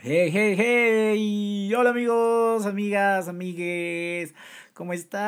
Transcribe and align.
Hey, 0.00 0.30
hey, 0.32 0.54
hey. 0.56 1.74
Hola 1.74 1.90
amigos, 1.90 2.66
amigas, 2.66 3.26
amigues. 3.26 4.32
¿Cómo 4.72 4.92
están? 4.92 5.24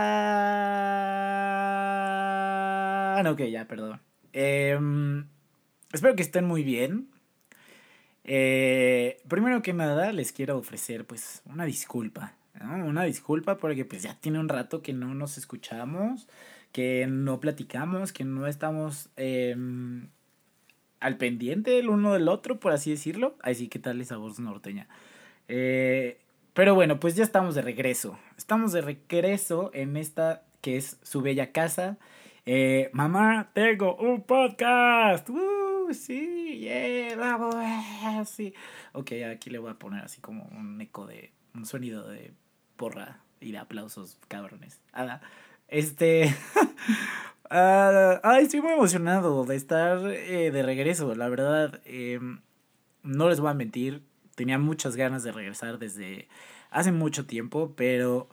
Ok, 3.27 3.41
ya, 3.51 3.67
perdón. 3.67 4.01
Em, 4.33 5.27
espero 5.93 6.15
que 6.15 6.23
estén 6.23 6.45
muy 6.45 6.63
bien. 6.63 7.09
Eh, 8.23 9.21
primero 9.27 9.61
que 9.61 9.73
nada, 9.73 10.13
les 10.13 10.31
quiero 10.31 10.57
ofrecer 10.57 11.05
pues 11.05 11.43
una 11.47 11.65
disculpa. 11.65 12.35
Una 12.61 13.03
disculpa 13.03 13.59
porque 13.59 13.85
pues 13.85 14.05
ya 14.05 14.15
tiene 14.21 14.39
un 14.39 14.49
rato 14.49 14.83
que 14.83 14.93
no 14.93 15.15
nos 15.15 15.37
escuchamos, 15.37 16.29
que 16.71 17.09
no 17.09 17.41
platicamos, 17.41 18.13
que 18.13 18.23
no 18.25 18.47
estamos... 18.47 19.11
Em, 19.17 20.11
al 21.01 21.17
pendiente 21.17 21.79
el 21.79 21.89
uno 21.89 22.13
del 22.13 22.29
otro, 22.29 22.61
por 22.61 22.73
así 22.73 22.91
decirlo. 22.91 23.37
Así 23.43 23.69
que 23.69 23.79
tal 23.79 24.01
esa 24.01 24.17
voz 24.17 24.39
norteña. 24.39 24.89
Eh, 25.49 26.21
pero 26.55 26.75
bueno, 26.75 27.01
pues 27.01 27.17
ya 27.17 27.25
estamos 27.25 27.55
de 27.55 27.63
regreso. 27.63 28.19
Estamos 28.37 28.73
de 28.73 28.83
regreso 28.83 29.71
en 29.75 29.97
esta 29.97 30.45
que 30.61 30.77
es 30.77 30.99
su 31.03 31.23
bella 31.23 31.53
casa. 31.53 31.99
Eh, 32.47 32.91
mamá, 32.93 33.51
tengo 33.53 33.97
un 33.97 34.23
podcast. 34.23 35.29
Uh, 35.31 35.93
sí, 35.93 36.59
yeah, 36.61 37.15
bravo, 37.17 37.51
eh, 37.61 38.25
sí. 38.27 38.55
Ok, 38.93 39.13
aquí 39.31 39.51
le 39.51 39.59
voy 39.59 39.71
a 39.71 39.79
poner 39.79 40.05
así 40.05 40.21
como 40.21 40.45
un 40.57 40.81
eco 40.81 41.07
de, 41.07 41.33
un 41.55 41.67
sonido 41.67 42.09
de 42.09 42.33
porra 42.77 43.21
y 43.41 43.53
de 43.53 43.59
aplausos, 43.59 44.19
cabrones. 44.29 44.81
Este, 45.69 46.35
Ah, 47.53 48.21
ay, 48.23 48.45
estoy 48.45 48.61
muy 48.61 48.73
emocionado 48.73 49.45
de 49.45 49.57
estar 49.57 49.99
eh, 50.07 50.53
de 50.53 50.63
regreso, 50.63 51.13
la 51.17 51.29
verdad. 51.29 51.81
Em, 51.85 52.41
no 53.03 53.29
les 53.29 53.41
voy 53.41 53.51
a 53.51 53.55
mentir, 53.55 54.03
tenía 54.37 54.57
muchas 54.59 54.95
ganas 54.95 55.25
de 55.25 55.33
regresar 55.33 55.79
desde 55.81 56.29
hace 56.71 56.93
mucho 56.93 57.27
tiempo, 57.27 57.73
pero 57.77 58.29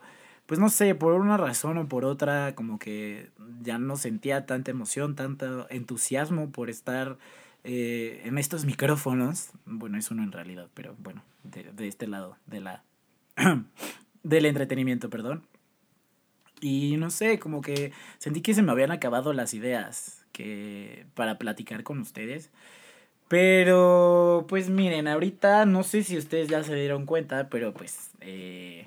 pues 0.46 0.60
no 0.60 0.68
sé, 0.70 0.94
por 0.94 1.14
una 1.14 1.36
razón 1.36 1.78
o 1.78 1.88
por 1.88 2.04
otra, 2.04 2.54
como 2.54 2.78
que 2.78 3.30
ya 3.60 3.78
no 3.78 3.96
sentía 3.96 4.46
tanta 4.46 4.70
emoción, 4.70 5.16
tanto 5.16 5.66
entusiasmo 5.68 6.52
por 6.52 6.70
estar 6.70 7.18
eh, 7.64 8.22
en 8.24 8.38
estos 8.38 8.64
micrófonos. 8.64 9.50
Bueno, 9.66 9.98
es 9.98 10.12
uno 10.12 10.22
en 10.22 10.30
realidad, 10.32 10.68
pero 10.74 10.94
bueno, 10.98 11.24
de, 11.42 11.64
de 11.72 11.88
este 11.88 12.06
lado, 12.06 12.36
de 12.46 12.60
la... 12.60 12.84
del 14.22 14.46
entretenimiento, 14.46 15.10
perdón. 15.10 15.42
Y 16.60 16.96
no 16.96 17.10
sé, 17.10 17.38
como 17.38 17.60
que 17.60 17.92
sentí 18.18 18.40
que 18.40 18.54
se 18.54 18.62
me 18.62 18.72
habían 18.72 18.90
acabado 18.90 19.32
las 19.32 19.54
ideas 19.54 20.24
que 20.32 21.06
para 21.14 21.38
platicar 21.38 21.82
con 21.82 21.98
ustedes. 22.00 22.50
Pero, 23.28 24.46
pues 24.48 24.70
miren, 24.70 25.06
ahorita 25.06 25.66
no 25.66 25.82
sé 25.82 26.02
si 26.02 26.16
ustedes 26.16 26.48
ya 26.48 26.64
se 26.64 26.74
dieron 26.74 27.04
cuenta, 27.04 27.50
pero 27.50 27.74
pues, 27.74 28.10
eh, 28.22 28.86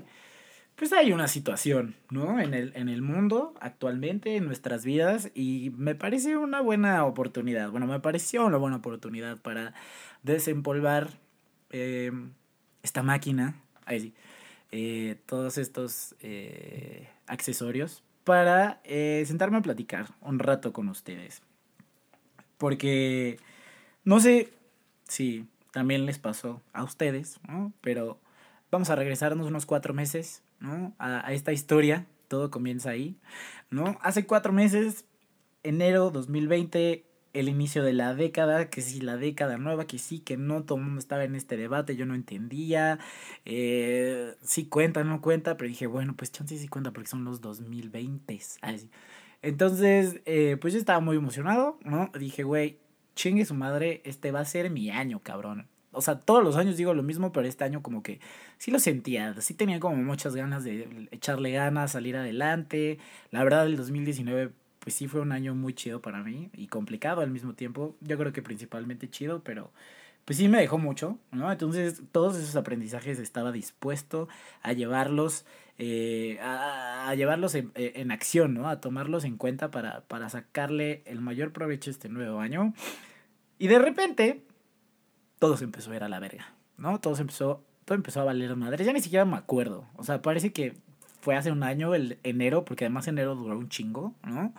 pues 0.76 0.94
hay 0.94 1.14
una 1.14 1.28
situación, 1.28 1.96
¿no? 2.10 2.40
En 2.40 2.56
el, 2.56 2.72
en 2.76 2.90
el 2.90 3.04
mundo 3.04 3.54
actualmente, 3.62 4.36
en 4.36 4.48
nuestras 4.48 4.84
vidas, 4.84 5.30
y 5.36 5.72
me 5.78 5.94
parece 5.94 6.38
una 6.38 6.60
buena 6.60 7.06
oportunidad, 7.06 7.70
bueno, 7.70 7.86
me 7.86 8.00
pareció 8.00 8.46
una 8.48 8.58
buena 8.58 8.78
oportunidad 8.78 9.38
para 9.38 9.76
desempolvar 10.24 11.10
eh, 11.70 12.12
esta 12.82 13.04
máquina, 13.04 13.62
ahí 13.86 14.00
sí, 14.00 14.14
eh, 14.72 15.18
todos 15.28 15.60
estos 15.60 16.16
eh, 16.22 17.10
accesorios 17.32 18.04
para 18.24 18.82
eh, 18.84 19.24
sentarme 19.26 19.58
a 19.58 19.62
platicar 19.62 20.14
un 20.22 20.38
rato 20.38 20.74
con 20.74 20.90
ustedes. 20.90 21.42
Porque 22.58 23.40
no 24.04 24.20
sé 24.20 24.54
si 25.08 25.48
también 25.72 26.06
les 26.06 26.20
pasó 26.20 26.62
a 26.74 26.84
ustedes, 26.84 27.40
¿no? 27.48 27.74
Pero 27.82 28.20
vamos 28.70 28.90
a 28.90 28.96
regresarnos 28.96 29.48
unos 29.48 29.66
cuatro 29.66 29.94
meses, 29.94 30.44
¿no? 30.60 30.94
A, 31.00 31.26
a 31.26 31.34
esta 31.34 31.54
historia. 31.54 32.06
Todo 32.28 32.52
comienza 32.52 32.92
ahí, 32.92 33.18
¿no? 33.70 33.98
Hace 34.02 34.26
cuatro 34.26 34.54
meses, 34.54 35.06
enero 35.64 36.12
2020, 36.12 37.06
el 37.34 37.50
inicio 37.50 37.84
de 37.84 37.94
la 37.94 38.14
década, 38.14 38.70
que 38.70 38.82
sí, 38.82 39.02
la 39.02 39.18
década 39.18 39.58
nueva, 39.58 39.86
que 39.86 40.00
sí, 40.00 40.20
que 40.20 40.38
no, 40.38 40.64
todo 40.64 40.78
el 40.78 40.86
mundo 40.86 41.00
estaba 41.00 41.24
en 41.24 41.36
este 41.36 41.58
debate, 41.58 41.96
yo 41.96 42.06
no 42.06 42.16
entendía, 42.16 43.00
eh, 43.46 44.36
sí 44.42 44.66
cuenta, 44.66 45.04
no 45.04 45.22
cuenta, 45.22 45.58
pero 45.58 45.70
dije, 45.70 45.88
bueno, 45.88 46.16
pues 46.16 46.32
chance 46.32 46.58
sí 46.58 46.68
cuenta 46.68 46.92
porque 46.92 47.10
son 47.10 47.24
los 47.24 47.42
2020. 47.42 48.40
Así. 48.62 48.90
Entonces, 49.42 50.22
eh, 50.26 50.58
pues 50.60 50.74
yo 50.74 50.80
estaba 50.80 51.00
muy 51.00 51.18
emocionado, 51.18 51.80
¿no? 51.84 52.12
Dije, 52.18 52.44
güey, 52.44 52.80
chingue 53.16 53.46
su 53.46 53.54
madre, 53.56 54.02
este 54.06 54.32
va 54.32 54.42
a 54.42 54.46
ser 54.46 54.70
mi 54.70 54.90
año, 54.92 55.22
cabrón. 55.24 55.68
O 55.94 56.02
sea, 56.02 56.20
todos 56.20 56.44
los 56.44 56.56
años 56.56 56.78
digo 56.78 56.94
lo 56.94 57.04
mismo, 57.04 57.32
pero 57.34 57.48
este 57.48 57.66
año 57.66 57.82
como 57.82 58.02
que 58.02 58.20
sí 58.58 58.72
lo 58.72 58.80
sentía, 58.80 59.36
sí 59.42 59.54
tenía 59.54 59.80
como 59.80 59.98
muchas 59.98 60.36
ganas 60.36 60.64
de 60.64 61.10
echarle 61.12 61.52
ganas, 61.52 61.92
salir 61.92 62.16
adelante. 62.16 62.98
La 63.30 63.44
verdad, 63.44 63.66
el 63.66 63.76
2019 63.76 64.52
pues 64.82 64.96
sí 64.96 65.08
fue 65.08 65.22
un 65.22 65.32
año 65.32 65.54
muy 65.54 65.74
chido 65.74 66.02
para 66.02 66.24
mí 66.24 66.50
y 66.54 66.68
complicado 66.68 67.22
al 67.22 67.30
mismo 67.30 67.54
tiempo. 67.54 67.96
Yo 68.02 68.18
creo 68.18 68.34
que 68.34 68.42
principalmente 68.42 69.10
chido, 69.10 69.44
pero 69.44 69.72
pues 70.26 70.38
sí 70.38 70.48
me 70.48 70.60
dejó 70.60 70.80
mucho, 70.80 71.20
¿no? 71.32 71.52
Entonces 71.52 72.02
todos 72.12 72.36
esos 72.36 72.56
aprendizajes 72.56 73.20
estaba 73.20 73.52
dispuesto 73.52 74.28
a 74.64 74.74
llevarlos, 74.74 75.46
eh, 75.78 76.40
a, 76.42 77.14
llevarlos 77.16 77.54
en, 77.54 77.72
eh, 77.76 77.94
en, 77.96 78.12
acción, 78.12 78.56
¿no? 78.56 78.70
A 78.70 78.82
tomarlos 78.82 79.24
en 79.24 79.38
cuenta 79.38 79.70
para, 79.70 80.02
para 80.02 80.30
sacarle 80.30 81.04
el 81.06 81.22
mayor 81.22 81.54
provecho 81.54 81.92
a 81.92 81.94
este 81.94 82.10
nuevo 82.10 82.40
año. 82.40 82.74
Y 83.60 83.68
de 83.68 83.78
repente, 83.78 84.42
todo 85.38 85.58
se 85.58 85.64
empezó 85.64 85.92
a 85.92 85.96
ir 85.96 86.04
a 86.04 86.10
la 86.10 86.20
verga, 86.20 86.56
¿no? 86.78 87.00
Todo 87.00 87.16
se 87.16 87.22
empezó, 87.22 87.64
todo 87.86 87.96
empezó 87.96 88.22
a 88.22 88.24
valer 88.24 88.56
madre. 88.56 88.84
Ya 88.84 88.94
ni 88.94 89.02
siquiera 89.02 89.26
me 89.26 89.38
acuerdo. 89.38 89.86
O 89.96 90.04
sea, 90.04 90.24
parece 90.24 90.52
que 90.52 90.74
fue 91.22 91.36
hace 91.36 91.52
un 91.52 91.64
año, 91.64 91.94
el 91.96 92.20
enero, 92.24 92.66
porque 92.66 92.86
además 92.86 93.08
enero 93.08 93.36
duró 93.36 93.58
un 93.58 93.70
chingo, 93.70 94.14
¿no? 94.26 94.54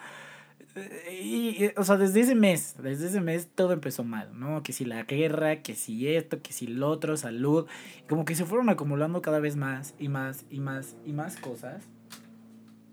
Y, 1.10 1.70
o 1.76 1.84
sea, 1.84 1.98
desde 1.98 2.20
ese 2.20 2.34
mes, 2.34 2.76
desde 2.82 3.08
ese 3.08 3.20
mes 3.20 3.48
todo 3.54 3.72
empezó 3.72 4.04
mal, 4.04 4.30
¿no? 4.38 4.62
Que 4.62 4.72
si 4.72 4.86
la 4.86 5.02
guerra, 5.02 5.56
que 5.62 5.74
si 5.74 6.08
esto, 6.08 6.40
que 6.40 6.52
si 6.52 6.66
lo 6.66 6.88
otro, 6.88 7.16
salud, 7.18 7.66
como 8.08 8.24
que 8.24 8.34
se 8.34 8.46
fueron 8.46 8.70
acumulando 8.70 9.20
cada 9.20 9.38
vez 9.38 9.56
más 9.56 9.94
y 9.98 10.08
más 10.08 10.46
y 10.50 10.60
más 10.60 10.96
y 11.04 11.12
más 11.12 11.36
cosas. 11.36 11.84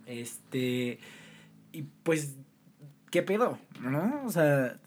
Este, 0.05 0.99
y 1.71 1.83
pues, 2.03 2.35
¿qué 3.11 3.23
pedo? 3.23 3.57
¿No? 3.79 4.23
O 4.25 4.31
sea, 4.31 4.77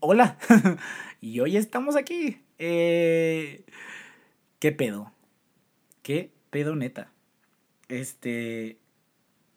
hola, 0.00 0.36
y 1.22 1.40
hoy 1.40 1.56
estamos 1.56 1.96
aquí. 1.96 2.42
Eh, 2.58 3.64
¿Qué 4.58 4.72
pedo? 4.72 5.12
¿Qué 6.02 6.32
pedo 6.50 6.76
neta? 6.76 7.12
Este, 7.88 8.78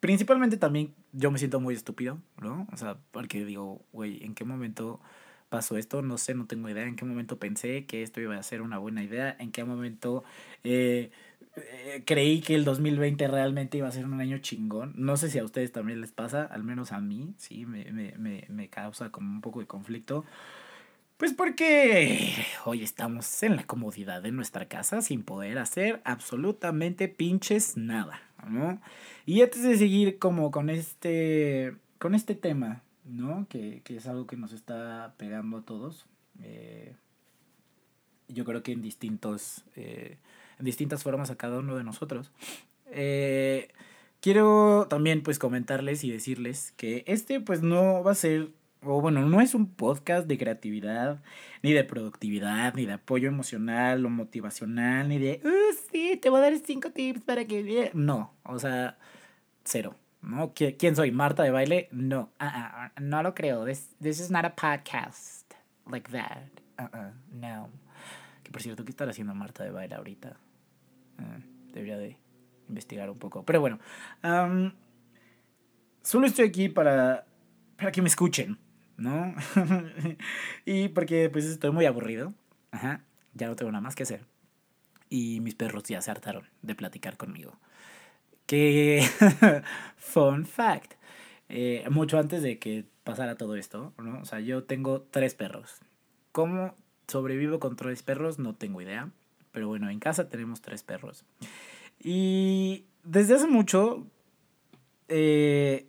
principalmente 0.00 0.56
también 0.56 0.94
yo 1.12 1.30
me 1.30 1.38
siento 1.38 1.60
muy 1.60 1.74
estúpido, 1.74 2.18
¿no? 2.40 2.66
O 2.72 2.76
sea, 2.76 2.98
porque 3.10 3.44
digo, 3.44 3.84
güey, 3.92 4.24
¿en 4.24 4.34
qué 4.34 4.44
momento 4.44 5.00
pasó 5.48 5.76
esto? 5.76 6.02
No 6.02 6.18
sé, 6.18 6.34
no 6.34 6.46
tengo 6.46 6.68
idea. 6.68 6.86
¿En 6.86 6.96
qué 6.96 7.04
momento 7.04 7.38
pensé 7.38 7.86
que 7.86 8.02
esto 8.02 8.20
iba 8.20 8.36
a 8.36 8.42
ser 8.42 8.62
una 8.62 8.78
buena 8.78 9.02
idea? 9.04 9.36
¿En 9.38 9.52
qué 9.52 9.64
momento 9.64 10.24
eh, 10.64 11.10
eh, 11.56 12.02
creí 12.06 12.40
que 12.40 12.54
el 12.54 12.64
2020 12.64 13.28
realmente 13.28 13.78
iba 13.78 13.88
a 13.88 13.92
ser 13.92 14.06
un 14.06 14.20
año 14.20 14.38
chingón? 14.38 14.94
No 14.96 15.16
sé 15.16 15.30
si 15.30 15.38
a 15.38 15.44
ustedes 15.44 15.72
también 15.72 16.00
les 16.00 16.12
pasa, 16.12 16.44
al 16.44 16.64
menos 16.64 16.92
a 16.92 17.00
mí, 17.00 17.34
sí, 17.36 17.66
me, 17.66 17.84
me, 17.92 18.12
me, 18.18 18.46
me 18.48 18.68
causa 18.70 19.10
como 19.10 19.30
un 19.30 19.40
poco 19.42 19.60
de 19.60 19.66
conflicto. 19.66 20.24
Pues 21.22 21.34
porque 21.34 22.32
hoy 22.64 22.82
estamos 22.82 23.44
en 23.44 23.54
la 23.54 23.62
comodidad 23.62 24.22
de 24.22 24.32
nuestra 24.32 24.66
casa 24.66 25.02
sin 25.02 25.22
poder 25.22 25.58
hacer 25.58 26.00
absolutamente 26.02 27.06
pinches 27.06 27.76
nada, 27.76 28.20
¿no? 28.44 28.80
Y 29.24 29.40
antes 29.42 29.62
de 29.62 29.78
seguir 29.78 30.18
como 30.18 30.50
con 30.50 30.68
este, 30.68 31.76
con 32.00 32.16
este 32.16 32.34
tema, 32.34 32.82
¿no? 33.04 33.46
Que, 33.48 33.82
que 33.84 33.98
es 33.98 34.08
algo 34.08 34.26
que 34.26 34.36
nos 34.36 34.52
está 34.52 35.14
pegando 35.16 35.58
a 35.58 35.62
todos. 35.62 36.06
Eh, 36.40 36.96
yo 38.26 38.44
creo 38.44 38.64
que 38.64 38.72
en 38.72 38.82
distintos, 38.82 39.64
eh, 39.76 40.18
en 40.58 40.64
distintas 40.64 41.04
formas 41.04 41.30
a 41.30 41.36
cada 41.36 41.60
uno 41.60 41.76
de 41.76 41.84
nosotros. 41.84 42.32
Eh, 42.86 43.68
quiero 44.20 44.88
también 44.90 45.22
pues 45.22 45.38
comentarles 45.38 46.02
y 46.02 46.10
decirles 46.10 46.74
que 46.76 47.04
este 47.06 47.38
pues 47.38 47.62
no 47.62 48.02
va 48.02 48.10
a 48.10 48.16
ser 48.16 48.50
o 48.84 49.00
bueno, 49.00 49.22
no 49.22 49.40
es 49.40 49.54
un 49.54 49.66
podcast 49.66 50.26
de 50.26 50.38
creatividad, 50.38 51.22
ni 51.62 51.72
de 51.72 51.84
productividad, 51.84 52.74
ni 52.74 52.86
de 52.86 52.94
apoyo 52.94 53.28
emocional 53.28 54.04
o 54.04 54.10
motivacional, 54.10 55.08
ni 55.08 55.18
de, 55.18 55.40
uh, 55.44 55.76
sí, 55.90 56.18
te 56.20 56.30
voy 56.30 56.40
a 56.40 56.42
dar 56.42 56.58
cinco 56.58 56.90
tips 56.90 57.22
para 57.22 57.44
que... 57.44 57.90
No, 57.94 58.32
o 58.44 58.58
sea, 58.58 58.98
cero. 59.64 59.96
¿no? 60.22 60.52
¿Quién 60.54 60.96
soy? 60.96 61.10
¿Marta 61.10 61.42
de 61.42 61.50
baile? 61.50 61.88
No, 61.90 62.30
uh 62.40 62.44
-uh, 62.44 63.00
no 63.00 63.22
lo 63.22 63.34
creo. 63.34 63.64
This, 63.64 63.90
this 64.00 64.20
is 64.20 64.30
not 64.30 64.44
a 64.44 64.54
podcast 64.54 65.52
like 65.90 66.10
that. 66.12 66.48
Uh 66.78 67.10
no. 67.32 67.68
Que 68.42 68.50
por 68.50 68.62
cierto, 68.62 68.84
¿qué 68.84 68.90
está 68.90 69.04
haciendo 69.04 69.34
Marta 69.34 69.64
de 69.64 69.70
baile 69.70 69.96
ahorita? 69.96 70.36
Uh, 71.18 71.72
debería 71.72 71.98
de 71.98 72.16
investigar 72.68 73.10
un 73.10 73.18
poco. 73.18 73.44
Pero 73.44 73.60
bueno, 73.60 73.78
solo 76.02 76.26
estoy 76.26 76.46
aquí 76.46 76.68
para, 76.68 77.26
para 77.76 77.92
que 77.92 78.00
me 78.00 78.08
escuchen. 78.08 78.58
¿No? 79.02 79.34
y 80.64 80.88
porque 80.88 81.28
pues 81.30 81.44
estoy 81.44 81.70
muy 81.70 81.86
aburrido. 81.86 82.32
Ajá, 82.70 83.04
ya 83.34 83.48
no 83.48 83.56
tengo 83.56 83.70
nada 83.72 83.82
más 83.82 83.94
que 83.94 84.04
hacer. 84.04 84.24
y 85.10 85.40
mis 85.40 85.54
perros 85.54 85.84
ya 85.84 86.00
se 86.00 86.10
hartaron 86.10 86.48
de 86.62 86.74
platicar 86.74 87.16
conmigo. 87.16 87.58
Que, 88.46 89.06
fun 89.96 90.46
fact, 90.46 90.94
eh, 91.48 91.84
mucho 91.90 92.18
antes 92.18 92.42
de 92.42 92.58
que 92.58 92.86
pasara 93.04 93.36
todo 93.36 93.56
esto, 93.56 93.92
¿no? 93.98 94.20
O 94.20 94.24
sea, 94.24 94.40
yo 94.40 94.64
tengo 94.64 95.02
tres 95.02 95.34
perros. 95.34 95.80
¿Cómo 96.32 96.74
sobrevivo 97.08 97.60
con 97.60 97.76
tres 97.76 98.02
perros? 98.02 98.38
No 98.38 98.54
tengo 98.54 98.80
idea. 98.80 99.10
Pero 99.52 99.68
bueno, 99.68 99.90
en 99.90 100.00
casa 100.00 100.28
tenemos 100.30 100.62
tres 100.62 100.82
perros. 100.82 101.24
Y 102.00 102.86
desde 103.04 103.34
hace 103.34 103.46
mucho 103.46 104.06
eh, 105.08 105.86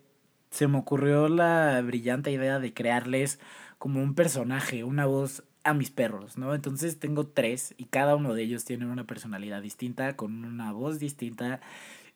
se 0.54 0.68
me 0.68 0.78
ocurrió 0.78 1.30
la 1.30 1.82
brillante 1.82 2.32
idea 2.32 2.60
de 2.60 2.76
crearles 2.76 3.40
como 3.80 4.04
un 4.04 4.14
personaje, 4.14 4.84
una 4.84 5.08
voz 5.08 5.44
a 5.64 5.74
mis 5.74 5.90
perros, 5.90 6.38
¿no? 6.38 6.54
Entonces 6.54 7.00
tengo 7.00 7.26
tres 7.26 7.74
y 7.76 7.86
cada 7.86 8.16
uno 8.16 8.36
de 8.36 8.44
ellos 8.44 8.64
tiene 8.64 8.86
una 8.86 9.08
personalidad 9.08 9.64
distinta, 9.64 10.16
con 10.16 10.46
una 10.46 10.72
voz 10.72 11.00
distinta 11.00 11.60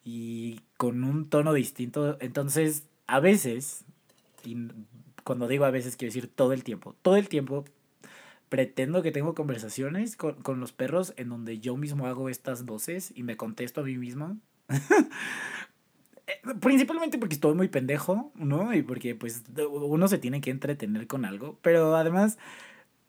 y 0.03 0.61
con 0.77 1.03
un 1.03 1.27
tono 1.27 1.51
distinto. 1.51 2.17
Entonces, 2.21 2.87
a 3.07 3.19
veces, 3.19 3.85
y 4.43 4.55
cuando 5.23 5.47
digo 5.47 5.65
a 5.65 5.71
veces 5.71 5.97
quiero 5.97 6.13
decir 6.13 6.27
todo 6.27 6.53
el 6.53 6.63
tiempo, 6.63 6.95
todo 7.01 7.15
el 7.15 7.29
tiempo 7.29 7.65
pretendo 8.49 9.01
que 9.01 9.11
tengo 9.11 9.33
conversaciones 9.33 10.15
con, 10.15 10.35
con 10.43 10.59
los 10.59 10.73
perros 10.73 11.15
en 11.17 11.29
donde 11.29 11.57
yo 11.57 11.75
mismo 11.75 12.05
hago 12.05 12.29
estas 12.29 12.65
voces 12.65 13.11
y 13.15 13.23
me 13.23 13.35
contesto 13.35 13.81
a 13.81 13.85
mí 13.85 13.97
mismo. 13.97 14.37
Eh, 16.27 16.41
principalmente 16.59 17.17
porque 17.17 17.35
estoy 17.35 17.55
muy 17.55 17.69
pendejo, 17.69 18.31
¿no? 18.35 18.73
Y 18.73 18.81
porque 18.83 19.15
pues 19.15 19.43
uno 19.69 20.07
se 20.09 20.17
tiene 20.17 20.41
que 20.41 20.51
entretener 20.51 21.07
con 21.07 21.25
algo, 21.25 21.57
pero 21.61 21.95
además 21.95 22.37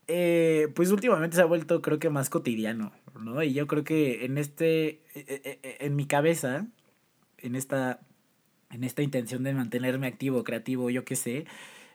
eh, 0.06 0.69
pues 0.75 0.91
últimamente 0.93 1.37
se 1.37 1.43
ha 1.43 1.47
vuelto 1.47 1.82
creo 1.82 1.99
que 1.99 2.11
más 2.11 2.31
cotidiano, 2.31 2.93
¿no? 3.20 3.43
Y 3.43 3.53
yo 3.55 3.67
creo 3.67 3.85
que 3.85 4.25
en 4.25 4.38
este, 4.38 5.03
eh, 5.15 5.79
en 5.81 5.97
mi 5.97 6.06
cabeza, 6.06 6.67
en 7.38 7.56
esta, 7.56 8.00
en 8.70 8.85
esta 8.85 9.03
intención 9.03 9.43
de 9.43 9.55
mantenerme 9.55 10.06
activo, 10.06 10.44
creativo, 10.44 10.91
yo 10.91 11.05
qué 11.05 11.17
sé, 11.17 11.47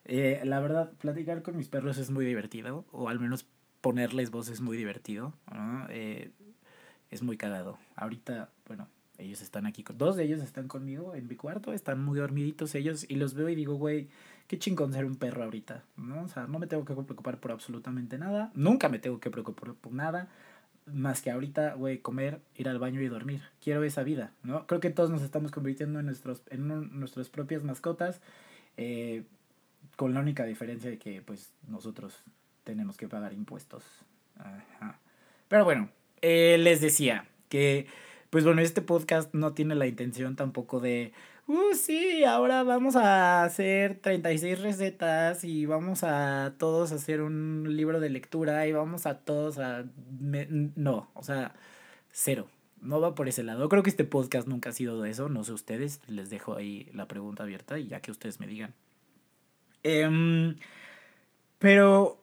la 0.06 0.60
verdad, 0.60 0.92
platicar 1.00 1.44
con 1.44 1.58
mis 1.58 1.70
perros 1.70 1.98
es 1.98 2.12
muy 2.12 2.25
divertido, 2.25 2.86
o 2.92 3.10
al 3.10 3.20
menos 3.20 3.48
ponerles 3.81 4.31
voz 4.31 4.50
es 4.50 4.62
muy 4.62 4.78
divertido, 4.78 5.34
¿no? 5.54 5.88
es 5.90 7.24
muy 7.24 7.38
cagado. 7.38 7.78
Ahorita, 7.96 8.52
bueno, 8.68 8.90
ellos 9.18 9.42
están 9.42 9.65
aquí, 9.65 9.83
dos 9.95 10.15
de 10.15 10.24
ellos 10.24 10.42
están 10.42 10.68
conmigo 10.68 11.13
en 11.15 11.27
mi 11.27 11.36
cuarto, 11.36 11.74
están 11.74 12.04
muy 12.04 12.19
dormiditos 12.19 12.75
ellos, 12.75 13.06
y 13.07 13.15
los 13.15 13.33
veo 13.33 13.50
y 13.50 13.56
digo, 13.56 13.75
güey, 13.75 14.10
qué 14.48 14.57
chingón 14.57 14.94
ser 14.94 15.06
un 15.06 15.15
perro 15.15 15.44
ahorita, 15.44 15.83
¿no? 15.98 16.24
O 16.24 16.27
sea, 16.27 16.48
no 16.48 16.60
me 16.60 16.68
tengo 16.68 16.86
que 16.86 16.94
preocupar 16.94 17.39
por 17.39 17.51
absolutamente 17.51 18.18
nada, 18.18 18.51
nunca 18.56 18.89
me 18.89 19.00
tengo 19.00 19.19
que 19.19 19.30
preocupar 19.30 19.74
por 19.75 19.94
nada, 19.94 20.30
más 20.86 21.21
que 21.21 21.31
ahorita, 21.31 21.75
güey, 21.75 22.00
comer, 22.00 22.42
ir 22.56 22.68
al 22.68 22.80
baño 22.80 23.01
y 23.01 23.07
dormir. 23.07 23.42
Quiero 23.62 23.83
esa 23.83 24.04
vida, 24.04 24.33
¿no? 24.44 24.68
Creo 24.68 24.81
que 24.81 24.89
todos 24.89 25.10
nos 25.10 25.21
estamos 25.21 25.51
convirtiendo 25.51 26.00
en, 26.00 26.06
nuestros, 26.06 26.42
en 26.50 27.00
nuestras 27.00 27.30
propias 27.30 27.63
mascotas, 27.63 28.21
eh, 28.75 29.24
con 29.95 30.13
la 30.13 30.19
única 30.19 30.44
diferencia 30.45 30.89
de 30.89 30.98
que, 30.98 31.21
pues, 31.21 31.54
nosotros 31.68 32.24
tenemos 32.63 32.98
que 32.98 33.07
pagar 33.07 33.33
impuestos. 33.33 33.83
Ajá. 34.38 35.00
Pero 35.48 35.63
bueno, 35.63 35.89
eh, 36.21 36.57
les 36.60 36.81
decía 36.81 37.27
que, 37.50 37.88
pues 38.33 38.45
bueno, 38.45 38.63
este 38.63 38.81
podcast 38.81 39.31
no 39.35 39.53
tiene 39.53 39.75
la 39.75 39.85
intención 39.85 40.35
tampoco 40.35 40.80
de 40.80 41.13
uh, 41.45 41.75
sí, 41.75 42.24
ahora 42.24 42.63
vamos 42.63 42.95
a 42.95 43.44
hacer 43.44 44.00
36 44.01 44.59
recetas 44.59 45.44
y 45.44 45.68
vamos 45.68 46.03
a 46.03 46.56
todos 46.57 46.91
hacer 46.94 47.21
un 47.21 47.77
libro 47.77 48.00
de 48.00 48.09
lectura 48.09 48.65
y 48.65 48.71
vamos 48.71 49.06
a 49.06 49.19
todos 49.19 49.59
a... 49.59 49.85
no, 50.19 51.12
o 51.13 51.21
sea, 51.21 51.53
cero. 52.12 52.47
No 52.81 53.00
va 53.00 53.13
por 53.13 53.27
ese 53.27 53.44
lado. 53.44 53.69
Creo 53.69 53.83
que 53.83 53.91
este 53.91 54.03
podcast 54.03 54.47
nunca 54.47 54.71
ha 54.71 54.74
sido 54.74 55.00
de 55.00 55.12
eso. 55.12 55.29
No 55.29 55.44
sé 55.44 55.53
ustedes. 55.53 56.01
Les 56.07 56.31
dejo 56.31 56.56
ahí 56.56 56.89
la 56.91 57.07
pregunta 57.07 57.44
abierta 57.44 57.77
y 57.77 57.86
ya 57.88 58.01
que 58.01 58.09
ustedes 58.09 58.39
me 58.39 58.47
digan. 58.47 58.74
Em, 59.83 60.56
pero 61.59 62.19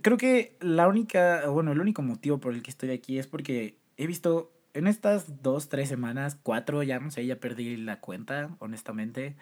creo 0.00 0.16
que 0.16 0.56
la 0.60 0.88
única, 0.88 1.46
bueno, 1.48 1.72
el 1.72 1.80
único 1.80 2.00
motivo 2.00 2.38
por 2.38 2.54
el 2.54 2.62
que 2.62 2.70
estoy 2.70 2.92
aquí 2.92 3.18
es 3.18 3.26
porque 3.26 3.81
he 3.96 4.06
visto 4.06 4.52
en 4.74 4.86
estas 4.86 5.42
dos, 5.42 5.68
tres 5.68 5.88
semanas, 5.88 6.38
cuatro, 6.42 6.82
ya 6.82 6.98
no 6.98 7.10
sé, 7.10 7.26
ya 7.26 7.36
perdí 7.36 7.76
la 7.76 8.00
cuenta, 8.00 8.56
honestamente. 8.58 9.36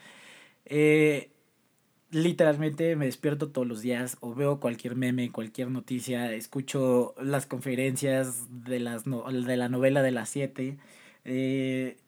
Eh, 0.64 1.30
literalmente 2.10 2.96
me 2.96 3.06
despierto 3.06 3.50
todos 3.50 3.66
los 3.66 3.82
días 3.82 4.16
o 4.20 4.34
veo 4.34 4.60
cualquier 4.60 4.96
meme, 4.96 5.30
cualquier 5.30 5.70
noticia, 5.70 6.32
escucho 6.32 7.14
las 7.20 7.46
conferencias 7.46 8.46
de, 8.50 8.80
las 8.80 9.04
de 9.04 9.56
la 9.56 9.68
novela 9.68 10.02
de 10.02 10.10
las 10.10 10.28
siete 10.28 10.78
eh, 11.24 11.98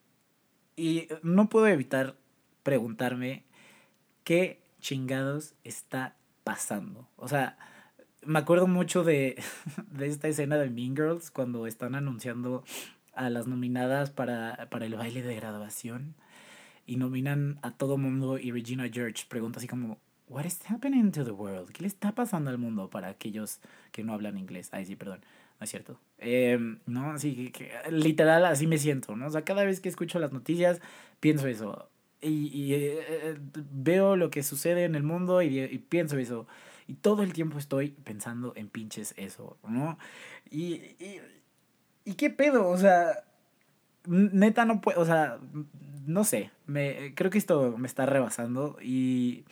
y 0.76 1.08
no 1.22 1.48
puedo 1.48 1.68
evitar 1.68 2.16
preguntarme 2.62 3.44
qué 4.24 4.60
chingados 4.80 5.54
está 5.64 6.16
pasando. 6.44 7.08
O 7.16 7.28
sea, 7.28 7.56
me 8.24 8.38
acuerdo 8.38 8.66
mucho 8.66 9.04
de, 9.04 9.42
de 9.90 10.06
esta 10.06 10.28
escena 10.28 10.56
de 10.56 10.70
Mean 10.70 10.96
Girls 10.96 11.30
cuando 11.30 11.66
están 11.66 11.94
anunciando 11.94 12.64
a 13.14 13.30
las 13.30 13.46
nominadas 13.46 14.10
para, 14.10 14.68
para 14.70 14.86
el 14.86 14.94
baile 14.94 15.22
de 15.22 15.36
graduación 15.36 16.14
y 16.86 16.96
nominan 16.96 17.58
a 17.62 17.72
todo 17.72 17.98
mundo 17.98 18.38
y 18.38 18.50
Regina 18.50 18.88
George 18.90 19.24
pregunta 19.28 19.58
así 19.58 19.68
como, 19.68 19.98
What 20.28 20.46
is 20.46 20.60
happening 20.66 21.10
to 21.12 21.24
the 21.24 21.30
world? 21.30 21.70
¿Qué 21.72 21.82
le 21.82 21.88
está 21.88 22.14
pasando 22.14 22.48
al 22.50 22.56
mundo 22.56 22.88
para 22.88 23.08
aquellos 23.08 23.60
que 23.90 24.02
no 24.02 24.14
hablan 24.14 24.38
inglés? 24.38 24.70
Ay, 24.72 24.86
sí, 24.86 24.96
perdón, 24.96 25.20
no 25.60 25.64
es 25.64 25.70
cierto. 25.70 25.98
Eh, 26.18 26.58
no, 26.86 27.10
así 27.10 27.50
que, 27.50 27.70
literal 27.90 28.46
así 28.46 28.66
me 28.66 28.78
siento, 28.78 29.14
¿no? 29.14 29.26
O 29.26 29.30
sea, 29.30 29.44
cada 29.44 29.64
vez 29.64 29.80
que 29.80 29.90
escucho 29.90 30.18
las 30.18 30.32
noticias 30.32 30.80
pienso 31.20 31.48
eso 31.48 31.88
y, 32.22 32.48
y 32.56 32.74
eh, 32.74 32.98
eh, 33.08 33.36
veo 33.72 34.16
lo 34.16 34.30
que 34.30 34.42
sucede 34.42 34.84
en 34.84 34.94
el 34.94 35.02
mundo 35.02 35.42
y, 35.42 35.58
y 35.58 35.78
pienso 35.78 36.16
eso. 36.16 36.46
Y 36.86 36.94
todo 36.94 37.22
el 37.22 37.32
tiempo 37.32 37.58
estoy 37.58 37.90
pensando 37.90 38.52
en 38.56 38.68
pinches 38.68 39.14
eso, 39.16 39.56
¿no? 39.66 39.98
Y, 40.50 40.74
y, 40.98 41.20
¿Y 42.04 42.14
qué 42.14 42.30
pedo? 42.30 42.68
O 42.68 42.76
sea, 42.76 43.24
neta 44.06 44.64
no 44.64 44.80
puedo, 44.80 45.00
o 45.00 45.04
sea, 45.04 45.38
no 46.06 46.24
sé, 46.24 46.50
me, 46.66 47.14
creo 47.14 47.30
que 47.30 47.38
esto 47.38 47.76
me 47.78 47.86
está 47.86 48.06
rebasando 48.06 48.76
y 48.82 49.44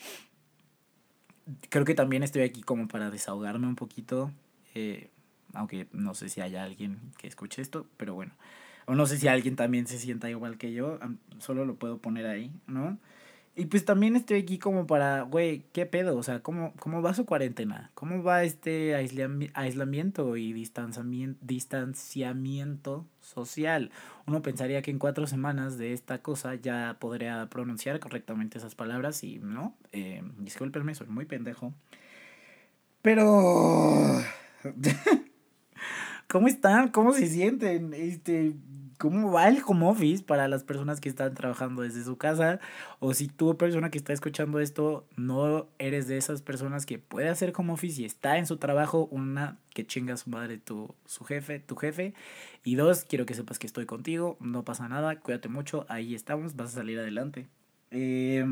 creo 1.69 1.85
que 1.85 1.95
también 1.95 2.23
estoy 2.23 2.43
aquí 2.43 2.63
como 2.63 2.89
para 2.89 3.11
desahogarme 3.11 3.69
un 3.69 3.77
poquito, 3.77 4.33
eh, 4.75 5.11
aunque 5.53 5.87
no 5.93 6.15
sé 6.15 6.29
si 6.29 6.41
haya 6.41 6.65
alguien 6.65 6.99
que 7.19 7.29
escuche 7.29 7.63
esto, 7.63 7.87
pero 7.97 8.15
bueno, 8.15 8.33
o 8.87 8.95
no 8.95 9.07
sé 9.07 9.19
si 9.19 9.29
alguien 9.29 9.55
también 9.55 9.87
se 9.87 9.99
sienta 9.99 10.29
igual 10.29 10.59
que 10.59 10.73
yo, 10.73 10.99
solo 11.39 11.65
lo 11.65 11.77
puedo 11.77 11.99
poner 11.99 12.27
ahí, 12.27 12.53
¿no? 12.67 12.99
Y 13.61 13.67
pues 13.67 13.85
también 13.85 14.17
estoy 14.17 14.41
aquí 14.41 14.59
como 14.59 14.87
para, 14.87 15.21
güey, 15.21 15.67
¿qué 15.75 15.85
pedo? 15.85 16.17
O 16.17 16.23
sea, 16.23 16.41
¿cómo, 16.41 16.73
¿cómo 16.79 17.03
va 17.03 17.13
su 17.13 17.27
cuarentena? 17.27 17.91
¿Cómo 17.93 18.23
va 18.23 18.43
este 18.43 18.95
aislamiento 18.95 20.39
y 20.39 20.55
distanciamiento, 20.55 23.07
social? 23.21 23.91
Uno 24.27 24.41
pensaría 24.41 24.81
que 24.81 24.91
en 24.91 24.99
cuatro 24.99 25.27
semanas 25.27 25.77
de 25.77 25.93
esta 25.93 26.23
cosa 26.23 26.55
ya 26.55 26.97
podría 26.99 27.51
pronunciar 27.51 28.01
correctamente 28.01 28.57
esas 28.57 28.75
palabras 28.75 29.23
y 29.25 29.41
no. 29.41 29.77
Eh, 29.93 30.23
discúlpenme, 30.39 30.95
soy 30.95 31.09
muy 31.09 31.27
pendejo. 31.27 31.75
Pero... 33.03 34.23
¿Cómo 36.29 36.49
están? 36.49 36.89
¿Cómo 36.89 37.13
se 37.13 37.27
sienten? 37.27 37.93
Este, 37.93 38.55
cómo 39.01 39.33
va 39.33 39.49
el 39.49 39.63
home 39.67 39.87
office 39.87 40.23
para 40.23 40.47
las 40.47 40.63
personas 40.63 41.01
que 41.01 41.09
están 41.09 41.35
trabajando 41.35 41.81
desde 41.81 42.05
su 42.05 42.19
casa 42.19 42.61
o 42.99 43.15
si 43.15 43.29
tú 43.29 43.57
persona 43.57 43.91
que 43.91 43.97
está 43.97 44.13
escuchando 44.13 44.61
esto 44.61 45.09
no 45.17 45.69
eres 45.79 46.07
de 46.07 46.19
esas 46.19 46.43
personas 46.43 46.85
que 46.85 46.99
puede 46.99 47.31
hacer 47.31 47.55
home 47.57 47.73
office 47.73 48.03
y 48.03 48.05
está 48.05 48.37
en 48.37 48.47
su 48.47 48.59
trabajo 48.59 49.09
una 49.11 49.59
que 49.75 49.87
chinga 49.87 50.19
su 50.19 50.29
madre 50.29 50.59
tu 50.59 50.95
su 51.07 51.25
jefe 51.25 51.61
tu 51.61 51.77
jefe 51.77 52.13
y 52.63 52.75
dos 52.75 53.05
quiero 53.05 53.25
que 53.25 53.33
sepas 53.33 53.59
que 53.59 53.67
estoy 53.67 53.87
contigo 53.87 54.37
no 54.39 54.65
pasa 54.65 54.87
nada 54.87 55.19
cuídate 55.19 55.49
mucho 55.49 55.87
ahí 55.89 56.15
estamos 56.15 56.55
vas 56.55 56.69
a 56.69 56.81
salir 56.81 56.99
adelante 56.99 57.49
eh, 57.91 58.45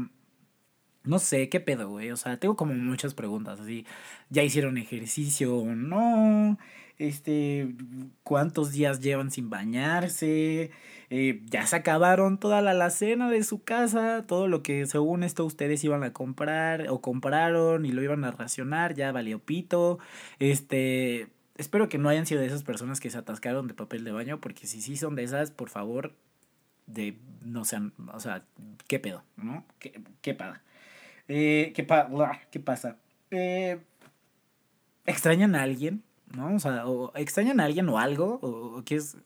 no 1.05 1.19
sé, 1.19 1.49
qué 1.49 1.61
pedo, 1.61 1.89
güey. 1.89 2.11
O 2.11 2.17
sea, 2.17 2.39
tengo 2.39 2.57
como 2.57 2.75
muchas 2.75 3.15
preguntas. 3.15 3.61
Así, 3.61 3.87
¿ya 4.31 4.43
hicieron 4.43 4.77
ejercicio 4.77 5.57
o 5.57 5.75
no? 5.75 6.59
Este, 6.99 7.75
cuántos 8.23 8.73
días 8.73 9.01
llevan 9.01 9.31
sin 9.31 9.51
bañarse, 9.51 10.71
eh, 11.11 11.43
ya 11.47 11.67
se 11.67 11.77
acabaron 11.77 12.39
toda 12.39 12.61
la 12.61 12.73
alacena 12.73 13.31
de 13.31 13.43
su 13.45 13.63
casa, 13.63 14.25
todo 14.27 14.49
lo 14.49 14.63
que 14.63 14.87
según 14.87 15.23
esto 15.23 15.45
ustedes 15.45 15.83
iban 15.85 16.03
a 16.03 16.13
comprar 16.13 16.89
o 16.91 17.01
compraron 17.01 17.87
y 17.87 17.93
lo 17.93 18.03
iban 18.03 18.25
a 18.25 18.31
racionar, 18.31 18.95
ya 18.95 19.13
valió 19.13 19.39
pito, 19.39 19.99
este, 20.39 21.29
espero 21.57 21.89
que 21.89 21.99
no 21.99 22.09
hayan 22.09 22.27
sido 22.27 22.41
de 22.41 22.47
esas 22.47 22.65
personas 22.65 23.01
que 23.01 23.11
se 23.11 23.19
atascaron 23.19 23.69
de 23.69 23.75
papel 23.75 24.05
de 24.05 24.13
baño, 24.13 24.41
porque 24.41 24.67
si 24.67 24.81
sí 24.83 24.97
son 24.97 25.15
de 25.15 25.23
esas, 25.25 25.51
por 25.51 25.71
favor, 25.71 26.15
de, 26.87 27.17
no 27.43 27.65
sean, 27.65 27.93
o 28.13 28.21
sea, 28.21 28.45
¿qué 28.87 28.99
pedo? 28.99 29.23
¿No? 29.37 29.65
¿Qué, 29.79 30.01
qué 30.23 30.35
pasa? 30.35 30.63
Eh, 31.29 31.73
¿qué, 31.77 31.85
pa 31.85 32.09
¿Qué 32.51 32.59
pasa? 32.59 32.97
Eh, 33.31 33.79
¿Extrañan 35.05 35.55
a 35.55 35.63
alguien? 35.63 36.03
¿No? 36.37 36.55
O 36.55 36.59
sea, 36.59 36.87
o 36.87 37.13
extrañan 37.17 37.61
a 37.61 37.65
alguien 37.65 37.89
o 37.89 37.99
algo, 37.99 38.39
o, 38.43 38.83
que 38.85 38.97
es... 38.97 39.17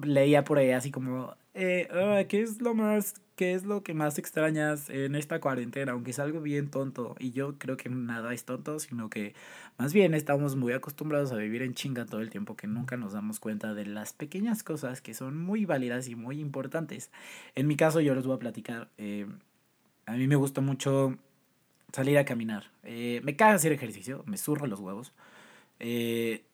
Leía 0.00 0.44
por 0.44 0.58
ahí 0.58 0.70
así 0.70 0.92
como, 0.92 1.34
eh, 1.54 1.88
ah, 1.92 2.22
¿qué 2.28 2.40
es 2.42 2.62
lo 2.62 2.72
más, 2.72 3.14
qué 3.34 3.54
es 3.54 3.64
lo 3.64 3.82
que 3.82 3.94
más 3.94 4.16
extrañas 4.18 4.88
en 4.90 5.16
esta 5.16 5.40
cuarentena? 5.40 5.90
Aunque 5.90 6.12
es 6.12 6.20
algo 6.20 6.40
bien 6.40 6.70
tonto. 6.70 7.16
Y 7.18 7.32
yo 7.32 7.58
creo 7.58 7.76
que 7.76 7.88
nada 7.88 8.32
es 8.32 8.44
tonto, 8.44 8.78
sino 8.78 9.10
que 9.10 9.34
más 9.76 9.92
bien 9.92 10.14
estamos 10.14 10.54
muy 10.54 10.72
acostumbrados 10.72 11.32
a 11.32 11.36
vivir 11.36 11.62
en 11.62 11.74
chinga 11.74 12.06
todo 12.06 12.20
el 12.20 12.30
tiempo 12.30 12.56
que 12.56 12.68
nunca 12.68 12.96
nos 12.96 13.12
damos 13.12 13.40
cuenta 13.40 13.74
de 13.74 13.86
las 13.86 14.12
pequeñas 14.12 14.62
cosas 14.62 15.00
que 15.00 15.14
son 15.14 15.36
muy 15.36 15.64
válidas 15.64 16.08
y 16.08 16.14
muy 16.14 16.38
importantes. 16.40 17.10
En 17.56 17.66
mi 17.66 17.76
caso 17.76 18.00
yo 18.00 18.14
les 18.14 18.24
voy 18.24 18.36
a 18.36 18.38
platicar. 18.38 18.88
Eh, 18.96 19.26
a 20.06 20.12
mí 20.12 20.28
me 20.28 20.36
gusta 20.36 20.60
mucho 20.60 21.18
salir 21.92 22.18
a 22.18 22.24
caminar. 22.24 22.70
Eh, 22.82 23.20
me 23.24 23.36
caga 23.36 23.54
hacer 23.54 23.72
ejercicio, 23.72 24.22
me 24.26 24.36
zurro 24.36 24.66
los 24.66 24.80
huevos. 24.80 25.12
Eh, 25.80 26.44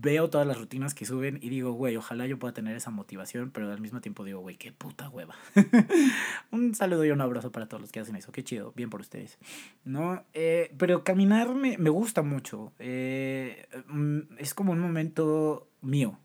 veo 0.00 0.30
todas 0.30 0.46
las 0.46 0.58
rutinas 0.58 0.94
que 0.94 1.04
suben 1.04 1.40
y 1.42 1.48
digo, 1.48 1.72
güey, 1.72 1.96
ojalá 1.96 2.26
yo 2.26 2.38
pueda 2.38 2.54
tener 2.54 2.76
esa 2.76 2.90
motivación, 2.90 3.50
pero 3.50 3.70
al 3.72 3.80
mismo 3.80 4.00
tiempo 4.00 4.24
digo, 4.24 4.40
güey, 4.40 4.56
qué 4.56 4.70
puta 4.70 5.08
hueva. 5.08 5.34
un 6.52 6.74
saludo 6.74 7.04
y 7.04 7.10
un 7.10 7.20
abrazo 7.20 7.50
para 7.50 7.66
todos 7.66 7.80
los 7.80 7.90
que 7.90 8.00
hacen 8.00 8.14
eso, 8.14 8.30
qué 8.30 8.44
chido, 8.44 8.72
bien 8.76 8.90
por 8.90 9.00
ustedes. 9.00 9.38
¿No? 9.84 10.22
Eh, 10.34 10.72
pero 10.78 11.02
caminar 11.02 11.52
me, 11.54 11.78
me 11.78 11.90
gusta 11.90 12.22
mucho. 12.22 12.72
Mm, 12.78 14.20
es 14.38 14.54
como 14.54 14.72
un 14.72 14.78
momento 14.78 15.66
mío. 15.82 16.16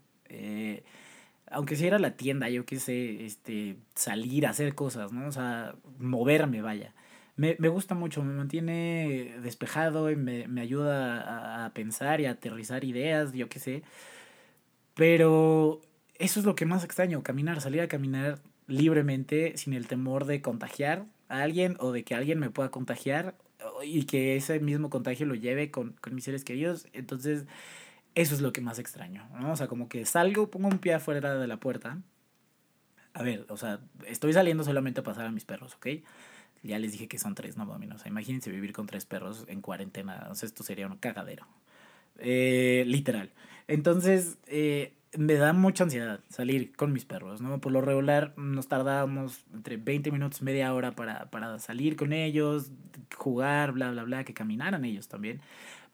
aunque 1.49 1.75
si 1.75 1.87
era 1.87 1.97
la 1.97 2.15
tienda, 2.15 2.49
yo 2.49 2.65
qué 2.65 2.79
sé, 2.79 3.25
este, 3.25 3.77
salir 3.95 4.45
a 4.45 4.51
hacer 4.51 4.75
cosas, 4.75 5.11
¿no? 5.11 5.27
O 5.27 5.31
sea, 5.31 5.75
moverme, 5.97 6.61
vaya 6.61 6.93
me, 7.35 7.55
me 7.59 7.67
gusta 7.67 7.95
mucho, 7.95 8.23
me 8.23 8.33
mantiene 8.33 9.35
despejado 9.41 10.11
y 10.11 10.15
me, 10.15 10.47
me 10.47 10.61
ayuda 10.61 11.65
a, 11.65 11.73
pensar 11.73 12.21
y 12.21 12.25
a 12.25 12.31
aterrizar 12.31 12.83
ideas, 12.83 13.33
yo 13.33 13.49
qué 13.49 13.59
sé. 13.59 13.83
Pero 14.93 15.81
eso 16.19 16.39
es 16.39 16.45
lo 16.45 16.55
que 16.55 16.65
más 16.65 16.83
extraño, 16.83 17.23
caminar, 17.23 17.61
salir 17.61 17.81
a 17.81 17.87
caminar 17.87 18.39
libremente 18.67 19.57
sin 19.57 19.73
el 19.73 19.87
temor 19.87 20.25
de 20.25 20.41
contagiar 20.41 21.05
a 21.27 21.41
alguien 21.41 21.75
o 21.79 21.91
de 21.91 22.03
que 22.03 22.15
alguien 22.15 22.39
me 22.39 22.51
pueda 22.51 22.69
contagiar 22.69 23.35
y 23.83 24.03
que 24.03 24.35
ese 24.35 24.59
mismo 24.59 24.89
contagio 24.89 25.25
lo 25.25 25.35
lleve 25.35 25.71
con, 25.71 25.93
con 26.01 26.13
mis 26.13 26.25
seres 26.25 26.43
queridos. 26.43 26.87
Entonces, 26.93 27.45
eso 28.15 28.35
es 28.35 28.41
lo 28.41 28.53
que 28.53 28.61
más 28.61 28.77
extraño, 28.77 29.27
¿no? 29.39 29.51
O 29.51 29.55
sea, 29.55 29.67
como 29.67 29.89
que 29.89 30.05
salgo, 30.05 30.51
pongo 30.51 30.67
un 30.67 30.79
pie 30.79 30.93
afuera 30.93 31.39
de 31.39 31.47
la 31.47 31.57
puerta. 31.57 31.97
A 33.13 33.23
ver, 33.23 33.45
o 33.49 33.57
sea, 33.57 33.79
estoy 34.07 34.33
saliendo 34.33 34.63
solamente 34.63 35.01
a 35.01 35.03
pasar 35.03 35.25
a 35.25 35.31
mis 35.31 35.45
perros, 35.45 35.75
¿ok? 35.75 35.87
Ya 36.63 36.79
les 36.79 36.93
dije 36.93 37.07
que 37.07 37.19
son 37.19 37.35
tres, 37.35 37.57
no 37.57 37.65
mames. 37.65 37.91
O 37.91 37.97
sea, 37.97 38.09
imagínense 38.09 38.49
vivir 38.49 38.73
con 38.73 38.87
tres 38.87 39.05
perros 39.05 39.45
en 39.47 39.61
cuarentena. 39.61 40.27
O 40.31 40.35
sea, 40.35 40.47
esto 40.47 40.63
sería 40.63 40.87
un 40.87 40.97
cagadero. 40.97 41.45
Eh, 42.19 42.83
literal. 42.87 43.31
Entonces, 43.67 44.37
eh, 44.47 44.93
me 45.17 45.35
da 45.35 45.53
mucha 45.53 45.83
ansiedad 45.83 46.19
salir 46.29 46.75
con 46.75 46.93
mis 46.93 47.05
perros, 47.05 47.41
¿no? 47.41 47.59
Por 47.59 47.71
lo 47.71 47.81
regular 47.81 48.33
nos 48.37 48.67
tardábamos 48.67 49.45
entre 49.53 49.77
20 49.77 50.11
minutos, 50.11 50.41
media 50.41 50.73
hora 50.73 50.91
para, 50.95 51.29
para 51.29 51.59
salir 51.59 51.95
con 51.95 52.13
ellos, 52.13 52.71
jugar, 53.15 53.73
bla, 53.73 53.91
bla, 53.91 54.03
bla, 54.03 54.23
que 54.23 54.33
caminaran 54.33 54.85
ellos 54.85 55.07
también. 55.07 55.41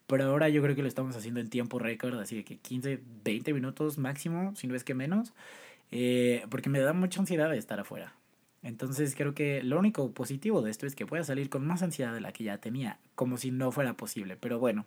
Pero 0.07 0.25
ahora 0.25 0.49
yo 0.49 0.61
creo 0.63 0.75
que 0.75 0.81
lo 0.81 0.87
estamos 0.87 1.15
haciendo 1.15 1.39
en 1.39 1.49
tiempo 1.49 1.79
récord, 1.79 2.19
así 2.19 2.43
que 2.43 2.57
15, 2.57 2.99
20 3.23 3.53
minutos 3.53 3.97
máximo, 3.97 4.55
si 4.55 4.67
no 4.67 4.75
es 4.75 4.83
que 4.83 4.95
menos, 4.95 5.33
eh, 5.91 6.45
porque 6.49 6.69
me 6.69 6.79
da 6.79 6.93
mucha 6.93 7.19
ansiedad 7.19 7.49
de 7.49 7.57
estar 7.57 7.79
afuera. 7.79 8.13
Entonces 8.63 9.15
creo 9.15 9.33
que 9.33 9.63
lo 9.63 9.79
único 9.79 10.11
positivo 10.11 10.61
de 10.61 10.71
esto 10.71 10.85
es 10.85 10.95
que 10.95 11.05
voy 11.05 11.19
a 11.19 11.23
salir 11.23 11.49
con 11.49 11.65
más 11.65 11.81
ansiedad 11.81 12.13
de 12.13 12.21
la 12.21 12.31
que 12.31 12.43
ya 12.43 12.57
tenía, 12.57 12.99
como 13.15 13.37
si 13.37 13.51
no 13.51 13.71
fuera 13.71 13.95
posible, 13.95 14.35
pero 14.35 14.59
bueno, 14.59 14.85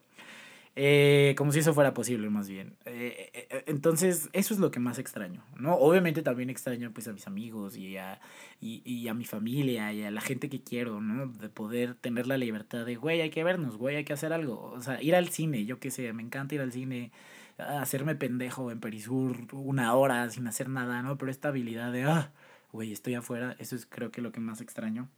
eh, 0.74 1.34
como 1.36 1.52
si 1.52 1.58
eso 1.58 1.74
fuera 1.74 1.92
posible 1.94 2.30
más 2.30 2.48
bien. 2.48 2.76
Eh, 2.86 3.30
eh, 3.34 3.64
entonces 3.66 4.30
eso 4.32 4.54
es 4.54 4.60
lo 4.60 4.70
que 4.70 4.80
más 4.80 4.98
extraño, 4.98 5.44
¿no? 5.56 5.74
Obviamente 5.74 6.22
también 6.22 6.50
extraño 6.50 6.92
pues 6.92 7.08
a 7.08 7.12
mis 7.12 7.26
amigos 7.26 7.76
y 7.76 7.96
a, 7.96 8.20
y, 8.60 8.82
y 8.84 9.08
a 9.08 9.14
mi 9.14 9.24
familia 9.24 9.92
y 9.92 10.02
a 10.02 10.10
la 10.10 10.20
gente 10.20 10.48
que 10.48 10.62
quiero, 10.62 11.00
¿no? 11.00 11.28
De 11.28 11.48
poder 11.48 11.94
tener 11.94 12.26
la 12.26 12.38
libertad 12.38 12.86
de, 12.86 12.96
güey, 12.96 13.20
hay 13.20 13.30
que 13.30 13.44
vernos, 13.44 13.76
güey, 13.76 13.96
hay 13.96 14.04
que 14.04 14.12
hacer 14.14 14.32
algo, 14.32 14.72
o 14.72 14.80
sea, 14.80 15.02
ir 15.02 15.14
al 15.14 15.28
cine, 15.28 15.64
yo 15.64 15.78
qué 15.78 15.90
sé, 15.90 16.12
me 16.12 16.22
encanta 16.22 16.54
ir 16.54 16.60
al 16.60 16.72
cine 16.72 17.12
hacerme 17.58 18.14
pendejo 18.14 18.70
en 18.70 18.80
Perisur 18.80 19.36
una 19.52 19.94
hora 19.94 20.28
sin 20.30 20.46
hacer 20.46 20.68
nada, 20.68 21.02
¿no? 21.02 21.18
Pero 21.18 21.30
esta 21.30 21.48
habilidad 21.48 21.92
de, 21.92 22.04
ah, 22.04 22.32
güey, 22.72 22.92
estoy 22.92 23.14
afuera, 23.14 23.56
eso 23.58 23.76
es 23.76 23.86
creo 23.86 24.10
que 24.10 24.20
lo 24.20 24.32
que 24.32 24.40
más 24.40 24.60
extraño. 24.60 25.08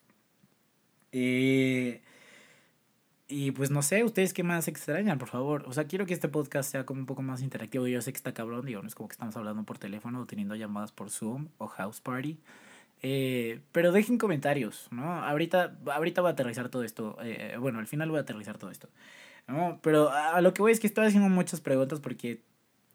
Eh, 1.12 2.02
y 3.28 3.52
pues 3.52 3.70
no 3.70 3.82
sé, 3.82 4.04
ustedes 4.04 4.34
qué 4.34 4.42
más 4.42 4.68
extrañan, 4.68 5.18
por 5.18 5.28
favor. 5.28 5.64
O 5.66 5.72
sea, 5.72 5.84
quiero 5.86 6.06
que 6.06 6.14
este 6.14 6.28
podcast 6.28 6.70
sea 6.70 6.84
como 6.84 7.00
un 7.00 7.06
poco 7.06 7.22
más 7.22 7.42
interactivo. 7.42 7.86
Yo 7.86 8.02
sé 8.02 8.12
que 8.12 8.16
está 8.18 8.34
cabrón, 8.34 8.66
digo, 8.66 8.82
no 8.82 8.88
es 8.88 8.94
como 8.94 9.08
que 9.08 9.14
estamos 9.14 9.36
hablando 9.36 9.62
por 9.64 9.78
teléfono 9.78 10.20
o 10.20 10.26
teniendo 10.26 10.54
llamadas 10.56 10.92
por 10.92 11.10
Zoom 11.10 11.48
o 11.58 11.66
House 11.66 12.00
Party. 12.00 12.38
Eh, 13.02 13.60
pero 13.72 13.92
dejen 13.92 14.18
comentarios, 14.18 14.88
¿no? 14.90 15.04
Ahorita, 15.04 15.76
ahorita 15.86 16.20
voy 16.22 16.30
a 16.30 16.32
aterrizar 16.32 16.68
todo 16.68 16.84
esto. 16.84 17.16
Eh, 17.22 17.56
bueno, 17.58 17.78
al 17.78 17.86
final 17.86 18.10
voy 18.10 18.18
a 18.18 18.22
aterrizar 18.22 18.58
todo 18.58 18.70
esto. 18.70 18.88
¿no? 19.46 19.78
Pero 19.82 20.10
a 20.10 20.40
lo 20.40 20.54
que 20.54 20.62
voy 20.62 20.72
es 20.72 20.80
que 20.80 20.86
estoy 20.86 21.06
haciendo 21.06 21.28
muchas 21.28 21.60
preguntas 21.60 22.00
porque 22.00 22.42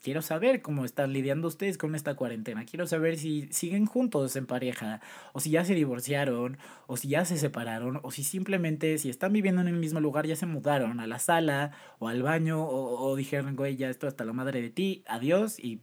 quiero 0.01 0.21
saber 0.21 0.61
cómo 0.61 0.85
están 0.85 1.13
lidiando 1.13 1.47
ustedes 1.47 1.77
con 1.77 1.95
esta 1.95 2.15
cuarentena. 2.15 2.65
Quiero 2.65 2.87
saber 2.87 3.17
si 3.17 3.47
siguen 3.51 3.85
juntos 3.85 4.35
en 4.35 4.45
pareja, 4.45 5.01
o 5.33 5.39
si 5.39 5.51
ya 5.51 5.65
se 5.65 5.75
divorciaron, 5.75 6.57
o 6.87 6.97
si 6.97 7.09
ya 7.09 7.25
se 7.25 7.37
separaron, 7.37 7.99
o 8.03 8.11
si 8.11 8.23
simplemente, 8.23 8.97
si 8.97 9.09
están 9.09 9.33
viviendo 9.33 9.61
en 9.61 9.67
el 9.67 9.75
mismo 9.75 9.99
lugar, 9.99 10.25
ya 10.25 10.35
se 10.35 10.45
mudaron 10.45 10.99
a 10.99 11.07
la 11.07 11.19
sala 11.19 11.71
o 11.99 12.07
al 12.07 12.23
baño, 12.23 12.65
o, 12.65 13.15
dijeron, 13.15 13.55
güey, 13.55 13.75
ya 13.75 13.89
esto 13.89 14.07
hasta 14.07 14.25
la 14.25 14.33
madre 14.33 14.61
de 14.61 14.69
ti, 14.69 15.03
adiós, 15.07 15.59
y 15.59 15.81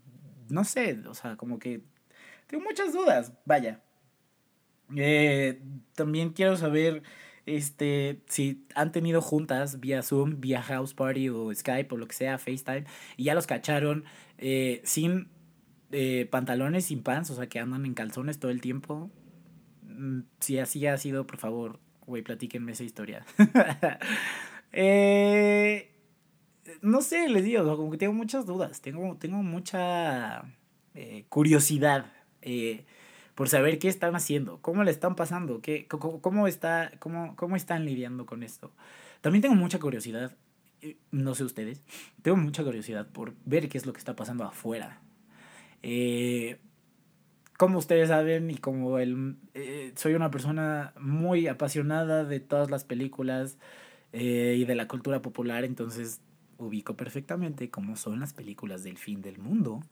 no 0.49 0.65
sé, 0.65 0.99
o 1.07 1.15
sea, 1.15 1.37
como 1.37 1.59
que 1.59 1.83
tengo 2.47 2.65
muchas 2.65 2.93
dudas, 2.93 3.33
vaya. 3.45 3.81
Eh, 4.97 5.61
también 5.95 6.31
quiero 6.31 6.57
saber 6.57 7.03
este, 7.47 8.21
si 8.27 8.67
han 8.75 8.91
tenido 8.93 9.23
juntas 9.23 9.79
vía 9.81 10.03
Zoom, 10.03 10.41
vía 10.41 10.63
House 10.63 10.95
Party 10.95 11.29
o 11.29 11.55
Skype 11.55 11.95
o 11.95 11.97
lo 11.97 12.09
que 12.09 12.15
sea, 12.15 12.39
FaceTime, 12.39 12.85
y 13.17 13.25
ya 13.25 13.35
los 13.35 13.47
cacharon 13.47 14.05
eh, 14.39 14.83
sin 14.85 15.29
eh, 15.93 16.27
pantalones, 16.31 16.87
sin 16.87 17.03
pants, 17.03 17.31
o 17.31 17.37
sea, 17.37 17.49
que 17.49 17.61
andan 17.61 17.87
en 17.87 17.95
calzones 17.95 18.41
todo 18.41 18.51
el 18.51 18.61
tiempo. 18.61 19.11
Mm, 19.83 20.23
si 20.41 20.59
así 20.59 20.87
ha 20.87 20.99
sido, 20.99 21.27
por 21.27 21.39
favor, 21.39 21.79
güey, 22.05 22.23
platíquenme 22.23 22.73
esa 22.73 22.83
historia. 22.83 23.25
eh, 24.73 25.93
no 26.83 27.01
sé, 27.01 27.29
les 27.29 27.45
digo, 27.45 27.77
como 27.77 27.93
que 27.93 27.99
tengo 27.99 28.13
muchas 28.13 28.45
dudas, 28.45 28.81
tengo, 28.81 29.17
tengo 29.17 29.43
mucha 29.43 30.43
curiosidad. 31.29 32.07
Por 33.37 33.51
saber 33.51 33.79
qué 33.79 33.89
están 33.89 34.17
haciendo, 34.17 34.59
cómo 34.63 34.83
le 34.83 34.91
están 34.91 35.15
pasando, 35.15 35.61
qué, 35.61 35.87
cómo, 35.87 36.49
está, 36.49 36.91
cómo, 36.99 37.37
cómo 37.37 37.55
están 37.55 37.85
lidiando 37.85 38.25
con 38.25 38.43
esto. 38.43 38.73
También 39.21 39.43
tengo 39.43 39.55
mucha 39.55 39.79
curiosidad, 39.79 40.35
eh, 40.81 40.97
no 41.11 41.35
sé 41.35 41.45
ustedes, 41.45 41.83
tengo 42.23 42.39
mucha 42.39 42.65
curiosidad 42.65 43.07
por 43.07 43.35
ver 43.45 43.69
qué 43.69 43.77
es 43.77 43.85
lo 43.85 43.93
que 43.93 43.99
está 43.99 44.17
pasando 44.17 44.45
afuera. 44.45 45.03
Eh, 45.83 46.57
como 47.59 47.79
ustedes 47.79 48.09
saben 48.09 48.51
y 48.51 48.57
como 48.57 48.99
el, 48.99 49.37
eh, 49.53 49.93
soy 49.97 50.15
una 50.15 50.31
persona 50.31 50.95
muy 50.99 51.47
apasionada 51.47 52.25
de 52.25 52.41
todas 52.41 52.71
las 52.71 52.85
películas 52.85 53.59
y 54.13 54.65
de 54.65 54.75
la 54.75 54.89
cultura 54.89 55.21
popular, 55.21 55.65
entonces 55.65 56.23
ubico 56.57 56.97
perfectamente 56.97 57.69
cómo 57.69 57.97
son 57.97 58.19
las 58.19 58.33
películas 58.33 58.83
del 58.83 58.97
fin 58.97 59.21
del 59.21 59.37
mundo. 59.37 59.83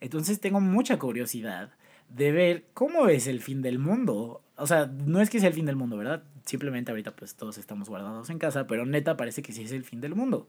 Entonces 0.00 0.40
tengo 0.40 0.58
mucha 0.58 0.98
curiosidad 0.98 1.72
de 2.08 2.32
ver 2.32 2.64
cómo 2.74 3.08
es 3.08 3.26
el 3.26 3.40
fin 3.40 3.62
del 3.62 3.78
mundo. 3.78 4.42
O 4.56 4.66
sea, 4.66 4.86
no 4.86 5.20
es 5.20 5.30
que 5.30 5.40
sea 5.40 5.48
el 5.48 5.54
fin 5.54 5.66
del 5.66 5.76
mundo, 5.76 5.96
¿verdad? 5.96 6.22
Simplemente 6.44 6.90
ahorita 6.90 7.12
pues 7.12 7.34
todos 7.34 7.58
estamos 7.58 7.88
guardados 7.88 8.30
en 8.30 8.38
casa, 8.38 8.66
pero 8.66 8.86
neta 8.86 9.16
parece 9.16 9.42
que 9.42 9.52
sí 9.52 9.62
es 9.62 9.72
el 9.72 9.84
fin 9.84 10.00
del 10.00 10.14
mundo. 10.14 10.46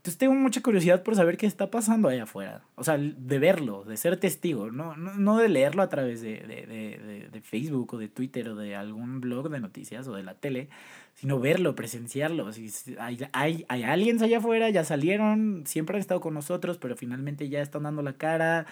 Entonces 0.00 0.16
tengo 0.16 0.34
mucha 0.34 0.62
curiosidad 0.62 1.02
por 1.02 1.14
saber 1.14 1.36
qué 1.36 1.44
está 1.44 1.70
pasando 1.70 2.08
allá 2.08 2.22
afuera. 2.22 2.62
O 2.74 2.84
sea, 2.84 2.96
de 2.96 3.38
verlo, 3.38 3.84
de 3.84 3.98
ser 3.98 4.16
testigo, 4.16 4.70
no, 4.70 4.96
no, 4.96 5.12
no 5.12 5.36
de 5.36 5.50
leerlo 5.50 5.82
a 5.82 5.90
través 5.90 6.22
de, 6.22 6.38
de, 6.38 6.64
de, 6.64 7.28
de, 7.30 7.40
Facebook 7.42 7.92
o 7.92 7.98
de 7.98 8.08
Twitter 8.08 8.48
o 8.48 8.56
de 8.56 8.74
algún 8.74 9.20
blog 9.20 9.50
de 9.50 9.60
noticias 9.60 10.08
o 10.08 10.14
de 10.14 10.22
la 10.22 10.32
tele, 10.32 10.70
sino 11.16 11.38
verlo, 11.38 11.74
presenciarlo. 11.74 12.50
Si 12.50 12.70
hay, 12.98 13.18
hay, 13.34 13.66
hay 13.68 13.82
aliens 13.82 14.22
allá 14.22 14.38
afuera, 14.38 14.70
ya 14.70 14.84
salieron, 14.84 15.64
siempre 15.66 15.96
han 15.96 16.00
estado 16.00 16.22
con 16.22 16.32
nosotros, 16.32 16.78
pero 16.78 16.96
finalmente 16.96 17.50
ya 17.50 17.60
están 17.60 17.82
dando 17.82 18.00
la 18.00 18.14
cara 18.14 18.64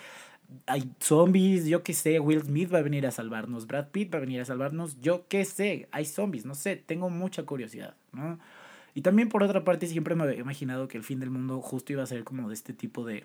hay 0.66 0.90
zombies, 1.00 1.66
yo 1.66 1.82
qué 1.82 1.94
sé, 1.94 2.20
Will 2.20 2.42
Smith 2.42 2.72
va 2.72 2.78
a 2.78 2.82
venir 2.82 3.06
a 3.06 3.10
salvarnos, 3.10 3.66
Brad 3.66 3.88
Pitt 3.88 4.12
va 4.12 4.18
a 4.18 4.20
venir 4.20 4.40
a 4.40 4.44
salvarnos, 4.44 5.00
yo 5.00 5.26
qué 5.28 5.44
sé, 5.44 5.88
hay 5.90 6.04
zombies, 6.04 6.46
no 6.46 6.54
sé, 6.54 6.76
tengo 6.76 7.10
mucha 7.10 7.44
curiosidad, 7.44 7.96
¿no? 8.12 8.38
Y 8.94 9.02
también 9.02 9.28
por 9.28 9.42
otra 9.42 9.64
parte 9.64 9.86
siempre 9.86 10.14
me 10.14 10.24
había 10.24 10.40
imaginado 10.40 10.88
que 10.88 10.96
el 10.96 11.04
fin 11.04 11.20
del 11.20 11.30
mundo 11.30 11.60
justo 11.60 11.92
iba 11.92 12.02
a 12.02 12.06
ser 12.06 12.24
como 12.24 12.48
de 12.48 12.54
este 12.54 12.72
tipo 12.72 13.04
de, 13.04 13.24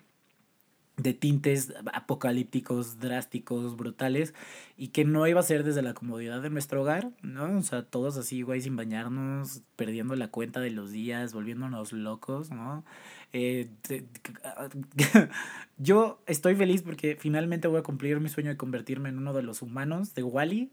de 0.97 1.13
tintes 1.13 1.73
apocalípticos, 1.91 2.99
drásticos, 2.99 3.75
brutales, 3.75 4.33
y 4.77 4.89
que 4.89 5.05
no 5.05 5.25
iba 5.27 5.39
a 5.39 5.43
ser 5.43 5.63
desde 5.63 5.81
la 5.81 5.93
comodidad 5.93 6.41
de 6.41 6.51
nuestro 6.51 6.81
hogar, 6.81 7.09
¿no? 7.23 7.57
O 7.57 7.61
sea, 7.63 7.83
todos 7.83 8.17
así, 8.17 8.43
güey, 8.43 8.61
sin 8.61 8.75
bañarnos, 8.75 9.63
perdiendo 9.75 10.15
la 10.15 10.29
cuenta 10.29 10.59
de 10.59 10.69
los 10.69 10.91
días, 10.91 11.33
volviéndonos 11.33 11.93
locos, 11.93 12.51
¿no? 12.51 12.85
Eh, 13.33 13.71
yo 15.77 16.21
estoy 16.27 16.55
feliz 16.55 16.83
porque 16.83 17.17
finalmente 17.19 17.67
voy 17.67 17.79
a 17.79 17.83
cumplir 17.83 18.19
mi 18.19 18.29
sueño 18.29 18.51
de 18.51 18.57
convertirme 18.57 19.09
en 19.09 19.17
uno 19.17 19.33
de 19.33 19.41
los 19.41 19.63
humanos 19.63 20.13
de 20.13 20.21
Wally. 20.21 20.71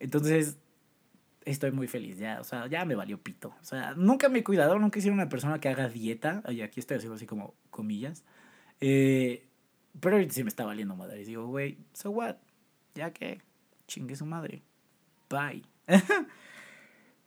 Entonces, 0.00 0.58
estoy 1.44 1.70
muy 1.70 1.86
feliz 1.86 2.18
ya, 2.18 2.40
o 2.40 2.44
sea, 2.44 2.66
ya 2.66 2.84
me 2.84 2.96
valió 2.96 3.18
pito. 3.22 3.54
O 3.60 3.64
sea, 3.64 3.94
nunca 3.94 4.28
me 4.28 4.40
he 4.40 4.44
cuidado, 4.44 4.78
nunca 4.80 4.98
he 4.98 5.02
sido 5.02 5.14
una 5.14 5.28
persona 5.28 5.60
que 5.60 5.68
haga 5.68 5.88
dieta. 5.88 6.42
Y 6.48 6.62
aquí 6.62 6.80
estoy 6.80 6.96
haciendo 6.96 7.14
así 7.14 7.26
como 7.26 7.54
comillas. 7.70 8.24
Eh, 8.80 9.46
pero 10.00 10.18
sí 10.30 10.42
me 10.42 10.48
está 10.48 10.64
valiendo 10.64 10.96
madre. 10.96 11.22
Y 11.22 11.24
digo, 11.24 11.46
güey, 11.46 11.78
so 11.92 12.10
what? 12.10 12.36
Ya 12.94 13.12
que 13.12 13.40
chingue 13.86 14.16
su 14.16 14.26
madre. 14.26 14.62
Bye. 15.28 15.62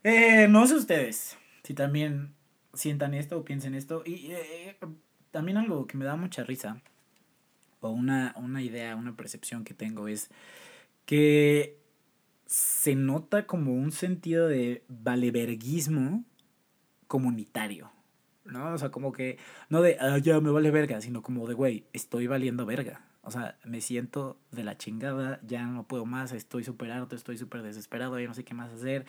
eh, 0.03 0.48
no 0.48 0.65
sé 0.67 0.75
ustedes 0.75 1.38
si 1.63 1.74
también 1.74 2.34
sientan 2.74 3.13
esto 3.13 3.38
o 3.38 3.45
piensen 3.45 3.75
esto. 3.75 4.03
Y 4.05 4.31
eh, 4.31 4.77
también 5.31 5.57
algo 5.57 5.88
que 5.88 5.98
me 5.98 6.05
da 6.05 6.15
mucha 6.15 6.43
risa, 6.43 6.81
o 7.81 7.89
una, 7.89 8.34
una 8.38 8.62
idea, 8.62 8.95
una 8.95 9.15
percepción 9.15 9.63
que 9.63 9.74
tengo 9.74 10.07
es 10.07 10.29
que 11.05 11.77
se 12.45 12.95
nota 12.95 13.48
como 13.48 13.74
un 13.74 13.91
sentido 13.91 14.48
de 14.48 14.84
valeverguismo 14.88 16.24
comunitario. 17.07 17.91
¿No? 18.46 18.74
O 18.74 18.78
sea, 18.78 18.90
como 18.90 19.12
que, 19.12 19.38
no 19.70 19.82
de, 19.82 19.98
ah, 20.00 20.18
ya 20.18 20.40
me 20.40 20.52
vale 20.52 20.72
verga, 20.72 21.02
sino 21.02 21.22
como 21.22 21.48
de, 21.48 21.54
güey, 21.54 21.86
estoy 21.94 22.28
valiendo 22.28 22.66
verga. 22.66 23.02
O 23.22 23.32
sea, 23.32 23.58
me 23.64 23.82
siento 23.82 24.38
de 24.52 24.64
la 24.64 24.78
chingada, 24.78 25.40
ya 25.46 25.66
no 25.66 25.84
puedo 25.84 26.06
más, 26.06 26.32
estoy 26.32 26.64
súper 26.64 26.92
harto, 26.92 27.16
estoy 27.16 27.38
súper 27.38 27.64
desesperado, 27.64 28.20
ya 28.20 28.28
no 28.28 28.36
sé 28.36 28.44
qué 28.44 28.54
más 28.54 28.72
hacer, 28.72 29.06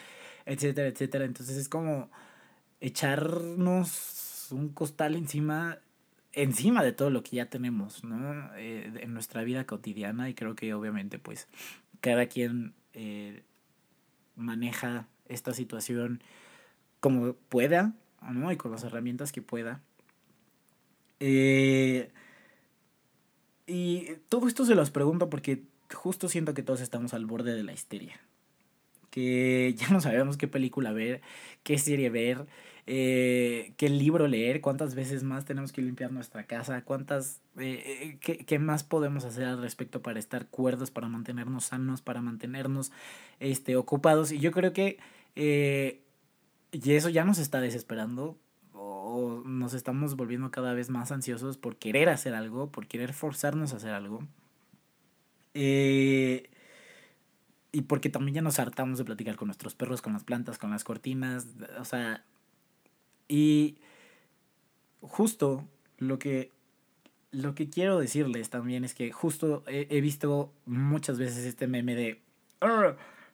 etcétera, 0.47 0.89
etcétera. 0.89 1.27
Entonces 1.27 1.57
es 1.57 1.69
como 1.69 2.11
echarnos 2.81 4.49
un 4.51 4.71
costal 4.71 5.17
encima, 5.17 5.79
encima 6.33 6.83
de 6.83 6.93
todo 6.93 7.11
lo 7.11 7.23
que 7.23 7.37
ya 7.37 7.51
tenemos, 7.51 8.05
¿no? 8.05 8.55
Eh, 8.57 8.91
en 9.01 9.13
nuestra 9.13 9.45
vida 9.45 9.67
cotidiana 9.67 10.31
y 10.31 10.35
creo 10.35 10.55
que 10.55 10.73
obviamente 10.73 11.19
pues 11.19 11.47
cada 12.01 12.27
quien 12.27 12.73
eh, 12.95 13.43
maneja 14.35 15.09
esta 15.29 15.53
situación 15.53 16.23
como 17.01 17.35
pueda, 17.35 17.93
¿no? 18.23 18.53
Y 18.53 18.57
con 18.57 18.71
las 18.71 18.85
herramientas 18.85 19.33
que 19.33 19.43
pueda. 19.43 19.81
Eh, 21.21 22.11
y 23.67 24.07
todo 24.29 24.49
esto 24.49 24.65
se 24.65 24.75
los 24.75 24.91
pregunto 24.91 25.31
porque 25.31 25.63
justo 25.93 26.29
siento 26.29 26.55
que 26.55 26.63
todos 26.63 26.81
estamos 26.81 27.15
al 27.15 27.27
borde 27.27 27.55
de 27.55 27.65
la 27.65 27.73
histeria. 27.73 28.21
Que 29.11 29.75
ya 29.79 29.89
no 29.89 30.01
sabemos 30.01 30.37
qué 30.37 30.49
película 30.49 30.93
ver, 30.93 31.21
qué 31.63 31.79
serie 31.79 32.11
ver, 32.11 32.47
eh, 32.87 33.73
qué 33.77 33.89
libro 33.89 34.29
leer, 34.29 34.61
cuántas 34.61 34.95
veces 34.95 35.25
más 35.25 35.45
tenemos 35.45 35.73
que 35.73 35.83
limpiar 35.83 36.13
nuestra 36.13 36.45
casa, 36.45 36.83
cuántas, 36.85 37.41
eh, 37.59 38.19
qué, 38.21 38.39
qué, 38.39 38.59
más 38.61 38.85
podemos 38.85 39.25
hacer 39.25 39.45
al 39.45 39.61
respecto 39.61 40.03
para 40.03 40.21
estar 40.21 40.47
cuerdos, 40.47 40.93
para 40.93 41.09
mantenernos 41.09 41.65
sanos, 41.65 42.03
para 42.03 42.23
mantenernos 42.23 42.93
este, 43.41 43.77
ocupados. 43.77 44.31
Y 44.31 44.39
yo 44.39 44.53
creo 44.53 44.73
que 44.73 44.99
y 46.85 46.93
eso 46.93 47.09
ya 47.09 47.25
nos 47.25 47.39
está 47.39 47.61
desesperando 47.61 48.39
o 48.75 49.43
nos 49.47 49.73
estamos 49.73 50.15
volviendo 50.15 50.51
cada 50.51 50.75
vez 50.75 50.91
más 50.91 51.11
ansiosos 51.11 51.57
por 51.57 51.77
querer 51.77 52.11
hacer 52.11 52.35
algo, 52.35 52.71
por 52.71 52.87
querer 52.87 53.15
forzarnos 53.15 53.73
a 53.73 53.77
hacer 53.77 53.93
algo. 53.93 54.23
Eh, 55.55 56.51
y 57.73 57.83
porque 57.83 58.11
también 58.11 58.35
ya 58.35 58.43
nos 58.43 58.59
hartamos 58.59 58.99
de 58.99 59.07
platicar 59.07 59.37
con 59.37 59.49
nuestros 59.49 59.75
perros, 59.75 60.03
con 60.03 60.13
las 60.13 60.25
plantas, 60.25 60.59
con 60.59 60.71
las 60.71 60.85
cortinas, 60.85 61.47
o 61.79 61.85
sea, 61.87 62.25
y 63.27 63.79
justo 65.01 65.65
lo 65.99 66.19
que 66.19 66.53
lo 67.31 67.55
que 67.55 67.71
quiero 67.71 67.99
decirles 67.99 68.51
también 68.51 68.85
es 68.85 68.95
que 68.95 69.13
justo 69.13 69.65
he, 69.67 69.87
he 69.91 70.01
visto 70.01 70.53
muchas 70.65 71.19
veces 71.19 71.45
este 71.45 71.67
meme 71.67 71.95
de 71.95 72.23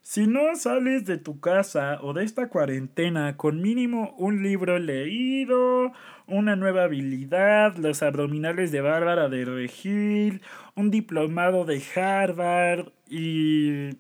si 0.03 0.27
no 0.27 0.57
sales 0.57 1.05
de 1.05 1.17
tu 1.17 1.39
casa 1.41 1.99
o 2.03 2.13
de 2.13 2.25
esta 2.25 2.49
cuarentena 2.49 3.37
con 3.37 3.63
mínimo 3.63 4.15
un 4.19 4.43
libro 4.43 4.79
leído, 4.81 5.93
una 6.27 6.57
nueva 6.57 6.85
habilidad, 6.85 7.77
los 7.77 8.03
abdominales 8.03 8.73
de 8.73 8.81
Bárbara 8.81 9.29
de 9.29 9.45
Regil, 9.45 10.43
un 10.75 10.91
diplomado 10.91 11.65
de 11.65 11.81
Harvard 11.95 12.89
y 13.09 13.91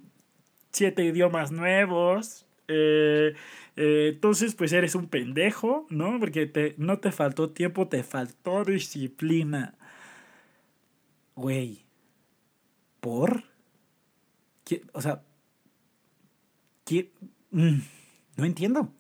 siete 0.73 1.05
idiomas 1.05 1.53
nuevos, 1.53 2.47
eh, 2.67 3.35
eh, 3.77 4.11
entonces 4.15 4.55
pues 4.57 4.73
eres 4.73 4.97
un 4.97 5.09
pendejo, 5.09 5.87
¿no? 5.89 6.19
Porque 6.19 6.47
te, 6.47 6.75
no 6.79 6.99
te 6.99 7.13
faltó 7.13 7.51
tiempo, 7.51 7.87
te 7.89 8.03
faltó 8.03 8.65
disciplina. 8.65 9.75
Güey, 11.37 11.85
¿por? 13.01 13.45
¿Qué? 14.65 14.83
O 14.93 15.01
sea, 15.01 15.23
Mm, 17.51 17.81
no 18.37 18.45
entiendo. 18.45 18.93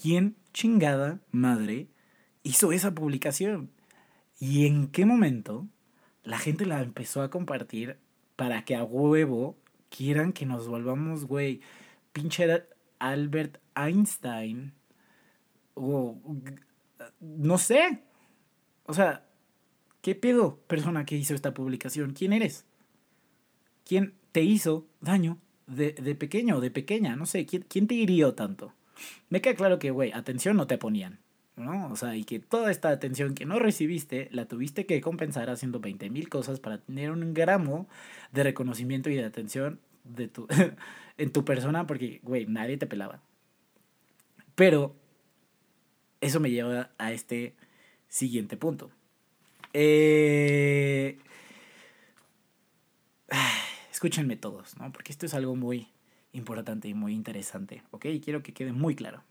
¿Quién 0.00 0.36
chingada 0.52 1.20
madre 1.30 1.88
hizo 2.42 2.72
esa 2.72 2.94
publicación? 2.94 3.70
¿Y 4.38 4.66
en 4.66 4.88
qué 4.88 5.04
momento 5.04 5.68
la 6.22 6.38
gente 6.38 6.64
la 6.66 6.82
empezó 6.82 7.22
a 7.22 7.30
compartir 7.30 7.98
para 8.36 8.64
que 8.64 8.76
a 8.76 8.84
huevo 8.84 9.58
quieran 9.90 10.32
que 10.32 10.46
nos 10.46 10.68
volvamos, 10.68 11.26
güey, 11.26 11.60
pinche 12.12 12.46
Albert 12.98 13.58
Einstein? 13.74 14.72
O 15.74 16.18
no 17.20 17.58
sé. 17.58 18.02
O 18.84 18.94
sea, 18.94 19.26
¿qué 20.02 20.14
pedo, 20.14 20.58
persona 20.66 21.04
que 21.04 21.16
hizo 21.16 21.34
esta 21.34 21.54
publicación? 21.54 22.12
¿Quién 22.12 22.32
eres? 22.32 22.64
¿Quién 23.84 24.14
te 24.32 24.42
hizo 24.42 24.86
daño 25.00 25.38
de, 25.70 25.92
de 25.92 26.14
pequeño 26.14 26.56
o 26.56 26.60
de 26.60 26.70
pequeña, 26.70 27.16
no 27.16 27.26
sé, 27.26 27.46
¿quién, 27.46 27.64
quién 27.68 27.86
te 27.86 27.94
hirió 27.94 28.34
tanto? 28.34 28.74
Me 29.28 29.40
queda 29.40 29.54
claro 29.54 29.78
que, 29.78 29.90
güey, 29.90 30.12
atención 30.12 30.56
no 30.56 30.66
te 30.66 30.78
ponían, 30.78 31.20
¿no? 31.56 31.90
O 31.90 31.96
sea, 31.96 32.16
y 32.16 32.24
que 32.24 32.40
toda 32.40 32.70
esta 32.70 32.90
atención 32.90 33.34
que 33.34 33.46
no 33.46 33.58
recibiste 33.58 34.28
la 34.32 34.46
tuviste 34.46 34.86
que 34.86 35.00
compensar 35.00 35.48
haciendo 35.48 35.80
20 35.80 36.10
mil 36.10 36.28
cosas 36.28 36.60
para 36.60 36.78
tener 36.78 37.10
un 37.10 37.32
gramo 37.32 37.88
de 38.32 38.42
reconocimiento 38.42 39.08
y 39.10 39.14
de 39.14 39.24
atención 39.24 39.80
de 40.04 40.28
tu, 40.28 40.46
en 41.18 41.32
tu 41.32 41.44
persona 41.44 41.86
porque, 41.86 42.20
güey, 42.22 42.46
nadie 42.46 42.76
te 42.76 42.86
pelaba. 42.86 43.22
Pero 44.54 44.94
eso 46.20 46.40
me 46.40 46.50
lleva 46.50 46.90
a 46.98 47.12
este 47.12 47.54
siguiente 48.08 48.56
punto. 48.56 48.90
Eh 49.72 51.18
escúchenme 54.00 54.36
todos, 54.36 54.78
¿no? 54.78 54.90
Porque 54.92 55.12
esto 55.12 55.26
es 55.26 55.34
algo 55.34 55.56
muy 55.56 55.88
importante 56.32 56.88
y 56.88 56.94
muy 56.94 57.12
interesante, 57.12 57.82
¿ok? 57.90 58.06
Y 58.06 58.20
quiero 58.20 58.42
que 58.42 58.54
quede 58.54 58.72
muy 58.72 58.94
claro. 58.94 59.22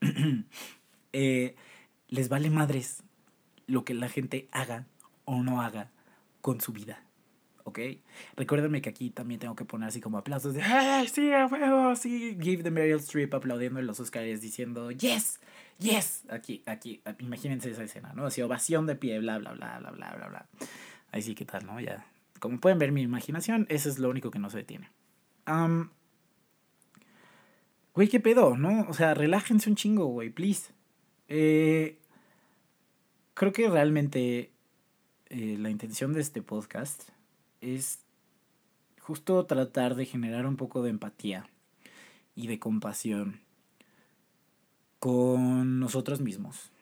Eh, 1.16 1.54
les 2.08 2.28
vale 2.28 2.50
madres 2.50 3.04
lo 3.68 3.84
que 3.84 3.94
la 3.94 4.08
gente 4.08 4.48
haga 4.50 4.84
o 5.24 5.44
no 5.44 5.62
haga 5.62 5.92
con 6.40 6.60
su 6.60 6.72
vida, 6.72 7.04
¿ok? 7.62 7.78
Recuérdenme 8.34 8.82
que 8.82 8.88
aquí 8.88 9.10
también 9.10 9.38
tengo 9.38 9.54
que 9.54 9.64
poner 9.64 9.90
así 9.90 10.00
como 10.00 10.18
aplausos 10.18 10.54
de 10.54 10.62
¡Hey, 10.64 11.06
sí, 11.06 11.30
a 11.30 11.46
huevo! 11.46 11.94
Sí, 11.94 12.36
give 12.42 12.64
the 12.64 12.72
Meryl 12.72 12.98
Streep 12.98 13.32
aplaudiendo 13.32 13.78
en 13.78 13.86
los 13.86 14.00
Oscars 14.00 14.40
diciendo 14.40 14.90
¡Yes! 14.90 15.38
¡Yes! 15.78 16.24
Aquí, 16.30 16.64
aquí, 16.66 17.00
imagínense 17.20 17.70
esa 17.70 17.84
escena, 17.84 18.12
¿no? 18.12 18.26
Así 18.26 18.42
ovación 18.42 18.88
de 18.88 18.96
pie, 18.96 19.20
bla, 19.20 19.38
bla, 19.38 19.52
bla, 19.52 19.78
bla, 19.78 19.92
bla, 19.92 20.14
bla, 20.16 20.26
bla. 20.26 20.46
Ahí 21.12 21.22
sí, 21.22 21.36
¿qué 21.36 21.44
tal, 21.44 21.64
no? 21.64 21.78
Ya 21.78 22.04
como 22.44 22.60
pueden 22.60 22.78
ver 22.78 22.92
mi 22.92 23.00
imaginación, 23.00 23.64
eso 23.70 23.88
es 23.88 23.98
lo 23.98 24.10
único 24.10 24.30
que 24.30 24.38
no 24.38 24.50
se 24.50 24.58
detiene. 24.58 24.90
güey, 27.94 28.08
¿qué 28.08 28.20
pedo? 28.20 28.54
¿No? 28.54 28.82
O 28.86 28.92
sea, 28.92 29.14
relájense 29.14 29.70
un 29.70 29.76
chingo, 29.76 30.04
güey, 30.08 30.28
please. 30.28 30.74
Eh, 31.28 31.98
creo 33.32 33.50
que 33.54 33.70
realmente 33.70 34.52
eh, 35.30 35.56
la 35.58 35.70
intención 35.70 36.12
de 36.12 36.20
este 36.20 36.42
podcast 36.42 37.08
es 37.62 38.00
justo 39.00 39.46
tratar 39.46 39.94
de 39.94 40.04
generar 40.04 40.44
un 40.44 40.58
poco 40.58 40.82
de 40.82 40.90
empatía 40.90 41.48
y 42.34 42.46
de 42.48 42.58
compasión 42.58 43.40
con 44.98 45.80
nosotros 45.80 46.20
mismos. 46.20 46.72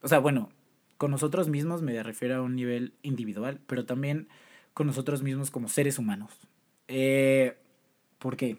O 0.00 0.08
sea, 0.08 0.18
bueno, 0.18 0.48
con 0.96 1.10
nosotros 1.10 1.50
mismos 1.50 1.82
me 1.82 2.02
refiero 2.02 2.36
a 2.36 2.40
un 2.40 2.56
nivel 2.56 2.94
individual, 3.02 3.60
pero 3.66 3.84
también 3.84 4.28
con 4.74 4.86
nosotros 4.86 5.22
mismos 5.22 5.50
como 5.50 5.68
seres 5.68 5.98
humanos. 5.98 6.32
Eh, 6.88 7.56
¿Por 8.18 8.36
qué? 8.36 8.58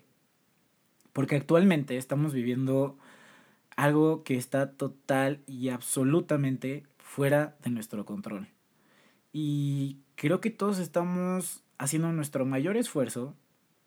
Porque 1.13 1.35
actualmente 1.35 1.97
estamos 1.97 2.33
viviendo 2.33 2.97
algo 3.75 4.23
que 4.23 4.37
está 4.37 4.71
total 4.71 5.41
y 5.47 5.69
absolutamente 5.69 6.83
fuera 6.97 7.55
de 7.63 7.71
nuestro 7.71 8.05
control. 8.05 8.47
Y 9.33 9.97
creo 10.15 10.41
que 10.41 10.49
todos 10.49 10.79
estamos 10.79 11.63
haciendo 11.77 12.11
nuestro 12.11 12.45
mayor 12.45 12.77
esfuerzo 12.77 13.35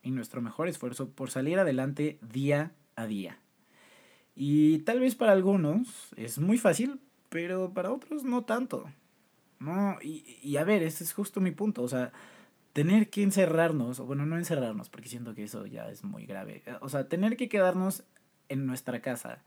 y 0.03 0.11
nuestro 0.11 0.43
mejor 0.43 0.69
esfuerzo 0.69 1.11
por 1.11 1.31
salir 1.31 1.59
adelante 1.59 2.19
día 2.21 2.73
a 2.97 3.07
día. 3.07 3.39
Y 4.37 4.79
tal 4.81 5.01
vez 5.01 5.15
para 5.15 5.33
algunos 5.33 6.13
es 6.17 6.39
muy 6.39 6.59
fácil, 6.59 7.01
pero 7.29 7.73
para 7.73 7.93
otros 7.93 8.25
no 8.25 8.43
tanto. 8.43 8.91
No, 9.65 9.99
y, 10.03 10.39
y 10.43 10.57
a 10.59 10.65
ver, 10.65 10.83
ese 10.83 11.05
es 11.05 11.13
justo 11.13 11.41
mi 11.41 11.51
punto. 11.51 11.83
O 11.83 11.89
sea, 11.89 12.13
tener 12.75 13.09
que 13.09 13.23
encerrarnos, 13.23 14.01
o 14.01 14.05
bueno, 14.05 14.27
no 14.27 14.37
encerrarnos, 14.37 14.91
porque 14.91 15.09
siento 15.09 15.35
que 15.35 15.45
eso 15.45 15.65
ya 15.65 15.89
es 15.89 16.05
muy 16.05 16.27
grave. 16.27 16.63
O 16.81 16.89
sea, 16.89 17.09
tener 17.09 17.37
que 17.37 17.49
quedarnos 17.49 18.05
en 18.49 18.67
nuestra 18.67 19.01
casa 19.01 19.43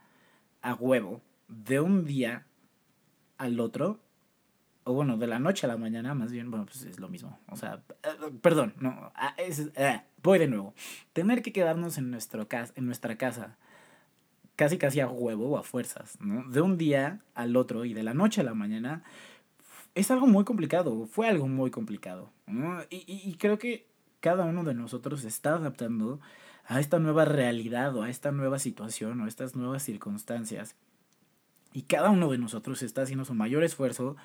a 0.62 0.73
huevo 0.73 1.21
de 1.47 1.80
un 1.80 2.06
día 2.06 2.45
al 3.38 3.60
otro, 3.60 3.99
o 4.86 4.93
bueno, 4.93 5.17
de 5.17 5.27
la 5.27 5.39
noche 5.39 5.65
a 5.65 5.69
la 5.69 5.77
mañana, 5.77 6.15
más 6.15 6.32
bien, 6.32 6.49
bueno, 6.49 6.65
pues 6.65 6.84
es 6.84 6.99
lo 6.99 7.10
mismo. 7.10 7.38
O 7.49 7.58
sea, 7.58 7.84
eh, 8.03 8.32
perdón, 8.41 8.73
no, 8.80 9.12
ah, 9.15 9.36
es, 9.38 9.69
eh, 9.75 10.01
voy 10.23 10.39
de 10.39 10.47
nuevo. 10.47 10.73
Tener 11.12 11.41
que 11.41 11.51
quedarnos 11.51 11.97
en, 11.97 12.10
nuestro 12.10 12.47
en 12.49 12.86
nuestra 12.86 13.17
casa 13.17 13.58
casi 14.56 14.77
casi 14.77 15.01
a 15.01 15.08
huevo 15.08 15.49
o 15.49 15.58
a 15.58 15.63
fuerzas, 15.63 16.17
¿no? 16.21 16.49
De 16.49 16.62
un 16.62 16.77
día 16.77 17.19
al 17.36 17.58
otro 17.58 17.84
y 17.84 17.93
de 17.93 18.03
la 18.03 18.13
noche 18.13 18.41
a 18.41 18.45
la 18.45 18.53
mañana 18.53 19.03
es 19.97 20.12
algo 20.12 20.27
muy 20.27 20.43
complicado, 20.43 21.07
fue 21.07 21.27
algo 21.27 21.47
muy 21.47 21.71
complicado. 21.71 22.31
Y, 22.89 23.03
y, 23.07 23.36
creo 23.36 23.57
que 23.57 23.86
cada 24.19 24.45
uno 24.45 24.63
de 24.63 24.73
nosotros 24.73 25.23
está 25.25 25.55
adaptando 25.55 26.19
a 26.65 26.79
esta 26.79 26.99
nueva 26.99 27.25
realidad 27.25 27.95
o 27.95 28.03
a 28.03 28.10
esta 28.10 28.31
nueva 28.31 28.60
situación 28.60 29.19
o 29.21 29.25
a 29.25 29.27
estas 29.27 29.55
nuevas 29.55 29.83
circunstancias. 29.83 30.75
Y 31.73 31.83
cada 31.83 32.10
uno 32.10 32.31
de 32.31 32.38
nosotros 32.38 32.81
está 32.81 33.01
haciendo 33.01 33.25
su 33.25 33.33
mayor 33.33 33.63
esfuerzo 33.63 34.15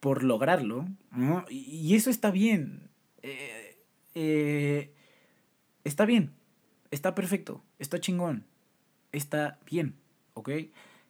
por 0.00 0.24
lograrlo. 0.24 0.86
Y, 1.50 1.94
eso 1.94 2.10
está 2.10 2.30
bien. 2.30 2.88
Eh, 3.22 3.76
eh, 4.14 4.94
está 5.84 6.06
bien. 6.06 6.32
Está 6.90 7.14
perfecto. 7.14 7.62
Está 7.78 8.00
chingón 8.00 8.44
está 9.12 9.58
bien, 9.70 9.94
¿ok? 10.34 10.50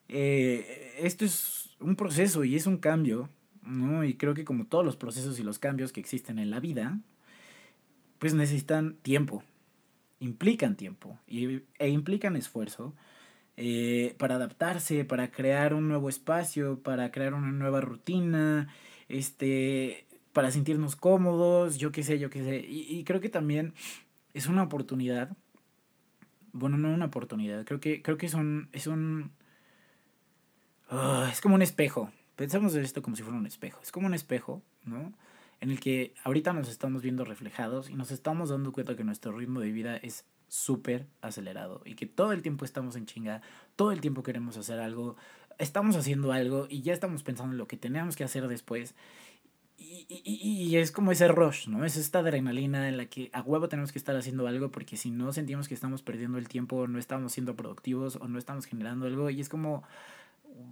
Eh, 0.09 0.95
esto 0.99 1.25
es 1.25 1.75
un 1.79 1.95
proceso 1.95 2.43
y 2.43 2.55
es 2.55 2.65
un 2.65 2.77
cambio, 2.77 3.29
¿no? 3.63 4.03
Y 4.03 4.15
creo 4.15 4.33
que 4.33 4.45
como 4.45 4.65
todos 4.65 4.85
los 4.85 4.95
procesos 4.95 5.39
y 5.39 5.43
los 5.43 5.59
cambios 5.59 5.91
que 5.91 5.99
existen 5.99 6.39
en 6.39 6.49
la 6.49 6.59
vida, 6.59 6.99
pues 8.19 8.33
necesitan 8.33 8.95
tiempo, 8.95 9.43
implican 10.19 10.75
tiempo 10.75 11.17
y, 11.27 11.61
e 11.79 11.89
implican 11.89 12.35
esfuerzo 12.35 12.93
eh, 13.57 14.15
para 14.17 14.35
adaptarse, 14.35 15.05
para 15.05 15.31
crear 15.31 15.73
un 15.73 15.87
nuevo 15.87 16.09
espacio, 16.09 16.79
para 16.79 17.11
crear 17.11 17.33
una 17.33 17.51
nueva 17.51 17.81
rutina, 17.81 18.67
este, 19.07 20.05
para 20.33 20.51
sentirnos 20.51 20.95
cómodos, 20.95 21.77
yo 21.77 21.91
qué 21.91 22.03
sé, 22.03 22.19
yo 22.19 22.29
qué 22.29 22.43
sé. 22.43 22.65
Y, 22.67 22.97
y 22.97 23.03
creo 23.03 23.21
que 23.21 23.29
también 23.29 23.73
es 24.33 24.47
una 24.47 24.63
oportunidad 24.63 25.35
bueno, 26.53 26.77
no 26.77 26.93
una 26.93 27.05
oportunidad, 27.05 27.65
creo 27.65 27.79
que, 27.79 28.01
creo 28.01 28.17
que 28.17 28.25
es 28.25 28.33
un, 28.33 28.69
es 28.71 28.87
un, 28.87 29.31
ah, 30.89 31.29
es 31.31 31.41
como 31.41 31.55
un 31.55 31.61
espejo, 31.61 32.11
pensamos 32.39 32.73
en 32.73 32.85
esto 32.85 33.01
como 33.01 33.17
si 33.17 33.23
fuera 33.23 33.37
un 33.37 33.45
espejo, 33.45 33.81
es 33.83 33.91
como 33.91 34.07
un 34.07 34.13
espejo, 34.13 34.63
¿no? 34.85 35.11
En 35.59 35.71
el 35.71 35.81
que 35.81 36.13
ahorita 36.23 36.53
nos 36.53 36.69
estamos 36.69 37.01
viendo 37.01 37.25
reflejados 37.25 37.89
y 37.89 37.95
nos 37.95 38.11
estamos 38.11 38.47
dando 38.47 38.71
cuenta 38.71 38.95
que 38.95 39.03
nuestro 39.03 39.37
ritmo 39.37 39.59
de 39.59 39.73
vida 39.73 39.97
es 39.97 40.23
súper 40.47 41.05
acelerado 41.19 41.81
y 41.83 41.95
que 41.95 42.05
todo 42.05 42.31
el 42.31 42.41
tiempo 42.41 42.63
estamos 42.63 42.95
en 42.95 43.05
chinga, 43.05 43.41
todo 43.75 43.91
el 43.91 43.99
tiempo 43.99 44.23
queremos 44.23 44.55
hacer 44.55 44.79
algo, 44.79 45.17
estamos 45.57 45.97
haciendo 45.97 46.31
algo 46.31 46.65
y 46.69 46.81
ya 46.81 46.93
estamos 46.93 47.23
pensando 47.23 47.51
en 47.51 47.57
lo 47.57 47.67
que 47.67 47.75
tenemos 47.75 48.15
que 48.15 48.23
hacer 48.23 48.47
después 48.47 48.95
y, 49.77 50.05
y, 50.07 50.63
y, 50.63 50.77
es 50.77 50.93
como 50.93 51.11
ese 51.11 51.27
rush, 51.27 51.67
¿no? 51.67 51.83
Es 51.83 51.97
esta 51.97 52.19
adrenalina 52.19 52.87
en 52.87 52.95
la 52.95 53.07
que 53.07 53.29
a 53.33 53.41
huevo 53.41 53.67
tenemos 53.67 53.91
que 53.91 53.99
estar 53.99 54.15
haciendo 54.15 54.47
algo 54.47 54.71
porque 54.71 54.95
si 54.95 55.11
no 55.11 55.33
sentimos 55.33 55.67
que 55.67 55.73
estamos 55.73 56.03
perdiendo 56.03 56.37
el 56.37 56.47
tiempo, 56.47 56.87
no 56.87 56.99
estamos 56.99 57.33
siendo 57.33 57.55
productivos 57.55 58.17
o 58.17 58.27
no 58.27 58.39
estamos 58.39 58.65
generando 58.65 59.07
algo. 59.07 59.29
Y 59.29 59.39
es 59.39 59.47
como, 59.47 59.83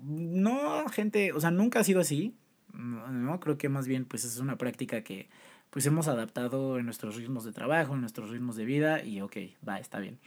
no, 0.03 0.87
gente, 0.89 1.31
o 1.33 1.39
sea, 1.39 1.51
nunca 1.51 1.79
ha 1.79 1.83
sido 1.83 1.99
así, 1.99 2.35
¿no? 2.73 3.39
Creo 3.39 3.57
que 3.57 3.69
más 3.69 3.87
bien 3.87 4.05
pues 4.05 4.23
es 4.23 4.39
una 4.39 4.57
práctica 4.57 5.03
que 5.03 5.29
pues 5.69 5.85
hemos 5.85 6.07
adaptado 6.07 6.77
en 6.79 6.85
nuestros 6.85 7.15
ritmos 7.15 7.43
de 7.43 7.51
trabajo, 7.51 7.93
en 7.93 8.01
nuestros 8.01 8.29
ritmos 8.29 8.55
de 8.55 8.65
vida 8.65 9.03
y 9.03 9.21
ok, 9.21 9.37
va, 9.67 9.79
está 9.79 9.99
bien, 9.99 10.19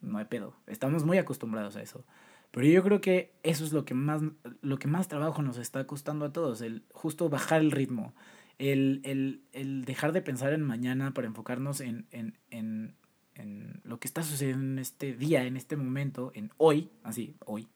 no 0.00 0.18
hay 0.18 0.26
pedo. 0.26 0.54
Estamos 0.66 1.04
muy 1.04 1.18
acostumbrados 1.18 1.76
a 1.76 1.82
eso. 1.82 2.04
Pero 2.50 2.66
yo 2.66 2.82
creo 2.82 3.00
que 3.00 3.32
eso 3.42 3.64
es 3.64 3.72
lo 3.72 3.84
que 3.84 3.94
más, 3.94 4.22
lo 4.62 4.78
que 4.78 4.88
más 4.88 5.08
trabajo 5.08 5.42
nos 5.42 5.58
está 5.58 5.86
costando 5.86 6.24
a 6.24 6.32
todos, 6.32 6.60
el 6.62 6.84
justo 6.92 7.28
bajar 7.28 7.60
el 7.60 7.70
ritmo, 7.70 8.14
el, 8.58 9.00
el, 9.04 9.42
el 9.52 9.84
dejar 9.84 10.12
de 10.12 10.22
pensar 10.22 10.52
en 10.52 10.62
mañana 10.62 11.12
para 11.12 11.26
enfocarnos 11.26 11.80
en, 11.80 12.06
en, 12.12 12.38
en, 12.50 12.94
en, 13.34 13.80
lo 13.84 13.98
que 14.00 14.08
está 14.08 14.22
sucediendo 14.22 14.64
en 14.64 14.78
este 14.78 15.14
día, 15.14 15.44
en 15.44 15.56
este 15.56 15.76
momento, 15.76 16.30
en 16.34 16.50
hoy, 16.56 16.88
así, 17.02 17.36
hoy, 17.44 17.68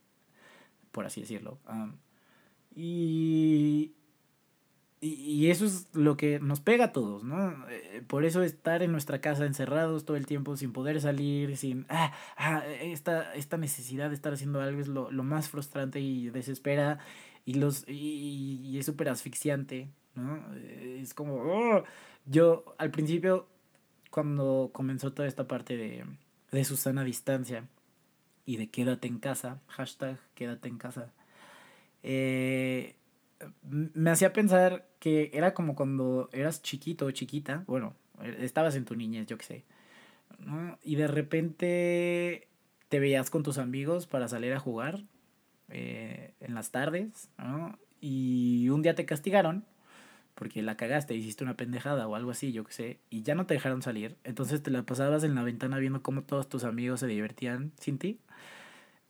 por 0.92 1.06
así 1.06 1.20
decirlo. 1.20 1.58
y, 2.74 3.94
y, 5.00 5.50
eso 5.50 5.64
es 5.64 5.88
lo 5.94 6.16
que 6.16 6.40
nos 6.40 6.60
pega 6.60 6.86
a 6.86 6.92
todos, 6.92 7.24
¿no? 7.24 7.68
Eh, 7.70 8.02
por 8.06 8.24
eso 8.24 8.42
estar 8.42 8.82
en 8.82 8.92
nuestra 8.92 9.20
casa 9.20 9.46
encerrados 9.46 10.04
todo 10.04 10.16
el 10.16 10.26
tiempo 10.26 10.56
sin 10.56 10.72
poder 10.72 11.00
salir, 11.00 11.56
sin... 11.56 11.86
Ah, 11.88 12.12
ah, 12.36 12.64
esta, 12.66 13.34
esta 13.34 13.56
necesidad 13.56 14.10
de 14.10 14.14
estar 14.14 14.32
haciendo 14.34 14.60
algo 14.60 14.80
es 14.80 14.88
lo, 14.88 15.10
lo 15.10 15.22
más 15.22 15.48
frustrante 15.48 16.00
y 16.00 16.28
desespera 16.30 16.98
y, 17.46 17.54
los, 17.54 17.88
y, 17.88 18.60
y 18.62 18.78
es 18.78 18.86
súper 18.86 19.08
asfixiante, 19.08 19.88
¿no? 20.14 20.38
Eh, 20.54 21.00
es 21.02 21.14
como... 21.14 21.36
Oh, 21.36 21.84
yo 22.26 22.64
al 22.78 22.90
principio, 22.90 23.48
cuando 24.10 24.70
comenzó 24.72 25.12
toda 25.12 25.28
esta 25.28 25.48
parte 25.48 25.76
de, 25.76 26.04
de 26.52 26.64
Susana 26.64 27.04
Distancia 27.04 27.64
y 28.46 28.56
de 28.56 28.68
quédate 28.68 29.08
en 29.08 29.18
casa, 29.18 29.60
hashtag 29.68 30.18
quédate 30.34 30.68
en 30.68 30.78
casa, 30.78 31.12
eh, 32.02 32.96
me 33.62 34.10
hacía 34.10 34.32
pensar 34.32 34.86
que 34.98 35.30
era 35.32 35.54
como 35.54 35.74
cuando 35.74 36.28
eras 36.32 36.62
chiquito 36.62 37.06
o 37.06 37.10
chiquita, 37.10 37.64
bueno, 37.66 37.94
estabas 38.38 38.74
en 38.76 38.84
tu 38.84 38.94
niñez, 38.94 39.26
yo 39.26 39.38
qué 39.38 39.44
sé, 39.44 39.64
¿no? 40.38 40.78
Y 40.82 40.96
de 40.96 41.06
repente 41.06 42.48
te 42.88 43.00
veías 43.00 43.30
con 43.30 43.42
tus 43.42 43.58
amigos 43.58 44.06
para 44.06 44.28
salir 44.28 44.52
a 44.52 44.60
jugar 44.60 45.02
eh, 45.68 46.34
en 46.40 46.54
las 46.54 46.70
tardes, 46.70 47.28
¿no? 47.38 47.78
Y 48.00 48.68
un 48.70 48.82
día 48.82 48.94
te 48.94 49.06
castigaron 49.06 49.64
porque 50.40 50.62
la 50.62 50.74
cagaste, 50.74 51.14
hiciste 51.14 51.44
una 51.44 51.54
pendejada 51.54 52.08
o 52.08 52.14
algo 52.14 52.30
así, 52.30 52.50
yo 52.50 52.64
qué 52.64 52.72
sé, 52.72 52.98
y 53.10 53.20
ya 53.20 53.34
no 53.34 53.44
te 53.44 53.52
dejaron 53.52 53.82
salir. 53.82 54.16
Entonces 54.24 54.62
te 54.62 54.70
la 54.70 54.84
pasabas 54.84 55.22
en 55.22 55.34
la 55.34 55.42
ventana 55.42 55.76
viendo 55.76 56.02
cómo 56.02 56.22
todos 56.22 56.48
tus 56.48 56.64
amigos 56.64 57.00
se 57.00 57.06
divertían 57.06 57.72
sin 57.78 57.98
ti. 57.98 58.18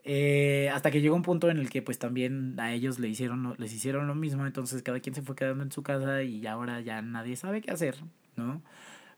Eh, 0.02 0.68
hasta 0.74 0.90
que 0.90 1.00
llegó 1.00 1.14
un 1.14 1.22
punto 1.22 1.48
en 1.48 1.58
el 1.58 1.70
que 1.70 1.82
pues 1.82 2.00
también 2.00 2.58
a 2.58 2.72
ellos 2.72 2.98
le 2.98 3.06
hicieron, 3.06 3.54
les 3.58 3.72
hicieron 3.72 4.08
lo 4.08 4.16
mismo, 4.16 4.44
entonces 4.44 4.82
cada 4.82 4.98
quien 4.98 5.14
se 5.14 5.22
fue 5.22 5.36
quedando 5.36 5.62
en 5.62 5.70
su 5.70 5.84
casa 5.84 6.24
y 6.24 6.44
ahora 6.48 6.80
ya 6.80 7.00
nadie 7.00 7.36
sabe 7.36 7.60
qué 7.60 7.70
hacer, 7.70 7.94
¿no? 8.34 8.60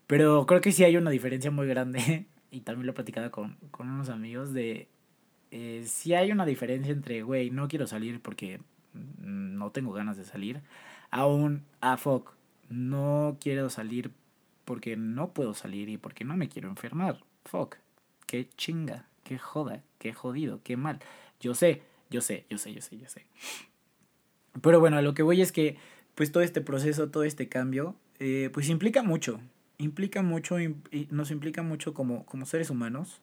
Pero 0.07 0.45
creo 0.45 0.61
que 0.61 0.73
sí 0.73 0.85
hay 0.85 0.99
una 0.99 1.11
diferencia 1.11 1.51
muy 1.51 1.67
grande, 1.67 2.27
y 2.51 2.61
también 2.61 2.85
lo 2.85 2.93
he 2.93 2.95
platicado 2.95 3.31
con, 3.31 3.57
con 3.71 3.89
unos 3.89 4.11
amigos, 4.11 4.53
de 4.53 4.89
eh, 5.51 5.85
si 5.87 6.13
hay 6.13 6.31
una 6.31 6.45
diferencia 6.45 6.93
entre, 6.93 7.23
güey, 7.23 7.49
no 7.51 7.69
quiero 7.69 7.87
salir 7.87 8.21
porque 8.21 8.61
no 8.93 9.71
tengo 9.71 9.93
ganas 9.93 10.19
de 10.19 10.25
salir, 10.27 10.61
aún, 11.13 11.65
a 11.81 11.93
ah, 11.93 11.97
fuck, 11.97 12.33
no 12.69 13.37
quiero 13.41 13.71
salir 13.71 14.11
porque 14.65 14.97
no 14.97 15.33
puedo 15.33 15.55
salir 15.55 15.89
y 15.89 15.97
porque 15.97 16.25
no 16.25 16.37
me 16.37 16.49
quiero 16.49 16.69
enfermar, 16.69 17.23
fuck, 17.45 17.77
qué 18.27 18.49
chinga 18.57 19.07
qué 19.25 19.39
joda, 19.39 19.83
qué 19.99 20.13
jodido, 20.13 20.61
qué 20.63 20.77
mal. 20.77 21.01
Yo 21.41 21.55
sé, 21.55 21.83
yo 22.11 22.21
sé, 22.21 22.45
yo 22.51 22.59
sé, 22.59 22.73
yo 22.75 22.81
sé, 22.81 22.99
yo 22.99 23.09
sé. 23.09 23.27
Pero 24.61 24.81
bueno, 24.81 24.97
a 24.99 25.03
lo 25.03 25.15
que 25.15 25.23
voy 25.23 25.41
es 25.41 25.53
que 25.53 25.77
pues 26.15 26.31
todo 26.31 26.43
este 26.43 26.61
proceso, 26.61 27.11
todo 27.11 27.25
este 27.25 27.49
cambio, 27.49 27.97
eh, 28.19 28.51
pues 28.53 28.69
implica 28.69 29.03
mucho, 29.03 29.41
implica 29.79 30.23
mucho, 30.23 30.61
y 30.61 30.77
nos 31.11 31.31
implica 31.31 31.63
mucho 31.63 31.95
como, 31.95 32.27
como 32.27 32.45
seres 32.45 32.69
humanos 32.69 33.23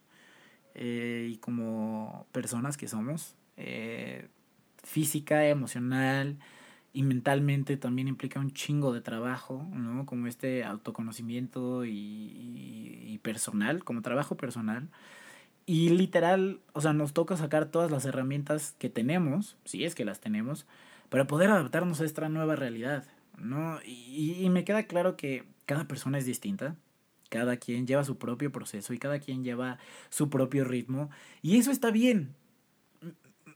eh, 0.73 1.29
y 1.31 1.37
como 1.37 2.25
personas 2.31 2.77
que 2.77 2.87
somos, 2.87 3.35
eh, 3.57 4.27
física, 4.83 5.45
emocional 5.45 6.37
y 6.93 7.03
mentalmente 7.03 7.77
también 7.77 8.07
implica 8.07 8.39
un 8.39 8.51
chingo 8.51 8.93
de 8.93 9.01
trabajo, 9.01 9.67
¿no? 9.73 10.05
Como 10.05 10.27
este 10.27 10.63
autoconocimiento 10.63 11.85
y, 11.85 13.03
y 13.07 13.19
personal, 13.19 13.83
como 13.83 14.01
trabajo 14.01 14.37
personal. 14.37 14.89
Y 15.65 15.89
literal, 15.89 16.61
o 16.73 16.81
sea, 16.81 16.93
nos 16.93 17.13
toca 17.13 17.37
sacar 17.37 17.67
todas 17.67 17.91
las 17.91 18.05
herramientas 18.05 18.75
que 18.79 18.89
tenemos, 18.89 19.55
si 19.65 19.85
es 19.85 19.93
que 19.93 20.03
las 20.05 20.19
tenemos, 20.19 20.65
para 21.09 21.27
poder 21.27 21.51
adaptarnos 21.51 22.01
a 22.01 22.05
esta 22.05 22.27
nueva 22.29 22.55
realidad, 22.55 23.05
¿no? 23.37 23.79
Y, 23.85 24.33
y 24.41 24.49
me 24.49 24.63
queda 24.63 24.83
claro 24.83 25.15
que 25.15 25.43
cada 25.67 25.87
persona 25.87 26.17
es 26.17 26.25
distinta, 26.25 26.75
cada 27.29 27.57
quien 27.57 27.85
lleva 27.85 28.03
su 28.03 28.17
propio 28.17 28.51
proceso 28.51 28.93
y 28.93 28.99
cada 28.99 29.19
quien 29.19 29.43
lleva 29.43 29.77
su 30.09 30.31
propio 30.31 30.63
ritmo, 30.63 31.11
y 31.43 31.57
eso 31.57 31.69
está 31.69 31.91
bien. 31.91 32.33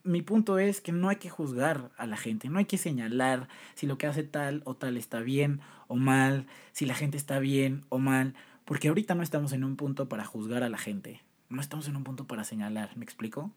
Mi 0.04 0.22
punto 0.22 0.60
es 0.60 0.82
que 0.82 0.92
no 0.92 1.10
hay 1.10 1.16
que 1.16 1.30
juzgar 1.30 1.92
a 1.98 2.06
la 2.06 2.18
gente, 2.18 2.50
no 2.50 2.60
hay 2.60 2.66
que 2.66 2.78
señalar 2.78 3.48
si 3.74 3.88
lo 3.88 3.98
que 3.98 4.08
hace 4.08 4.24
tal 4.24 4.62
o 4.66 4.76
tal 4.76 4.98
está 4.98 5.22
bien 5.22 5.62
o 5.88 5.96
mal, 5.96 6.46
si 6.72 6.86
la 6.86 6.94
gente 6.94 7.18
está 7.18 7.40
bien 7.40 7.84
o 7.90 8.00
mal, 8.00 8.36
porque 8.66 8.90
ahorita 8.90 9.16
no 9.16 9.24
estamos 9.24 9.54
en 9.54 9.64
un 9.64 9.76
punto 9.76 10.10
para 10.10 10.26
juzgar 10.26 10.64
a 10.64 10.70
la 10.70 10.78
gente, 10.78 11.22
no 11.50 11.62
estamos 11.62 11.88
en 11.88 11.96
un 11.96 12.04
punto 12.04 12.28
para 12.28 12.44
señalar, 12.44 12.96
¿me 12.98 13.04
explico? 13.04 13.52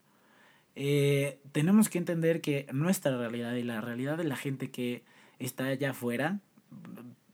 Eh, 0.76 1.40
tenemos 1.52 1.88
que 1.88 1.98
entender 1.98 2.40
que 2.40 2.66
nuestra 2.72 3.16
realidad 3.16 3.54
y 3.54 3.62
la 3.62 3.80
realidad 3.80 4.18
de 4.18 4.24
la 4.24 4.37
gente 4.37 4.70
que 4.70 5.02
está 5.38 5.64
allá 5.64 5.90
afuera, 5.90 6.40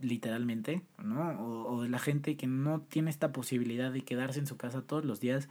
literalmente, 0.00 0.82
¿no? 1.02 1.30
O, 1.40 1.74
o 1.74 1.82
de 1.82 1.88
la 1.88 1.98
gente 1.98 2.36
que 2.36 2.46
no 2.46 2.80
tiene 2.80 3.10
esta 3.10 3.32
posibilidad 3.32 3.92
de 3.92 4.02
quedarse 4.02 4.38
en 4.38 4.46
su 4.46 4.56
casa 4.56 4.82
todos 4.82 5.04
los 5.04 5.20
días, 5.20 5.48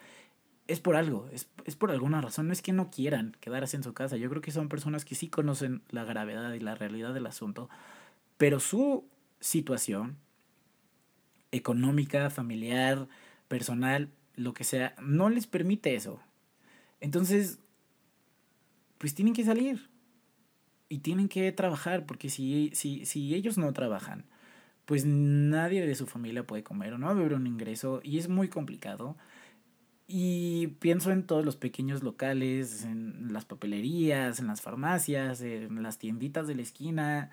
es 0.67 0.79
por 0.79 0.95
algo, 0.95 1.27
es, 1.31 1.49
es, 1.65 1.75
por 1.75 1.91
alguna 1.91 2.21
razón. 2.21 2.47
No 2.47 2.53
es 2.53 2.61
que 2.61 2.73
no 2.73 2.89
quieran 2.89 3.35
quedarse 3.39 3.75
en 3.75 3.83
su 3.83 3.93
casa. 3.93 4.17
Yo 4.17 4.29
creo 4.29 4.41
que 4.41 4.51
son 4.51 4.69
personas 4.69 5.05
que 5.05 5.15
sí 5.15 5.27
conocen 5.27 5.81
la 5.89 6.03
gravedad 6.03 6.53
y 6.53 6.59
la 6.59 6.75
realidad 6.75 7.13
del 7.13 7.25
asunto, 7.25 7.69
pero 8.37 8.59
su 8.59 9.05
situación 9.39 10.17
económica, 11.51 12.29
familiar, 12.29 13.07
personal, 13.47 14.09
lo 14.35 14.53
que 14.53 14.63
sea, 14.63 14.95
no 15.01 15.29
les 15.29 15.47
permite 15.47 15.95
eso. 15.95 16.21
Entonces, 17.01 17.59
pues 18.97 19.13
tienen 19.13 19.33
que 19.33 19.43
salir 19.43 19.89
y 20.87 20.99
tienen 20.99 21.27
que 21.27 21.51
trabajar, 21.51 22.05
porque 22.05 22.29
si, 22.29 22.71
si, 22.73 23.05
si 23.05 23.33
ellos 23.35 23.57
no 23.57 23.73
trabajan, 23.73 24.25
pues 24.85 25.05
nadie 25.05 25.85
de 25.85 25.95
su 25.95 26.05
familia 26.05 26.45
puede 26.45 26.63
comer 26.63 26.93
o 26.93 26.97
no 26.97 27.07
va 27.07 27.13
a 27.13 27.15
haber 27.15 27.33
un 27.33 27.47
ingreso 27.47 28.01
y 28.03 28.17
es 28.17 28.29
muy 28.29 28.47
complicado. 28.47 29.17
Y 30.13 30.67
pienso 30.79 31.11
en 31.11 31.25
todos 31.25 31.45
los 31.45 31.55
pequeños 31.55 32.03
locales, 32.03 32.83
en 32.83 33.31
las 33.31 33.45
papelerías, 33.45 34.39
en 34.39 34.47
las 34.47 34.59
farmacias, 34.59 35.39
en 35.39 35.81
las 35.81 35.99
tienditas 35.99 36.47
de 36.47 36.55
la 36.55 36.63
esquina, 36.63 37.31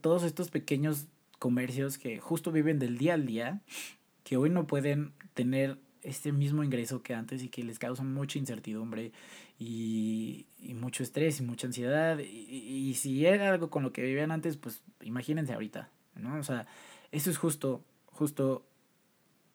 todos 0.00 0.24
estos 0.24 0.50
pequeños 0.50 1.06
comercios 1.38 1.96
que 1.96 2.18
justo 2.18 2.50
viven 2.50 2.80
del 2.80 2.98
día 2.98 3.14
al 3.14 3.24
día, 3.24 3.60
que 4.24 4.36
hoy 4.36 4.50
no 4.50 4.66
pueden 4.66 5.12
tener 5.34 5.78
este 6.02 6.32
mismo 6.32 6.64
ingreso 6.64 7.04
que 7.04 7.14
antes 7.14 7.40
y 7.44 7.48
que 7.48 7.62
les 7.62 7.78
causan 7.78 8.12
mucha 8.12 8.40
incertidumbre 8.40 9.12
y, 9.56 10.46
y 10.58 10.74
mucho 10.74 11.04
estrés 11.04 11.38
y 11.38 11.44
mucha 11.44 11.68
ansiedad. 11.68 12.18
Y, 12.18 12.24
y, 12.24 12.94
si 12.94 13.26
era 13.26 13.52
algo 13.52 13.70
con 13.70 13.84
lo 13.84 13.92
que 13.92 14.02
vivían 14.02 14.32
antes, 14.32 14.56
pues 14.56 14.82
imagínense 15.02 15.52
ahorita, 15.52 15.88
¿no? 16.16 16.36
O 16.36 16.42
sea, 16.42 16.66
eso 17.12 17.30
es 17.30 17.38
justo, 17.38 17.84
justo 18.06 18.66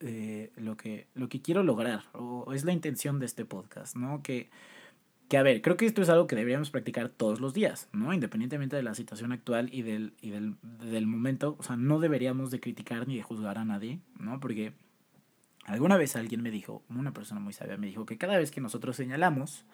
eh, 0.02 0.52
lo, 0.56 0.78
que, 0.78 1.08
lo 1.14 1.30
que 1.30 1.42
quiero 1.42 1.64
lograr, 1.64 2.04
o 2.14 2.54
es 2.54 2.64
la 2.64 2.72
intención 2.72 3.20
de 3.20 3.26
este 3.26 3.46
podcast, 3.46 3.96
¿no? 3.96 4.22
Que, 4.24 4.50
que, 5.28 5.38
a 5.38 5.44
ver, 5.44 5.62
creo 5.62 5.78
que 5.78 5.86
esto 5.86 6.02
es 6.02 6.10
algo 6.10 6.26
que 6.26 6.36
deberíamos 6.36 6.72
practicar 6.72 7.10
todos 7.10 7.40
los 7.42 7.54
días, 7.54 7.90
¿no? 7.92 8.14
Independientemente 8.14 8.76
de 8.76 8.84
la 8.84 8.96
situación 8.96 9.32
actual 9.32 9.70
y 9.74 9.82
del, 9.82 10.14
y 10.22 10.30
del, 10.30 10.56
del 10.62 11.06
momento, 11.06 11.56
o 11.60 11.64
sea, 11.64 11.76
no 11.76 12.00
deberíamos 12.00 12.50
de 12.50 12.60
criticar 12.60 13.08
ni 13.08 13.18
de 13.18 13.24
juzgar 13.24 13.58
a 13.58 13.66
nadie, 13.66 14.00
¿no? 14.18 14.40
Porque 14.40 14.74
alguna 15.66 15.98
vez 15.98 16.16
alguien 16.16 16.42
me 16.42 16.52
dijo, 16.52 16.84
una 16.90 17.14
persona 17.14 17.40
muy 17.40 17.54
sabia 17.54 17.78
me 17.78 17.88
dijo 17.88 18.06
que 18.06 18.18
cada 18.18 18.38
vez 18.38 18.52
que 18.52 18.62
nosotros 18.62 18.96
señalamos 18.96 19.66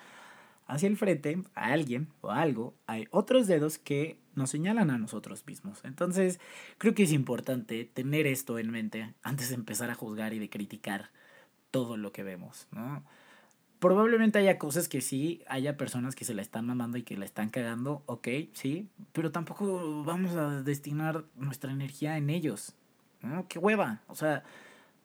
hacia 0.67 0.87
el 0.87 0.97
frente 0.97 1.37
a 1.53 1.73
alguien 1.73 2.07
o 2.21 2.31
algo, 2.31 2.73
hay 2.87 3.07
otros 3.11 3.47
dedos 3.47 3.77
que 3.77 4.17
nos 4.35 4.49
señalan 4.49 4.89
a 4.89 4.97
nosotros 4.97 5.45
mismos. 5.45 5.79
Entonces, 5.83 6.39
creo 6.77 6.93
que 6.93 7.03
es 7.03 7.11
importante 7.11 7.85
tener 7.85 8.27
esto 8.27 8.59
en 8.59 8.71
mente 8.71 9.13
antes 9.23 9.49
de 9.49 9.55
empezar 9.55 9.89
a 9.89 9.95
juzgar 9.95 10.33
y 10.33 10.39
de 10.39 10.49
criticar 10.49 11.09
todo 11.71 11.97
lo 11.97 12.11
que 12.11 12.23
vemos, 12.23 12.67
¿no? 12.71 13.03
Probablemente 13.79 14.39
haya 14.39 14.57
cosas 14.57 14.87
que 14.87 15.01
sí, 15.01 15.43
haya 15.47 15.77
personas 15.77 16.15
que 16.15 16.25
se 16.25 16.33
la 16.33 16.41
están 16.41 16.65
mamando 16.65 16.97
y 16.97 17.03
que 17.03 17.17
la 17.17 17.25
están 17.25 17.49
cagando, 17.49 18.03
ok, 18.05 18.27
sí, 18.53 18.87
pero 19.11 19.31
tampoco 19.31 20.03
vamos 20.03 20.35
a 20.35 20.63
destinar 20.63 21.25
nuestra 21.35 21.71
energía 21.71 22.17
en 22.17 22.29
ellos, 22.29 22.73
¿no? 23.21 23.47
¡Qué 23.47 23.59
hueva! 23.59 24.01
O 24.07 24.15
sea, 24.15 24.43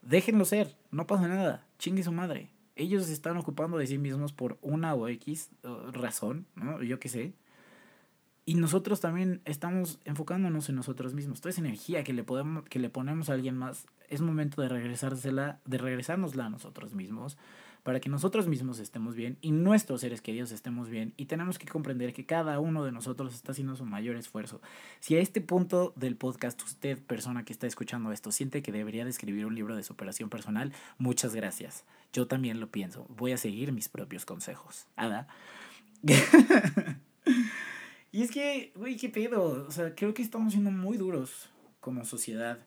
déjenlo 0.03 0.45
ser, 0.45 0.77
no 0.91 1.07
pasa 1.07 1.29
nada, 1.29 1.67
chingue 1.79 2.05
su 2.05 2.13
madre. 2.13 2.51
Ellos 2.81 3.05
se 3.05 3.13
están 3.13 3.37
ocupando 3.37 3.77
de 3.77 3.87
sí 3.87 3.99
mismos 3.99 4.33
por 4.33 4.59
una 4.63 4.95
o 4.95 5.07
X 5.09 5.51
uh, 5.65 5.93
razón, 5.93 6.47
¿no? 6.55 6.83
Yo 6.83 6.99
qué 6.99 7.11
sé. 7.11 7.35
Y 8.47 8.55
nosotros 8.55 9.01
también 9.01 9.43
estamos 9.45 10.01
enfocándonos 10.07 10.71
en 10.71 10.77
nosotros 10.77 11.13
mismos. 11.13 11.43
Toda 11.43 11.51
esa 11.51 11.61
energía 11.61 12.03
que 12.05 12.15
le, 12.15 12.25
podemos, 12.25 12.65
que 12.65 12.79
le 12.79 12.89
ponemos 12.89 13.29
a 13.29 13.35
alguien 13.35 13.55
más, 13.55 13.87
es 14.09 14.23
momento 14.23 14.63
de 14.63 14.71
regresársela, 14.71 15.61
de 15.67 15.77
regresárnosla 15.77 16.47
a 16.47 16.49
nosotros 16.49 16.95
mismos, 16.95 17.37
para 17.83 18.01
que 18.01 18.09
nosotros 18.09 18.49
mismos 18.49 18.79
estemos 18.79 19.15
bien 19.15 19.37
y 19.41 19.53
nuestros 19.53 20.01
seres 20.01 20.23
queridos 20.23 20.53
estemos 20.53 20.89
bien. 20.89 21.13
Y 21.19 21.27
tenemos 21.27 21.59
que 21.59 21.67
comprender 21.67 22.15
que 22.15 22.25
cada 22.25 22.59
uno 22.61 22.83
de 22.83 22.93
nosotros 22.93 23.35
está 23.35 23.53
haciendo 23.53 23.77
su 23.77 23.85
mayor 23.85 24.17
esfuerzo. 24.17 24.63
Si 25.01 25.17
a 25.17 25.21
este 25.21 25.43
punto 25.43 25.93
del 25.97 26.17
podcast 26.17 26.63
usted, 26.63 26.99
persona 26.99 27.45
que 27.45 27.53
está 27.53 27.67
escuchando 27.67 28.11
esto, 28.11 28.33
siente 28.33 28.63
que 28.63 28.73
debería 28.73 29.05
de 29.05 29.11
escribir 29.11 29.45
un 29.45 29.55
libro 29.55 29.77
de 29.77 29.83
superación 29.83 30.31
personal, 30.31 30.73
muchas 30.99 31.35
gracias. 31.35 31.85
Yo 32.13 32.27
también 32.27 32.61
lo 32.61 32.71
pienso. 32.71 33.07
Voy 33.09 33.33
a 33.33 33.39
seguir 33.39 33.73
mis 33.73 33.89
propios 33.89 34.25
consejos. 34.25 34.87
Ada. 34.97 35.29
Y 38.13 38.23
es 38.23 38.31
que, 38.31 38.73
güey, 38.75 38.97
qué 38.97 39.09
pedo. 39.09 39.67
O 39.67 39.71
sea, 39.71 39.95
creo 39.95 40.15
que 40.15 40.23
estamos 40.23 40.53
siendo 40.53 40.71
muy 40.71 40.97
duros 40.97 41.49
como 41.81 42.05
sociedad, 42.05 42.59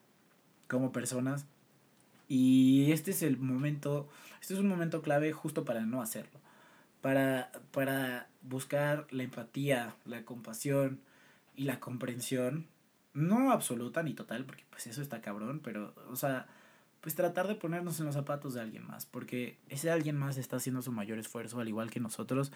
como 0.67 0.91
personas. 0.91 1.45
Y 2.29 2.91
este 2.91 3.11
es 3.11 3.23
el 3.23 3.37
momento, 3.37 4.09
este 4.41 4.53
es 4.53 4.59
un 4.59 4.67
momento 4.67 5.01
clave 5.01 5.33
justo 5.33 5.65
para 5.65 5.85
no 5.85 6.01
hacerlo. 6.01 6.39
Para, 7.01 7.51
para 7.71 8.29
buscar 8.41 9.07
la 9.11 9.23
empatía, 9.23 9.95
la 10.05 10.23
compasión 10.23 11.01
y 11.55 11.65
la 11.65 11.79
comprensión. 11.79 12.67
No 13.13 13.51
absoluta 13.51 14.01
ni 14.01 14.13
total, 14.13 14.45
porque 14.45 14.63
pues 14.69 14.87
eso 14.87 15.01
está 15.01 15.21
cabrón, 15.21 15.59
pero, 15.63 15.93
o 16.09 16.15
sea, 16.15 16.47
pues 17.03 17.15
tratar 17.15 17.49
de 17.49 17.55
ponernos 17.55 17.99
en 17.99 18.05
los 18.05 18.15
zapatos 18.15 18.53
de 18.53 18.61
alguien 18.61 18.87
más, 18.87 19.05
porque 19.05 19.57
ese 19.67 19.91
alguien 19.91 20.15
más 20.15 20.37
está 20.37 20.55
haciendo 20.55 20.81
su 20.81 20.93
mayor 20.93 21.19
esfuerzo, 21.19 21.59
al 21.59 21.67
igual 21.67 21.91
que 21.91 21.99
nosotros, 21.99 22.53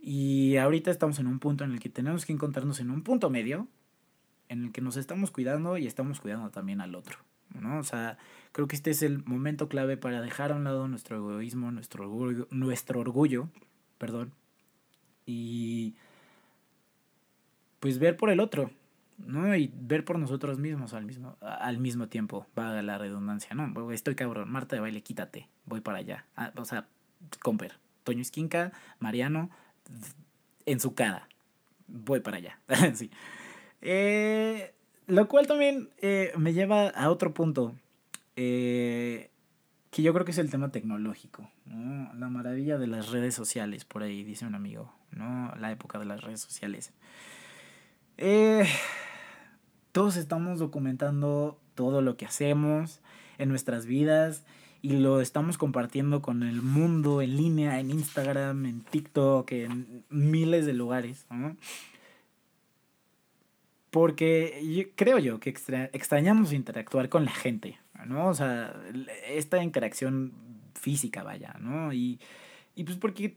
y 0.00 0.56
ahorita 0.56 0.90
estamos 0.90 1.18
en 1.18 1.26
un 1.26 1.38
punto 1.38 1.64
en 1.64 1.72
el 1.72 1.80
que 1.80 1.90
tenemos 1.90 2.24
que 2.24 2.32
encontrarnos 2.32 2.80
en 2.80 2.90
un 2.90 3.02
punto 3.02 3.28
medio, 3.28 3.68
en 4.48 4.64
el 4.64 4.72
que 4.72 4.80
nos 4.80 4.96
estamos 4.96 5.30
cuidando 5.30 5.76
y 5.76 5.86
estamos 5.86 6.18
cuidando 6.18 6.48
también 6.48 6.80
al 6.80 6.94
otro, 6.94 7.18
¿no? 7.60 7.78
O 7.78 7.84
sea, 7.84 8.16
creo 8.52 8.66
que 8.66 8.74
este 8.74 8.90
es 8.90 9.02
el 9.02 9.22
momento 9.26 9.68
clave 9.68 9.98
para 9.98 10.22
dejar 10.22 10.52
a 10.52 10.56
un 10.56 10.64
lado 10.64 10.88
nuestro 10.88 11.18
egoísmo, 11.18 11.70
nuestro 11.70 12.04
orgullo, 12.04 12.48
nuestro 12.50 13.00
orgullo, 13.00 13.50
perdón, 13.98 14.32
y 15.26 15.94
pues 17.80 17.98
ver 17.98 18.16
por 18.16 18.30
el 18.30 18.40
otro, 18.40 18.70
¿no? 19.26 19.54
Y 19.56 19.72
ver 19.74 20.04
por 20.04 20.18
nosotros 20.18 20.58
mismos 20.58 20.94
al 20.94 21.04
mismo, 21.04 21.36
al 21.40 21.78
mismo 21.78 22.08
tiempo, 22.08 22.46
vaga 22.54 22.82
la 22.82 22.98
redundancia, 22.98 23.54
¿no? 23.54 23.90
Estoy 23.92 24.14
cabrón, 24.14 24.50
Marta 24.50 24.76
de 24.76 24.80
baile, 24.80 25.02
quítate, 25.02 25.48
voy 25.66 25.80
para 25.80 25.98
allá. 25.98 26.26
Ah, 26.36 26.52
o 26.56 26.64
sea, 26.64 26.88
Comper, 27.42 27.74
Toño 28.04 28.22
Esquinca, 28.22 28.72
Mariano, 28.98 29.50
en 30.66 30.80
su 30.80 30.94
cara, 30.94 31.28
voy 31.86 32.20
para 32.20 32.38
allá. 32.38 32.58
sí. 32.94 33.10
Eh, 33.82 34.74
lo 35.06 35.28
cual 35.28 35.46
también 35.46 35.90
eh, 35.98 36.32
me 36.36 36.52
lleva 36.52 36.88
a 36.88 37.10
otro 37.10 37.34
punto, 37.34 37.74
eh, 38.36 39.30
que 39.90 40.02
yo 40.02 40.12
creo 40.12 40.24
que 40.24 40.30
es 40.30 40.38
el 40.38 40.50
tema 40.50 40.70
tecnológico, 40.70 41.50
¿no? 41.66 42.12
La 42.14 42.28
maravilla 42.28 42.78
de 42.78 42.86
las 42.86 43.10
redes 43.10 43.34
sociales, 43.34 43.84
por 43.84 44.02
ahí 44.02 44.22
dice 44.22 44.46
un 44.46 44.54
amigo, 44.54 44.94
¿no? 45.10 45.52
La 45.56 45.72
época 45.72 45.98
de 45.98 46.04
las 46.04 46.20
redes 46.20 46.40
sociales. 46.40 46.92
Eh, 48.16 48.68
todos 49.92 50.16
estamos 50.16 50.58
documentando 50.58 51.58
todo 51.74 52.02
lo 52.02 52.16
que 52.16 52.26
hacemos 52.26 53.00
en 53.38 53.48
nuestras 53.48 53.86
vidas 53.86 54.44
y 54.82 54.90
lo 54.98 55.20
estamos 55.20 55.58
compartiendo 55.58 56.22
con 56.22 56.42
el 56.42 56.62
mundo 56.62 57.20
en 57.22 57.36
línea, 57.36 57.80
en 57.80 57.90
Instagram, 57.90 58.66
en 58.66 58.80
TikTok, 58.82 59.50
en 59.52 60.04
miles 60.08 60.66
de 60.66 60.72
lugares. 60.72 61.26
Porque 63.90 64.92
creo 64.96 65.18
yo 65.18 65.40
que 65.40 65.50
extrañamos 65.50 66.52
interactuar 66.52 67.08
con 67.08 67.24
la 67.24 67.32
gente, 67.32 67.78
¿no? 68.06 68.28
O 68.28 68.34
sea, 68.34 68.74
esta 69.28 69.62
interacción 69.62 70.32
física, 70.74 71.22
vaya, 71.22 71.56
¿no? 71.60 71.92
Y, 71.92 72.20
y 72.74 72.84
pues 72.84 72.96
porque 72.96 73.36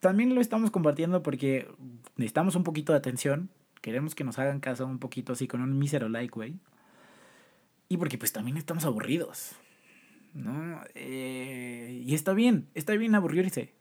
también 0.00 0.34
lo 0.34 0.40
estamos 0.40 0.70
compartiendo 0.70 1.22
porque 1.22 1.68
necesitamos 2.16 2.54
un 2.54 2.64
poquito 2.64 2.92
de 2.92 2.98
atención, 2.98 3.50
Queremos 3.82 4.14
que 4.14 4.24
nos 4.24 4.38
hagan 4.38 4.60
caso 4.60 4.86
un 4.86 4.98
poquito 4.98 5.34
así 5.34 5.46
con 5.46 5.60
un 5.60 5.78
mísero 5.78 6.08
like, 6.08 6.32
güey. 6.32 6.54
Y 7.88 7.98
porque 7.98 8.16
pues 8.16 8.32
también 8.32 8.56
estamos 8.56 8.86
aburridos. 8.86 9.52
¿No? 10.32 10.80
Eh, 10.94 12.02
y 12.06 12.14
está 12.14 12.32
bien, 12.32 12.68
está 12.74 12.94
bien 12.94 13.14
aburrirse. 13.14 13.74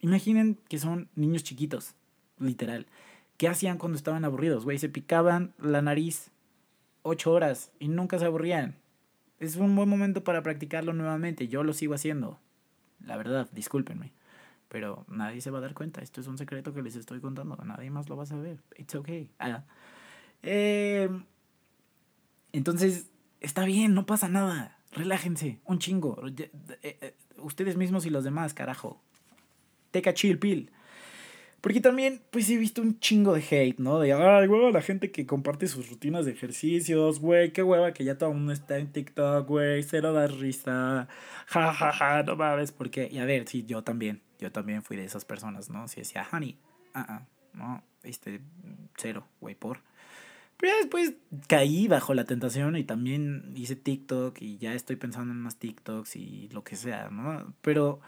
Imaginen 0.00 0.58
que 0.68 0.78
son 0.78 1.08
niños 1.14 1.44
chiquitos, 1.44 1.94
literal. 2.38 2.86
¿Qué 3.36 3.46
hacían 3.46 3.78
cuando 3.78 3.96
estaban 3.96 4.24
aburridos, 4.24 4.64
güey? 4.64 4.78
Se 4.78 4.88
picaban 4.88 5.54
la 5.58 5.82
nariz 5.82 6.32
ocho 7.02 7.32
horas 7.32 7.70
y 7.78 7.88
nunca 7.88 8.18
se 8.18 8.24
aburrían. 8.24 8.76
Es 9.38 9.56
un 9.56 9.76
buen 9.76 9.88
momento 9.88 10.24
para 10.24 10.42
practicarlo 10.42 10.92
nuevamente. 10.92 11.46
Yo 11.46 11.62
lo 11.62 11.72
sigo 11.72 11.94
haciendo. 11.94 12.40
La 13.04 13.16
verdad, 13.16 13.48
discúlpenme. 13.52 14.12
Pero 14.68 15.04
nadie 15.08 15.40
se 15.40 15.50
va 15.50 15.58
a 15.58 15.60
dar 15.62 15.74
cuenta. 15.74 16.00
Esto 16.02 16.20
es 16.20 16.26
un 16.26 16.38
secreto 16.38 16.72
que 16.74 16.82
les 16.82 16.96
estoy 16.96 17.20
contando. 17.20 17.56
Nadie 17.64 17.90
más 17.90 18.08
lo 18.08 18.16
va 18.16 18.24
a 18.24 18.26
saber. 18.26 18.58
It's 18.76 18.94
okay. 18.94 19.30
Ah. 19.38 19.64
Em, 20.42 21.24
entonces, 22.52 23.10
está 23.40 23.64
bien, 23.64 23.94
no 23.94 24.06
pasa 24.06 24.28
nada. 24.28 24.78
Relájense, 24.92 25.60
un 25.64 25.78
chingo. 25.78 26.20
Eh, 26.26 26.50
eh, 26.82 27.14
ustedes 27.38 27.76
mismos 27.76 28.06
y 28.06 28.10
los 28.10 28.24
demás, 28.24 28.54
carajo. 28.54 29.00
Teca 29.90 30.14
chill 30.14 30.38
pill. 30.38 30.70
Porque 31.60 31.80
también, 31.80 32.20
pues 32.30 32.48
he 32.50 32.56
visto 32.56 32.80
un 32.80 33.00
chingo 33.00 33.34
de 33.34 33.40
hate, 33.40 33.78
¿no? 33.78 33.98
De, 33.98 34.12
ay, 34.12 34.48
la 34.72 34.82
gente 34.82 35.10
que 35.10 35.26
comparte 35.26 35.66
sus 35.66 35.90
rutinas 35.90 36.24
de 36.24 36.30
ejercicios, 36.32 37.18
güey, 37.18 37.52
qué 37.52 37.64
hueva 37.64 37.92
que 37.92 38.04
ya 38.04 38.16
todo 38.16 38.30
el 38.30 38.36
mundo 38.36 38.52
está 38.52 38.78
en 38.78 38.92
TikTok, 38.92 39.48
güey, 39.48 39.82
cero 39.82 40.12
da 40.12 40.28
risa, 40.28 41.08
ja, 41.46 41.74
ja, 41.74 41.92
ja, 41.92 42.22
no 42.22 42.36
mames, 42.36 42.70
¿por 42.70 42.90
qué? 42.90 43.08
Y 43.10 43.18
a 43.18 43.24
ver, 43.24 43.48
sí, 43.48 43.64
yo 43.66 43.82
también, 43.82 44.22
yo 44.38 44.52
también 44.52 44.82
fui 44.82 44.96
de 44.96 45.04
esas 45.04 45.24
personas, 45.24 45.70
¿no? 45.70 45.88
Si 45.88 46.00
decía, 46.00 46.26
honey, 46.32 46.58
ah, 46.94 47.22
uh 47.22 47.38
no, 47.56 47.82
este, 48.02 48.40
cero, 48.96 49.26
güey, 49.40 49.54
por. 49.54 49.80
Pero 50.58 50.76
después 50.76 51.14
caí 51.48 51.88
bajo 51.88 52.14
la 52.14 52.24
tentación 52.24 52.76
y 52.76 52.84
también 52.84 53.52
hice 53.56 53.74
TikTok 53.74 54.40
y 54.40 54.58
ya 54.58 54.74
estoy 54.74 54.96
pensando 54.96 55.32
en 55.32 55.40
más 55.40 55.56
TikToks 55.56 56.16
y 56.16 56.48
lo 56.52 56.62
que 56.62 56.76
sea, 56.76 57.08
¿no? 57.10 57.54
Pero, 57.62 58.00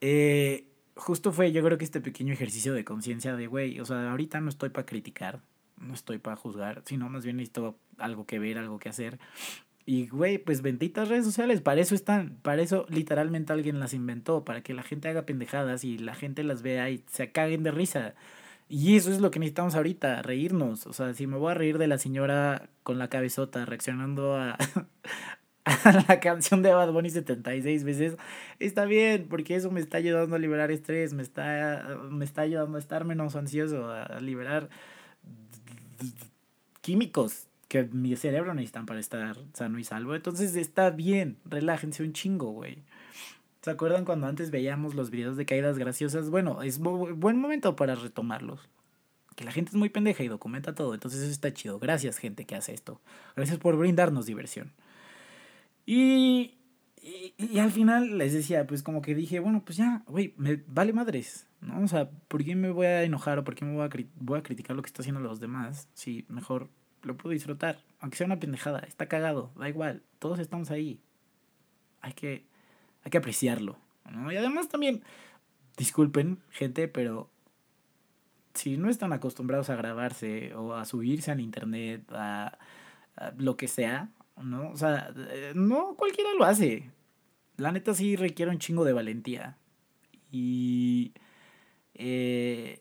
eh 0.00 0.68
justo 0.98 1.32
fue, 1.32 1.52
yo 1.52 1.62
creo 1.62 1.78
que 1.78 1.84
este 1.84 2.00
pequeño 2.00 2.32
ejercicio 2.32 2.74
de 2.74 2.84
conciencia 2.84 3.36
de, 3.36 3.46
güey, 3.46 3.80
o 3.80 3.84
sea, 3.84 4.10
ahorita 4.10 4.40
no 4.40 4.48
estoy 4.50 4.70
para 4.70 4.84
criticar, 4.84 5.40
no 5.78 5.94
estoy 5.94 6.18
para 6.18 6.36
juzgar, 6.36 6.82
sino 6.84 7.08
más 7.08 7.24
bien 7.24 7.36
necesito 7.36 7.78
algo 7.96 8.26
que 8.26 8.38
ver, 8.38 8.58
algo 8.58 8.78
que 8.78 8.88
hacer. 8.88 9.18
Y, 9.88 10.06
güey, 10.06 10.36
pues 10.36 10.60
benditas 10.60 11.08
redes 11.08 11.24
sociales, 11.24 11.62
para 11.62 11.80
eso 11.80 11.94
están, 11.94 12.36
para 12.42 12.60
eso 12.60 12.84
literalmente 12.90 13.54
alguien 13.54 13.80
las 13.80 13.94
inventó, 13.94 14.44
para 14.44 14.62
que 14.62 14.74
la 14.74 14.82
gente 14.82 15.08
haga 15.08 15.24
pendejadas 15.24 15.82
y 15.82 15.96
la 15.96 16.14
gente 16.14 16.42
las 16.44 16.60
vea 16.60 16.90
y 16.90 17.02
se 17.10 17.32
caguen 17.32 17.62
de 17.62 17.70
risa. 17.70 18.14
Y 18.68 18.96
eso 18.96 19.10
es 19.10 19.20
lo 19.22 19.30
que 19.30 19.38
necesitamos 19.38 19.74
ahorita, 19.76 20.20
reírnos. 20.20 20.86
O 20.86 20.92
sea, 20.92 21.14
si 21.14 21.26
me 21.26 21.38
voy 21.38 21.52
a 21.52 21.54
reír 21.54 21.78
de 21.78 21.86
la 21.86 21.96
señora 21.96 22.68
con 22.82 22.98
la 22.98 23.08
cabezota 23.08 23.64
reaccionando 23.64 24.36
a, 24.36 24.58
la 26.06 26.20
canción 26.20 26.62
de 26.62 26.74
Bad 26.74 26.92
Bunny 26.92 27.08
76 27.08 27.84
veces, 27.84 28.16
está 28.58 28.84
bien, 28.84 29.26
porque 29.30 29.56
eso 29.56 29.70
me 29.70 29.80
está 29.80 29.96
ayudando 29.96 30.36
a 30.36 30.38
liberar 30.38 30.70
estrés, 30.70 31.14
me 31.14 31.22
está, 31.22 31.98
me 32.10 32.26
está 32.26 32.42
ayudando 32.42 32.76
a 32.76 32.80
estar 32.80 33.06
menos 33.06 33.36
ansioso, 33.36 33.90
a 33.90 34.20
liberar 34.20 34.68
químicos 36.82 37.47
que 37.68 37.84
mi 37.84 38.16
cerebro 38.16 38.54
necesitan 38.54 38.86
para 38.86 38.98
estar 38.98 39.36
sano 39.52 39.78
y 39.78 39.84
salvo. 39.84 40.14
Entonces 40.14 40.56
está 40.56 40.90
bien, 40.90 41.38
relájense 41.44 42.02
un 42.02 42.14
chingo, 42.14 42.50
güey. 42.50 42.82
¿Se 43.60 43.70
acuerdan 43.70 44.04
cuando 44.04 44.26
antes 44.26 44.50
veíamos 44.50 44.94
los 44.94 45.10
videos 45.10 45.36
de 45.36 45.44
caídas 45.44 45.78
graciosas? 45.78 46.30
Bueno, 46.30 46.62
es 46.62 46.78
buen 46.78 47.38
momento 47.38 47.76
para 47.76 47.94
retomarlos. 47.94 48.68
Que 49.36 49.44
la 49.44 49.52
gente 49.52 49.70
es 49.70 49.76
muy 49.76 49.90
pendeja 49.90 50.24
y 50.24 50.28
documenta 50.28 50.74
todo, 50.74 50.94
entonces 50.94 51.20
eso 51.20 51.30
está 51.30 51.52
chido. 51.52 51.78
Gracias, 51.78 52.18
gente 52.18 52.44
que 52.44 52.56
hace 52.56 52.72
esto. 52.72 53.00
Gracias 53.36 53.58
por 53.58 53.76
brindarnos 53.76 54.26
diversión. 54.26 54.72
Y, 55.86 56.54
y, 57.02 57.58
al 57.58 57.70
final 57.70 58.18
les 58.18 58.32
decía, 58.32 58.66
pues 58.66 58.82
como 58.82 59.00
que 59.00 59.14
dije, 59.14 59.38
bueno, 59.40 59.62
pues 59.64 59.78
ya, 59.78 60.02
güey, 60.06 60.34
me 60.36 60.62
vale 60.66 60.92
madres, 60.92 61.46
¿no? 61.60 61.80
O 61.82 61.88
sea, 61.88 62.10
¿por 62.10 62.44
qué 62.44 62.56
me 62.56 62.70
voy 62.70 62.86
a 62.86 63.04
enojar 63.04 63.38
o 63.38 63.44
por 63.44 63.54
qué 63.54 63.64
me 63.64 63.74
voy 63.74 63.86
a, 63.86 63.90
voy 64.16 64.38
a 64.38 64.42
criticar 64.42 64.74
lo 64.74 64.82
que 64.82 64.88
está 64.88 65.02
haciendo 65.02 65.20
los 65.20 65.40
demás? 65.40 65.88
Si 65.94 66.26
mejor 66.28 66.68
lo 67.02 67.16
puedo 67.16 67.32
disfrutar, 67.32 67.82
aunque 68.00 68.16
sea 68.16 68.26
una 68.26 68.40
pendejada, 68.40 68.80
está 68.80 69.06
cagado, 69.06 69.50
da 69.56 69.68
igual, 69.68 70.02
todos 70.18 70.38
estamos 70.38 70.70
ahí. 70.70 71.00
Hay 72.00 72.12
que, 72.12 72.44
hay 73.02 73.10
que 73.10 73.18
apreciarlo, 73.18 73.76
¿no? 74.10 74.30
Y 74.32 74.36
además 74.36 74.68
también, 74.68 75.02
disculpen, 75.76 76.38
gente, 76.50 76.88
pero 76.88 77.30
si 78.54 78.76
no 78.76 78.88
están 78.88 79.12
acostumbrados 79.12 79.70
a 79.70 79.76
grabarse 79.76 80.54
o 80.54 80.74
a 80.74 80.84
subirse 80.84 81.30
al 81.30 81.40
internet, 81.40 82.02
a 82.12 82.58
lo 83.36 83.56
que 83.56 83.68
sea, 83.68 84.10
¿no? 84.42 84.70
O 84.70 84.76
sea, 84.76 85.12
eh, 85.16 85.52
no 85.54 85.94
cualquiera 85.96 86.32
lo 86.34 86.44
hace. 86.44 86.90
La 87.56 87.72
neta 87.72 87.94
sí 87.94 88.16
requiere 88.16 88.50
un 88.50 88.58
chingo 88.58 88.84
de 88.84 88.92
valentía. 88.92 89.56
Y 90.30 91.12
eh, 91.94 92.80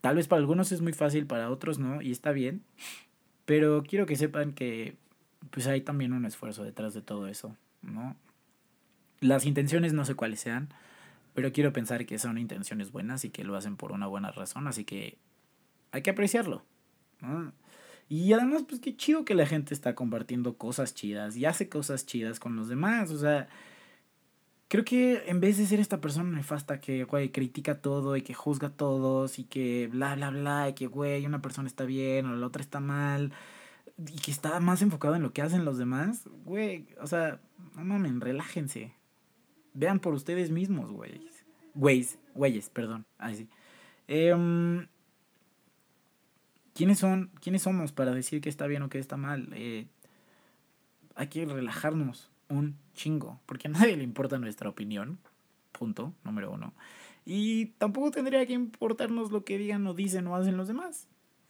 tal 0.00 0.16
vez 0.16 0.28
para 0.28 0.40
algunos 0.40 0.72
es 0.72 0.80
muy 0.80 0.92
fácil, 0.92 1.26
para 1.26 1.50
otros 1.50 1.78
no, 1.78 2.00
y 2.00 2.10
está 2.10 2.32
bien. 2.32 2.62
Pero 3.44 3.82
quiero 3.82 4.06
que 4.06 4.16
sepan 4.16 4.52
que 4.52 4.96
pues 5.50 5.66
hay 5.66 5.82
también 5.82 6.12
un 6.12 6.24
esfuerzo 6.24 6.64
detrás 6.64 6.94
de 6.94 7.02
todo 7.02 7.26
eso, 7.26 7.56
¿no? 7.82 8.16
Las 9.20 9.46
intenciones 9.46 9.92
no 9.92 10.04
sé 10.04 10.14
cuáles 10.14 10.40
sean, 10.40 10.68
pero 11.34 11.52
quiero 11.52 11.72
pensar 11.72 12.06
que 12.06 12.18
son 12.18 12.38
intenciones 12.38 12.92
buenas 12.92 13.24
y 13.24 13.30
que 13.30 13.44
lo 13.44 13.56
hacen 13.56 13.76
por 13.76 13.92
una 13.92 14.06
buena 14.06 14.30
razón, 14.30 14.66
así 14.66 14.84
que 14.84 15.18
hay 15.92 16.02
que 16.02 16.10
apreciarlo, 16.10 16.64
¿no? 17.20 17.52
Y 18.08 18.32
además, 18.32 18.64
pues 18.68 18.80
qué 18.80 18.96
chido 18.96 19.24
que 19.24 19.34
la 19.34 19.46
gente 19.46 19.72
está 19.72 19.94
compartiendo 19.94 20.56
cosas 20.58 20.94
chidas 20.94 21.36
y 21.36 21.46
hace 21.46 21.68
cosas 21.68 22.04
chidas 22.04 22.38
con 22.38 22.54
los 22.54 22.68
demás. 22.68 23.10
O 23.10 23.18
sea, 23.18 23.48
creo 24.68 24.84
que 24.84 25.22
en 25.26 25.40
vez 25.40 25.58
de 25.58 25.66
ser 25.66 25.80
esta 25.80 26.00
persona 26.00 26.30
nefasta 26.36 26.80
que, 26.80 27.04
güey, 27.04 27.30
critica 27.30 27.80
todo 27.80 28.16
y 28.16 28.22
que 28.22 28.34
juzga 28.34 28.68
a 28.68 28.72
todos 28.72 29.38
y 29.38 29.44
que 29.44 29.88
bla, 29.90 30.14
bla, 30.16 30.30
bla, 30.30 30.68
y 30.68 30.74
que, 30.74 30.86
güey, 30.86 31.26
una 31.26 31.42
persona 31.42 31.68
está 31.68 31.84
bien 31.84 32.26
o 32.26 32.36
la 32.36 32.46
otra 32.46 32.62
está 32.62 32.80
mal 32.80 33.32
y 33.98 34.18
que 34.20 34.30
está 34.30 34.58
más 34.60 34.82
enfocado 34.82 35.14
en 35.14 35.22
lo 35.22 35.32
que 35.32 35.42
hacen 35.42 35.64
los 35.64 35.78
demás, 35.78 36.28
güey, 36.44 36.88
o 37.00 37.06
sea, 37.06 37.40
no 37.76 37.84
mamen, 37.84 38.20
relájense. 38.20 38.92
Vean 39.72 40.00
por 40.00 40.14
ustedes 40.14 40.50
mismos, 40.50 40.90
güey. 40.90 41.28
Güeyes, 41.74 42.18
güeyes, 42.34 42.70
perdón. 42.70 43.04
Así. 43.18 43.36
sí. 43.36 43.48
Eh, 44.06 44.86
¿quiénes 46.74 46.98
son, 46.98 47.30
quiénes 47.40 47.62
somos 47.62 47.92
para 47.92 48.12
decir 48.12 48.40
que 48.40 48.48
está 48.48 48.66
bien 48.66 48.82
o 48.82 48.88
que 48.88 48.98
está 48.98 49.16
mal? 49.16 49.48
Eh, 49.52 49.86
hay 51.14 51.28
que 51.28 51.46
relajarnos 51.46 52.30
un 52.54 52.76
chingo, 52.94 53.40
porque 53.46 53.68
a 53.68 53.70
nadie 53.70 53.96
le 53.96 54.04
importa 54.04 54.38
nuestra 54.38 54.68
opinión, 54.68 55.18
punto, 55.72 56.12
número 56.24 56.52
uno. 56.52 56.72
Y 57.26 57.66
tampoco 57.78 58.10
tendría 58.10 58.44
que 58.46 58.52
importarnos 58.52 59.30
lo 59.32 59.44
que 59.44 59.58
digan 59.58 59.86
o 59.86 59.94
dicen 59.94 60.26
o 60.26 60.36
hacen 60.36 60.56
los 60.56 60.68
demás. 60.68 61.08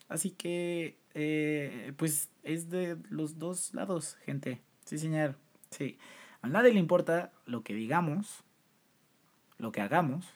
Así 0.08 0.30
que, 0.30 0.98
eh, 1.14 1.92
pues 1.96 2.30
es 2.42 2.70
de 2.70 2.96
los 3.08 3.38
dos 3.38 3.74
lados, 3.74 4.16
gente. 4.24 4.60
Sí, 4.84 4.98
señor. 4.98 5.36
Sí. 5.70 5.98
A 6.42 6.48
nadie 6.48 6.72
le 6.72 6.78
importa 6.78 7.32
lo 7.46 7.62
que 7.62 7.74
digamos, 7.74 8.44
lo 9.58 9.72
que 9.72 9.80
hagamos, 9.80 10.26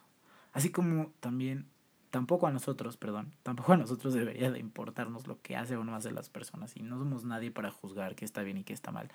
así 0.52 0.70
como 0.70 1.12
también 1.20 1.66
tampoco 2.10 2.46
a 2.46 2.50
nosotros, 2.50 2.96
perdón, 2.96 3.34
tampoco 3.42 3.74
a 3.74 3.76
nosotros 3.76 4.14
debería 4.14 4.50
de 4.50 4.58
importarnos 4.58 5.26
lo 5.26 5.40
que 5.42 5.56
hace 5.56 5.76
o 5.76 5.84
no 5.84 5.94
hace 5.94 6.10
las 6.10 6.30
personas 6.30 6.76
y 6.76 6.82
no 6.82 6.98
somos 6.98 7.24
nadie 7.24 7.50
para 7.50 7.70
juzgar 7.70 8.14
qué 8.14 8.24
está 8.24 8.42
bien 8.42 8.58
y 8.58 8.64
qué 8.64 8.72
está 8.72 8.90
mal. 8.90 9.10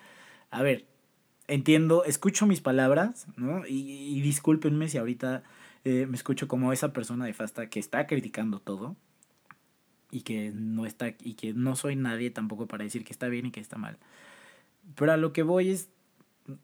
A 0.52 0.62
ver, 0.62 0.86
entiendo, 1.48 2.04
escucho 2.06 2.46
mis 2.46 2.62
palabras, 2.62 3.28
¿no? 3.36 3.66
Y, 3.68 4.18
y 4.18 4.22
discúlpenme 4.22 4.88
si 4.88 4.98
ahorita 4.98 5.44
eh, 5.86 6.06
me 6.08 6.16
escucho 6.16 6.48
como 6.48 6.72
esa 6.72 6.94
persona 6.94 7.26
de 7.26 7.34
Fasta 7.34 7.70
que 7.70 7.80
está 7.80 8.08
criticando 8.08 8.60
todo 8.60 8.96
y 10.12 10.22
que 10.22 10.52
no 10.54 10.86
está 10.86 11.10
y 11.20 11.34
que 11.34 11.54
no 11.54 11.76
soy 11.76 11.96
nadie 11.96 12.30
tampoco 12.30 12.68
para 12.68 12.84
decir 12.84 13.04
que 13.04 13.12
está 13.12 13.28
bien 13.28 13.48
y 13.48 13.52
que 13.52 13.60
está 13.60 13.78
mal. 13.78 13.98
Pero 14.96 15.12
a 15.12 15.18
lo 15.18 15.34
que 15.34 15.44
voy 15.44 15.70
es 15.70 15.90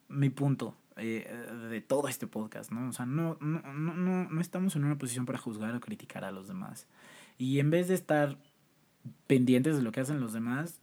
mi 0.07 0.29
punto. 0.29 0.75
Eh, 1.01 1.31
de 1.69 1.79
todo 1.79 2.09
este 2.09 2.27
podcast, 2.27 2.73
¿no? 2.73 2.89
O 2.89 2.91
sea, 2.91 3.05
no, 3.05 3.37
no, 3.39 3.61
no, 3.73 4.29
no 4.29 4.41
estamos 4.41 4.75
en 4.75 4.83
una 4.83 4.97
posición 4.97 5.25
para 5.25 5.37
juzgar 5.37 5.73
o 5.73 5.79
criticar 5.79 6.25
a 6.25 6.31
los 6.31 6.49
demás. 6.49 6.87
Y 7.37 7.59
en 7.59 7.69
vez 7.69 7.87
de 7.87 7.93
estar 7.93 8.37
pendientes 9.25 9.77
de 9.77 9.81
lo 9.81 9.93
que 9.93 10.01
hacen 10.01 10.19
los 10.19 10.33
demás, 10.33 10.81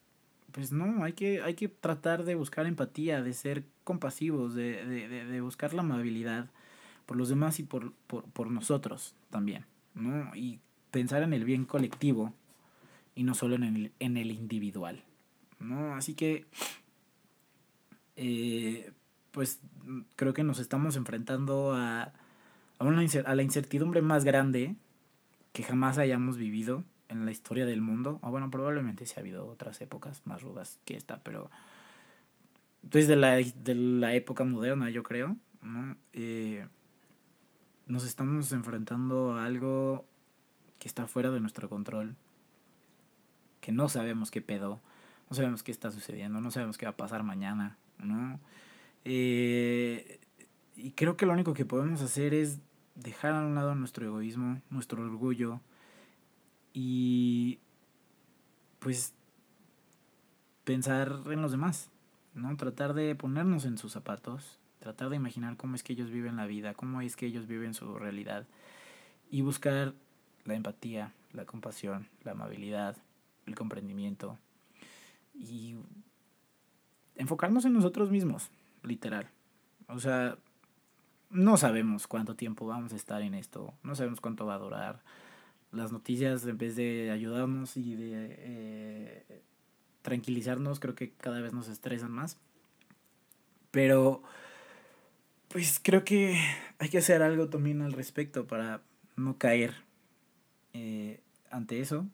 pues 0.56 0.72
no, 0.72 1.04
hay 1.04 1.12
que, 1.12 1.42
hay 1.42 1.52
que 1.52 1.68
tratar 1.68 2.24
de 2.24 2.34
buscar 2.34 2.64
empatía, 2.64 3.22
de 3.22 3.34
ser 3.34 3.64
compasivos, 3.84 4.54
de, 4.54 4.86
de, 4.86 5.26
de, 5.26 5.40
buscar 5.42 5.74
la 5.74 5.82
amabilidad 5.82 6.48
por 7.04 7.18
los 7.18 7.28
demás 7.28 7.60
y 7.60 7.62
por, 7.62 7.92
por, 8.06 8.24
por 8.30 8.50
nosotros 8.50 9.14
también, 9.28 9.66
¿no? 9.94 10.34
Y 10.34 10.58
pensar 10.90 11.22
en 11.22 11.34
el 11.34 11.44
bien 11.44 11.66
colectivo 11.66 12.32
y 13.14 13.24
no 13.24 13.34
solo 13.34 13.54
en 13.54 13.64
el, 13.64 13.92
en 13.98 14.16
el 14.16 14.30
individual, 14.30 15.04
¿no? 15.60 15.94
Así 15.94 16.14
que, 16.14 16.46
eh, 18.16 18.92
pues 19.32 19.60
creo 20.16 20.32
que 20.32 20.42
nos 20.42 20.58
estamos 20.58 20.96
enfrentando 20.96 21.74
a, 21.74 22.14
a, 22.78 22.84
una, 22.84 23.04
a 23.26 23.34
la 23.34 23.42
incertidumbre 23.42 24.00
más 24.00 24.24
grande 24.24 24.74
que 25.52 25.64
jamás 25.64 25.98
hayamos 25.98 26.38
vivido 26.38 26.82
en 27.08 27.24
la 27.24 27.30
historia 27.30 27.66
del 27.66 27.80
mundo. 27.80 28.18
O 28.22 28.30
bueno, 28.30 28.50
probablemente 28.50 29.06
sí 29.06 29.14
ha 29.16 29.20
habido 29.20 29.46
otras 29.46 29.80
épocas 29.80 30.22
más 30.24 30.42
rudas 30.42 30.78
que 30.84 30.96
esta, 30.96 31.18
pero 31.22 31.50
desde 32.82 33.16
la, 33.16 33.36
de 33.36 33.74
la 33.74 34.14
época 34.14 34.44
moderna, 34.44 34.90
yo 34.90 35.02
creo, 35.02 35.36
¿no? 35.62 35.96
Eh, 36.12 36.66
nos 37.86 38.04
estamos 38.04 38.52
enfrentando 38.52 39.34
a 39.34 39.44
algo 39.44 40.04
que 40.78 40.88
está 40.88 41.06
fuera 41.06 41.30
de 41.30 41.40
nuestro 41.40 41.68
control, 41.68 42.16
que 43.60 43.72
no 43.72 43.88
sabemos 43.88 44.30
qué 44.30 44.40
pedo, 44.40 44.80
no 45.30 45.36
sabemos 45.36 45.62
qué 45.62 45.72
está 45.72 45.90
sucediendo, 45.90 46.40
no 46.40 46.50
sabemos 46.50 46.78
qué 46.78 46.86
va 46.86 46.92
a 46.92 46.96
pasar 46.96 47.22
mañana, 47.22 47.76
¿no? 47.98 48.38
Eh, 49.04 50.20
y 50.76 50.92
creo 50.92 51.16
que 51.16 51.26
lo 51.26 51.32
único 51.32 51.54
que 51.54 51.64
podemos 51.64 52.02
hacer 52.02 52.34
es 52.34 52.58
dejar 52.94 53.32
a 53.32 53.46
un 53.46 53.54
lado 53.54 53.74
nuestro 53.74 54.06
egoísmo, 54.06 54.60
nuestro 54.70 55.02
orgullo 55.02 55.60
y 56.78 57.58
pues 58.80 59.14
pensar 60.64 61.22
en 61.24 61.40
los 61.40 61.50
demás, 61.50 61.88
¿no? 62.34 62.54
Tratar 62.58 62.92
de 62.92 63.14
ponernos 63.14 63.64
en 63.64 63.78
sus 63.78 63.92
zapatos, 63.92 64.58
tratar 64.78 65.08
de 65.08 65.16
imaginar 65.16 65.56
cómo 65.56 65.74
es 65.74 65.82
que 65.82 65.94
ellos 65.94 66.10
viven 66.10 66.36
la 66.36 66.44
vida, 66.44 66.74
cómo 66.74 67.00
es 67.00 67.16
que 67.16 67.24
ellos 67.24 67.46
viven 67.46 67.72
su 67.72 67.94
realidad 67.98 68.46
y 69.30 69.40
buscar 69.40 69.94
la 70.44 70.54
empatía, 70.54 71.14
la 71.32 71.46
compasión, 71.46 72.08
la 72.24 72.32
amabilidad, 72.32 72.94
el 73.46 73.54
comprendimiento 73.54 74.36
y 75.32 75.76
enfocarnos 77.14 77.64
en 77.64 77.72
nosotros 77.72 78.10
mismos, 78.10 78.50
literal. 78.82 79.30
O 79.88 79.98
sea, 79.98 80.36
no 81.30 81.56
sabemos 81.56 82.06
cuánto 82.06 82.36
tiempo 82.36 82.66
vamos 82.66 82.92
a 82.92 82.96
estar 82.96 83.22
en 83.22 83.32
esto, 83.32 83.72
no 83.82 83.94
sabemos 83.94 84.20
cuánto 84.20 84.44
va 84.44 84.56
a 84.56 84.58
durar. 84.58 85.00
Las 85.76 85.92
noticias, 85.92 86.46
en 86.46 86.58
vez 86.58 86.74
de 86.76 87.10
ayudarnos 87.10 87.76
y 87.76 87.94
de 87.94 88.34
eh, 88.38 89.42
tranquilizarnos, 90.02 90.80
creo 90.80 90.94
que 90.94 91.10
cada 91.10 91.40
vez 91.40 91.52
nos 91.52 91.68
estresan 91.68 92.10
más. 92.10 92.38
Pero, 93.70 94.22
pues 95.48 95.80
creo 95.82 96.04
que 96.04 96.40
hay 96.78 96.88
que 96.88 96.98
hacer 96.98 97.22
algo 97.22 97.48
también 97.48 97.82
al 97.82 97.92
respecto 97.92 98.46
para 98.46 98.82
no 99.16 99.36
caer 99.36 99.74
eh, 100.72 101.20
ante 101.50 101.80
eso, 101.80 102.06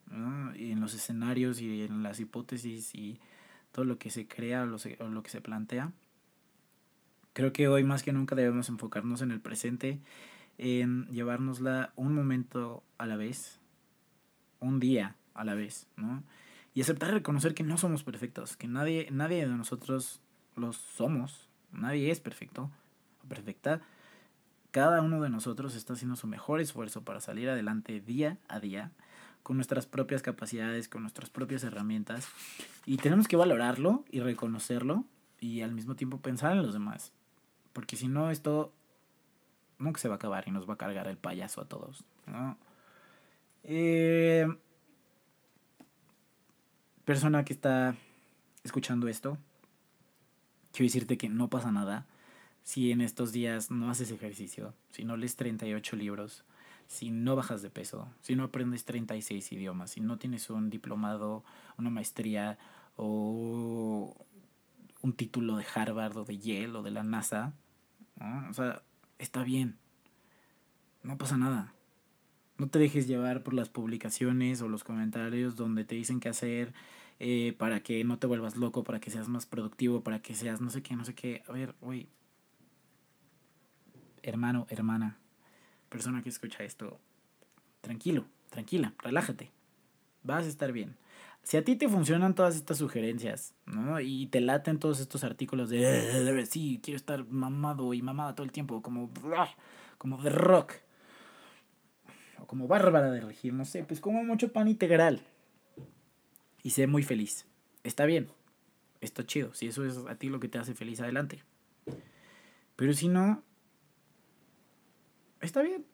y 0.57 0.73
en 0.73 0.81
los 0.81 0.95
escenarios 0.95 1.61
y 1.61 1.83
en 1.83 2.03
las 2.03 2.21
hipótesis 2.21 2.95
y 2.95 3.19
todo 3.73 3.85
lo 3.85 3.99
que 3.99 4.11
se 4.11 4.27
crea 4.29 4.63
o 4.63 5.09
lo 5.09 5.23
que 5.23 5.31
se 5.31 5.41
plantea. 5.41 5.93
Creo 7.33 7.53
que 7.53 7.67
hoy 7.67 7.83
más 7.83 8.03
que 8.03 8.13
nunca 8.13 8.35
debemos 8.35 8.69
enfocarnos 8.69 9.23
en 9.23 9.31
el 9.31 9.41
presente, 9.41 9.99
en 10.59 11.07
llevárnosla 11.07 11.93
un 11.97 12.15
momento 12.15 12.83
a 12.99 13.07
la 13.07 13.17
vez, 13.17 13.61
un 14.61 14.81
día 14.81 15.17
a 15.35 15.45
la 15.45 15.55
vez, 15.55 15.89
¿no? 15.97 16.23
Y 16.75 16.81
aceptar 16.81 17.13
reconocer 17.13 17.55
que 17.55 17.65
no 17.65 17.77
somos 17.77 18.03
perfectos, 18.03 18.57
que 18.57 18.67
nadie, 18.67 19.09
nadie 19.11 19.47
de 19.47 19.55
nosotros 19.55 20.21
los 20.57 20.77
somos, 20.77 21.49
nadie 21.71 22.11
es 22.11 22.21
perfecto 22.21 22.71
o 23.25 23.29
perfecta. 23.29 23.81
Cada 24.71 25.03
uno 25.03 25.21
de 25.21 25.29
nosotros 25.29 25.75
está 25.75 25.93
haciendo 25.93 26.17
su 26.17 26.27
mejor 26.27 26.61
esfuerzo 26.61 27.03
para 27.03 27.21
salir 27.21 27.51
adelante 27.51 28.01
día 28.01 28.39
a 28.49 28.59
día, 28.59 28.91
con 29.43 29.57
nuestras 29.57 29.87
propias 29.87 30.23
capacidades, 30.23 30.89
con 30.89 31.03
nuestras 31.03 31.29
propias 31.29 31.65
herramientas. 31.65 32.29
Y 32.87 32.97
tenemos 32.97 33.29
que 33.29 33.37
valorarlo 33.37 34.05
y 34.11 34.21
reconocerlo 34.21 35.05
y 35.41 35.61
al 35.63 35.73
mismo 35.73 35.95
tiempo 35.95 36.21
pensar 36.21 36.53
en 36.53 36.63
los 36.63 36.73
demás. 36.73 37.13
Porque 37.73 37.97
si 37.97 38.09
no, 38.09 38.31
esto 38.31 38.73
nunca 39.83 40.01
se 40.01 40.09
va 40.09 40.15
a 40.15 40.17
acabar 40.17 40.45
y 40.47 40.51
nos 40.51 40.69
va 40.69 40.75
a 40.75 40.79
cargar 40.79 41.09
el 41.09 41.17
payaso 41.17 41.61
a 41.61 41.65
todos. 41.67 42.05
¿no? 42.27 42.57
Eh, 43.65 44.47
persona 47.05 47.45
que 47.45 47.53
está 47.53 47.95
escuchando 48.65 49.09
esto, 49.09 49.39
quiero 50.73 50.87
decirte 50.87 51.19
que 51.19 51.29
no 51.29 51.49
pasa 51.49 51.71
nada 51.71 52.07
si 52.63 52.93
en 52.93 53.01
estos 53.01 53.33
días 53.33 53.71
no 53.71 53.91
haces 53.91 54.11
ejercicio, 54.11 54.75
si 54.93 55.05
no 55.05 55.17
lees 55.17 55.37
38 55.37 55.97
libros, 55.97 56.45
si 56.87 57.11
no 57.11 57.35
bajas 57.37 57.63
de 57.63 57.71
peso, 57.71 58.09
si 58.21 58.37
no 58.37 58.45
aprendes 58.45 58.85
36 58.85 59.53
idiomas, 59.53 59.91
si 59.91 60.01
no 60.01 60.19
tienes 60.19 60.49
un 60.51 60.71
diplomado, 60.71 61.45
una 61.77 61.91
maestría 61.91 62.59
o 62.97 64.15
un 65.03 65.13
título 65.15 65.57
de 65.57 65.65
Harvard 65.75 66.17
o 66.17 66.25
de 66.25 66.39
Yale 66.39 66.79
o 66.79 66.83
de 66.83 66.91
la 66.93 67.03
NASA, 67.03 67.55
o 68.49 68.53
sea, 68.53 68.83
está 69.23 69.45
bien. 69.45 69.79
No 71.03 71.17
pasa 71.17 71.37
nada. 71.37 71.73
No 72.59 72.69
te 72.69 72.79
dejes 72.79 73.07
llevar 73.07 73.43
por 73.43 73.55
las 73.55 73.69
publicaciones 73.69 74.61
o 74.63 74.69
los 74.69 74.85
comentarios 74.85 75.57
donde 75.57 75.85
te 75.85 75.95
dicen 75.95 76.21
qué 76.21 76.29
hacer 76.29 76.75
eh, 77.19 77.55
para 77.59 77.83
que 77.83 78.05
no 78.05 78.19
te 78.19 78.27
vuelvas 78.27 78.57
loco, 78.57 78.85
para 78.85 79.01
que 79.01 79.11
seas 79.11 79.29
más 79.29 79.47
productivo, 79.47 80.03
para 80.03 80.21
que 80.21 80.35
seas 80.35 80.61
no 80.61 80.71
sé 80.71 80.83
qué, 80.83 80.95
no 80.97 81.05
sé 81.05 81.15
qué. 81.15 81.43
A 81.49 81.53
ver, 81.53 81.75
güey. 81.81 82.09
Hermano, 84.23 84.67
hermana, 84.71 85.19
persona 85.89 86.23
que 86.23 86.29
escucha 86.29 86.63
esto, 86.63 87.01
tranquilo, 87.81 88.27
tranquila, 88.51 88.95
relájate. 88.99 89.51
Vas 90.23 90.45
a 90.45 90.49
estar 90.49 90.71
bien 90.71 90.95
si 91.43 91.57
a 91.57 91.65
ti 91.65 91.77
te 91.77 91.89
funcionan 91.89 92.35
todas 92.35 92.57
estas 92.57 92.79
sugerencias, 92.79 93.55
¿no? 93.67 94.01
Y 94.01 94.27
te 94.27 94.41
laten 94.41 94.79
todos 94.79 95.01
estos 95.01 95.25
artículos 95.25 95.71
de, 95.71 96.47
sí, 96.47 96.81
quiero 96.83 96.97
estar 96.97 97.27
mamado 97.27 97.95
y 97.95 98.03
mamada 98.03 98.35
todo 98.35 98.45
el 98.45 98.53
tiempo, 98.53 98.81
como, 98.81 99.11
como 99.99 100.23
de 100.23 100.31
rock, 100.31 100.75
o 102.39 102.47
como 102.47 102.69
bárbara 102.69 103.11
de 103.11 103.21
regir, 103.21 103.53
no 103.53 103.65
sé, 103.65 103.85
pues 103.85 104.01
como 104.01 104.23
mucho 104.25 104.53
pan 104.53 104.69
integral. 104.69 105.23
Y 106.63 106.71
sé 106.71 106.87
muy 106.87 107.03
feliz. 107.03 107.47
Está 107.83 108.07
bien, 108.07 108.29
está 109.01 109.27
chido, 109.27 109.53
si 109.53 109.67
eso 109.67 109.85
es 109.85 109.99
a 110.09 110.15
ti 110.15 110.29
lo 110.29 110.39
que 110.39 110.49
te 110.49 110.59
hace 110.59 110.75
feliz, 110.75 111.01
adelante. 111.01 111.43
Pero 112.77 112.93
si 112.95 113.09
no, 113.09 113.43
está 115.41 115.63
bien. 115.63 115.85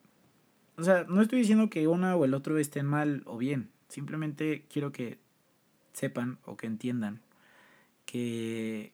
O 0.76 0.84
sea, 0.84 1.04
no 1.08 1.22
estoy 1.22 1.40
diciendo 1.40 1.70
que 1.70 1.88
una 1.88 2.14
o 2.16 2.24
el 2.24 2.34
otro 2.34 2.58
estén 2.58 2.86
mal 2.86 3.22
o 3.24 3.38
bien. 3.38 3.70
Simplemente 3.88 4.66
quiero 4.70 4.92
que 4.92 5.18
sepan 5.98 6.38
o 6.44 6.56
que 6.56 6.66
entiendan 6.66 7.20
que 8.06 8.92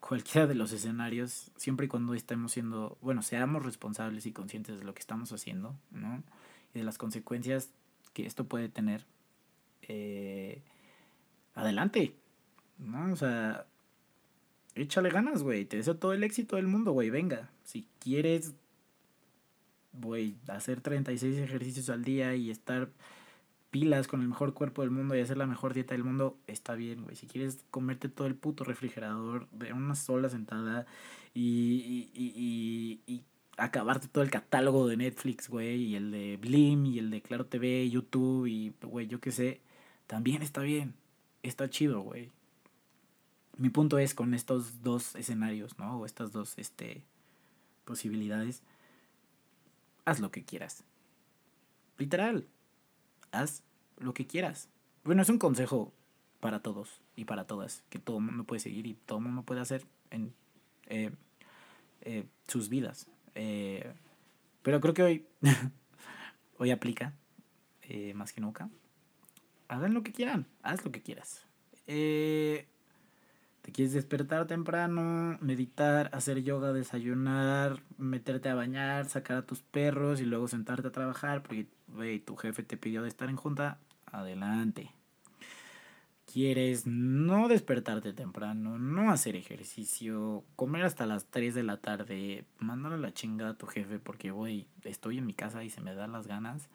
cualquiera 0.00 0.46
de 0.46 0.54
los 0.54 0.72
escenarios, 0.72 1.50
siempre 1.56 1.86
y 1.86 1.88
cuando 1.88 2.14
estemos 2.14 2.52
siendo, 2.52 2.96
bueno, 3.00 3.22
seamos 3.22 3.64
responsables 3.64 4.26
y 4.26 4.32
conscientes 4.32 4.78
de 4.78 4.84
lo 4.84 4.94
que 4.94 5.00
estamos 5.00 5.32
haciendo, 5.32 5.76
¿no? 5.90 6.22
Y 6.74 6.78
de 6.78 6.84
las 6.84 6.98
consecuencias 6.98 7.70
que 8.12 8.26
esto 8.26 8.44
puede 8.44 8.68
tener, 8.68 9.04
eh, 9.82 10.62
adelante, 11.54 12.14
¿no? 12.78 13.12
O 13.12 13.16
sea, 13.16 13.66
échale 14.74 15.10
ganas, 15.10 15.42
güey, 15.42 15.64
te 15.64 15.78
deseo 15.78 15.96
todo 15.96 16.12
el 16.12 16.22
éxito 16.22 16.56
del 16.56 16.66
mundo, 16.66 16.92
güey, 16.92 17.10
venga, 17.10 17.50
si 17.64 17.86
quieres, 17.98 18.54
güey, 19.92 20.36
hacer 20.48 20.80
36 20.80 21.36
ejercicios 21.38 21.90
al 21.90 22.04
día 22.04 22.34
y 22.36 22.50
estar 22.50 22.90
pilas 23.76 24.08
con 24.08 24.22
el 24.22 24.28
mejor 24.28 24.54
cuerpo 24.54 24.80
del 24.80 24.90
mundo 24.90 25.14
y 25.14 25.20
hacer 25.20 25.36
la 25.36 25.44
mejor 25.44 25.74
dieta 25.74 25.92
del 25.92 26.02
mundo, 26.02 26.38
está 26.46 26.74
bien, 26.74 27.02
güey. 27.02 27.14
Si 27.14 27.26
quieres 27.26 27.62
comerte 27.70 28.08
todo 28.08 28.26
el 28.26 28.34
puto 28.34 28.64
refrigerador 28.64 29.46
de 29.50 29.74
una 29.74 29.94
sola 29.94 30.30
sentada 30.30 30.86
y, 31.34 32.08
y, 32.14 33.02
y, 33.06 33.22
acabarte 33.58 34.08
todo 34.08 34.24
el 34.24 34.30
catálogo 34.30 34.88
de 34.88 34.96
Netflix, 34.96 35.50
güey, 35.50 35.82
y 35.82 35.94
el 35.94 36.10
de 36.10 36.38
Blim, 36.38 36.86
y 36.86 36.98
el 36.98 37.10
de 37.10 37.20
Claro 37.20 37.44
TV, 37.44 37.90
YouTube, 37.90 38.46
y, 38.46 38.72
güey, 38.80 39.08
yo 39.08 39.20
qué 39.20 39.30
sé, 39.30 39.60
también 40.06 40.40
está 40.40 40.62
bien. 40.62 40.94
Está 41.42 41.68
chido, 41.68 42.00
güey. 42.00 42.30
Mi 43.58 43.68
punto 43.68 43.98
es 43.98 44.14
con 44.14 44.32
estos 44.32 44.82
dos 44.82 45.14
escenarios, 45.16 45.78
¿no? 45.78 45.98
O 46.00 46.06
estas 46.06 46.32
dos, 46.32 46.54
este, 46.56 47.04
posibilidades. 47.84 48.62
Haz 50.06 50.18
lo 50.20 50.30
que 50.30 50.44
quieras. 50.44 50.82
Literal 51.98 52.46
haz 53.36 53.62
lo 53.98 54.14
que 54.14 54.26
quieras. 54.26 54.68
Bueno, 55.04 55.22
es 55.22 55.28
un 55.28 55.38
consejo 55.38 55.92
para 56.40 56.60
todos 56.60 57.00
y 57.16 57.24
para 57.24 57.46
todas, 57.46 57.82
que 57.88 57.98
todo 57.98 58.18
el 58.18 58.24
mundo 58.24 58.44
puede 58.44 58.60
seguir 58.60 58.86
y 58.86 58.94
todo 58.94 59.18
el 59.18 59.24
mundo 59.24 59.42
puede 59.42 59.60
hacer 59.60 59.84
en 60.10 60.32
eh, 60.86 61.10
eh, 62.02 62.24
sus 62.46 62.68
vidas. 62.68 63.06
Eh, 63.34 63.92
pero 64.62 64.80
creo 64.80 64.94
que 64.94 65.02
hoy, 65.02 65.26
hoy 66.58 66.70
aplica 66.70 67.12
más 68.14 68.32
que 68.32 68.40
nunca. 68.40 68.68
Hagan 69.68 69.94
lo 69.94 70.02
que 70.02 70.12
quieran, 70.12 70.46
haz 70.62 70.84
lo 70.84 70.90
que 70.90 71.02
quieras. 71.02 71.44
te 71.86 72.66
quieres 73.72 73.92
despertar 73.92 74.48
temprano, 74.48 75.38
meditar, 75.40 76.10
hacer 76.12 76.42
yoga, 76.42 76.72
desayunar, 76.72 77.80
meterte 77.96 78.48
a 78.48 78.56
bañar, 78.56 79.08
sacar 79.08 79.36
a 79.36 79.46
tus 79.46 79.62
perros 79.62 80.20
y 80.20 80.24
luego 80.24 80.48
sentarte 80.48 80.88
a 80.88 80.92
trabajar 80.92 81.44
porque 81.44 81.68
tu 82.24 82.36
jefe 82.36 82.64
te 82.64 82.76
pidió 82.76 83.02
de 83.02 83.08
estar 83.08 83.28
en 83.28 83.36
junta, 83.36 83.78
adelante. 84.06 84.90
Quieres 86.32 86.86
no 86.86 87.48
despertarte 87.48 88.12
temprano, 88.12 88.78
no 88.78 89.10
hacer 89.10 89.36
ejercicio, 89.36 90.44
comer 90.56 90.84
hasta 90.84 91.06
las 91.06 91.26
3 91.26 91.54
de 91.54 91.62
la 91.62 91.78
tarde, 91.78 92.44
mandarle 92.58 92.98
la 92.98 93.14
chingada 93.14 93.52
a 93.52 93.58
tu 93.58 93.66
jefe 93.66 93.98
porque, 93.98 94.30
güey, 94.30 94.66
estoy 94.82 95.18
en 95.18 95.26
mi 95.26 95.34
casa 95.34 95.64
y 95.64 95.70
se 95.70 95.80
me 95.80 95.94
dan 95.94 96.12
las 96.12 96.26
ganas. 96.26 96.68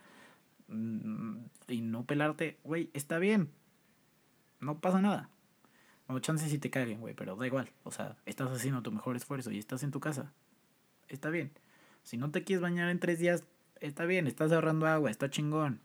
Mm, 0.67 1.37
y 1.67 1.81
no 1.81 2.05
pelarte, 2.05 2.57
güey, 2.63 2.89
está 2.93 3.19
bien. 3.19 3.49
No 4.61 4.79
pasa 4.79 5.01
nada. 5.01 5.29
No, 6.07 6.19
chances 6.19 6.49
si 6.49 6.57
te 6.57 6.69
caguen, 6.69 6.99
güey, 6.99 7.13
pero 7.13 7.35
da 7.35 7.45
igual. 7.45 7.69
O 7.83 7.91
sea, 7.91 8.15
estás 8.25 8.49
haciendo 8.51 8.81
tu 8.81 8.91
mejor 8.91 9.15
esfuerzo 9.15 9.51
y 9.51 9.59
estás 9.59 9.83
en 9.83 9.91
tu 9.91 9.99
casa. 9.99 10.33
Está 11.07 11.29
bien. 11.29 11.51
Si 12.03 12.17
no 12.17 12.31
te 12.31 12.43
quieres 12.43 12.61
bañar 12.61 12.89
en 12.89 12.99
tres 12.99 13.19
días, 13.19 13.43
está 13.79 14.05
bien, 14.05 14.27
estás 14.27 14.51
ahorrando 14.51 14.87
agua, 14.87 15.11
está 15.11 15.29
chingón. 15.29 15.81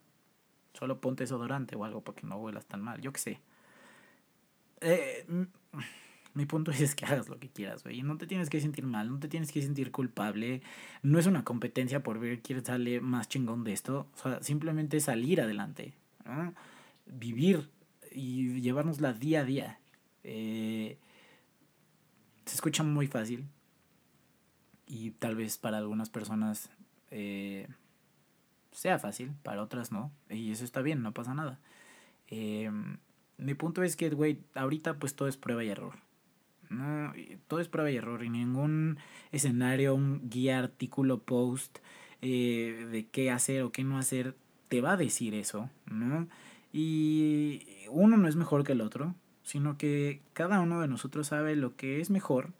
Solo 0.78 1.00
ponte 1.00 1.24
desodorante 1.24 1.76
o 1.76 1.84
algo 1.84 2.02
para 2.02 2.16
que 2.16 2.26
no 2.26 2.36
huelas 2.36 2.66
tan 2.66 2.82
mal, 2.82 3.00
yo 3.00 3.12
qué 3.12 3.20
sé. 3.20 3.40
Eh, 4.80 5.26
Mi 6.36 6.44
punto 6.44 6.70
es 6.70 6.94
que 6.94 7.06
hagas 7.06 7.30
lo 7.30 7.38
que 7.38 7.48
quieras, 7.48 7.82
güey. 7.82 8.02
No 8.02 8.18
te 8.18 8.26
tienes 8.26 8.50
que 8.50 8.60
sentir 8.60 8.84
mal, 8.84 9.10
no 9.10 9.18
te 9.18 9.26
tienes 9.26 9.50
que 9.50 9.62
sentir 9.62 9.90
culpable. 9.90 10.60
No 11.02 11.18
es 11.18 11.26
una 11.26 11.44
competencia 11.44 12.02
por 12.02 12.20
ver 12.20 12.42
quién 12.42 12.62
sale 12.62 13.00
más 13.00 13.26
chingón 13.26 13.64
de 13.64 13.72
esto. 13.72 14.06
O 14.14 14.18
sea, 14.18 14.42
simplemente 14.42 15.00
salir 15.00 15.40
adelante. 15.40 15.94
Vivir 17.06 17.70
y 18.12 18.60
llevárnosla 18.60 19.14
día 19.14 19.40
a 19.40 19.44
día. 19.44 19.80
Eh, 20.24 20.98
se 22.44 22.54
escucha 22.54 22.82
muy 22.82 23.06
fácil. 23.06 23.46
Y 24.86 25.12
tal 25.12 25.36
vez 25.36 25.56
para 25.56 25.78
algunas 25.78 26.10
personas 26.10 26.68
eh, 27.10 27.66
sea 28.76 28.98
fácil, 28.98 29.32
para 29.42 29.62
otras 29.62 29.90
no. 29.90 30.12
Y 30.28 30.52
eso 30.52 30.64
está 30.64 30.82
bien, 30.82 31.02
no 31.02 31.12
pasa 31.12 31.32
nada. 31.32 31.58
Eh, 32.28 32.70
mi 33.38 33.54
punto 33.54 33.82
es 33.82 33.96
que, 33.96 34.10
güey, 34.10 34.40
ahorita 34.54 34.98
pues 34.98 35.16
todo 35.16 35.28
es 35.28 35.38
prueba 35.38 35.64
y 35.64 35.70
error. 35.70 35.94
No, 36.68 37.12
todo 37.48 37.60
es 37.60 37.68
prueba 37.68 37.90
y 37.90 37.96
error. 37.96 38.22
Y 38.22 38.28
ningún 38.28 38.98
escenario, 39.32 39.94
un 39.94 40.28
guía, 40.28 40.58
artículo, 40.58 41.20
post 41.20 41.78
eh, 42.20 42.86
de 42.90 43.06
qué 43.06 43.30
hacer 43.30 43.62
o 43.62 43.72
qué 43.72 43.82
no 43.82 43.98
hacer 43.98 44.36
te 44.68 44.82
va 44.82 44.92
a 44.92 44.96
decir 44.98 45.34
eso, 45.34 45.70
¿no? 45.86 46.28
Y 46.70 47.86
uno 47.88 48.18
no 48.18 48.28
es 48.28 48.36
mejor 48.36 48.62
que 48.62 48.72
el 48.72 48.82
otro, 48.82 49.14
sino 49.42 49.78
que 49.78 50.20
cada 50.34 50.60
uno 50.60 50.82
de 50.82 50.88
nosotros 50.88 51.28
sabe 51.28 51.56
lo 51.56 51.76
que 51.76 52.00
es 52.02 52.10
mejor 52.10 52.52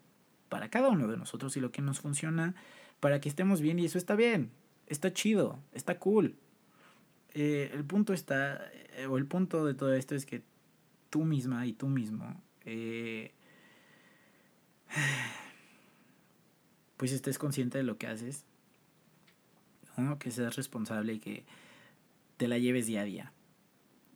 para 0.49 0.69
cada 0.69 0.89
uno 0.89 1.07
de 1.07 1.17
nosotros 1.17 1.57
y 1.57 1.59
lo 1.59 1.71
que 1.71 1.83
nos 1.83 1.99
funciona 1.99 2.55
para 2.99 3.21
que 3.21 3.29
estemos 3.29 3.61
bien 3.61 3.77
y 3.77 3.85
eso 3.85 3.99
está 3.99 4.15
bien, 4.15 4.49
está 4.87 5.13
chido, 5.13 5.59
está 5.73 5.99
cool. 5.99 6.35
Eh, 7.33 7.71
el 7.73 7.85
punto 7.85 8.13
está, 8.13 8.71
eh, 8.95 9.05
o 9.07 9.17
el 9.17 9.25
punto 9.25 9.65
de 9.65 9.73
todo 9.73 9.93
esto 9.93 10.15
es 10.15 10.25
que 10.25 10.41
tú 11.09 11.23
misma 11.23 11.65
y 11.67 11.73
tú 11.73 11.87
mismo 11.87 12.41
eh, 12.65 13.31
pues 16.97 17.11
estés 17.11 17.37
consciente 17.37 17.77
de 17.77 17.83
lo 17.83 17.97
que 17.97 18.07
haces, 18.07 18.45
que 20.19 20.31
seas 20.31 20.55
responsable 20.55 21.13
y 21.13 21.19
que 21.19 21.45
te 22.37 22.47
la 22.47 22.57
lleves 22.57 22.87
día 22.87 23.01
a 23.01 23.03
día. 23.03 23.33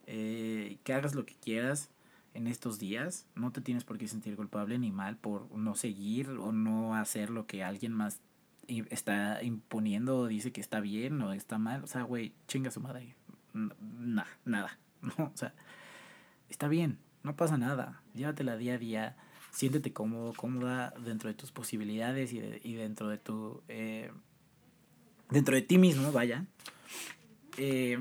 Que 0.04 0.92
hagas 0.92 1.14
lo 1.14 1.24
que 1.24 1.34
quieras 1.34 1.88
en 2.34 2.46
estos 2.46 2.78
días, 2.78 3.26
no 3.34 3.52
te 3.52 3.60
tienes 3.60 3.84
por 3.84 3.98
qué 3.98 4.06
sentir 4.06 4.36
culpable 4.36 4.78
ni 4.78 4.90
mal 4.90 5.16
por 5.16 5.50
no 5.56 5.74
seguir 5.74 6.30
o 6.30 6.52
no 6.52 6.94
hacer 6.94 7.30
lo 7.30 7.46
que 7.46 7.62
alguien 7.62 7.92
más 7.92 8.20
está 8.66 9.42
imponiendo 9.42 10.26
dice 10.26 10.52
que 10.52 10.60
está 10.60 10.80
bien 10.80 11.20
o 11.22 11.32
está 11.32 11.58
mal. 11.58 11.84
O 11.84 11.86
sea, 11.86 12.02
güey, 12.02 12.34
chinga 12.48 12.70
su 12.70 12.80
madre. 12.80 13.16
Nada, 13.52 14.28
nada. 14.44 14.78
No, 15.02 15.24
o 15.24 15.36
sea, 15.36 15.52
está 16.48 16.68
bien, 16.68 17.00
no 17.24 17.34
pasa 17.34 17.58
nada. 17.58 18.00
Llévatela 18.14 18.56
día 18.56 18.74
a 18.74 18.78
día 18.78 19.16
siéntete 19.50 19.92
cómodo, 19.92 20.32
cómoda 20.32 20.94
dentro 21.04 21.28
de 21.28 21.34
tus 21.34 21.52
posibilidades 21.52 22.32
y, 22.32 22.40
y 22.62 22.74
dentro 22.74 23.08
de 23.08 23.18
tu... 23.18 23.62
Eh, 23.68 24.10
dentro 25.30 25.54
de 25.54 25.62
ti 25.62 25.78
mismo, 25.78 26.10
vaya. 26.12 26.46
Eh, 27.58 27.98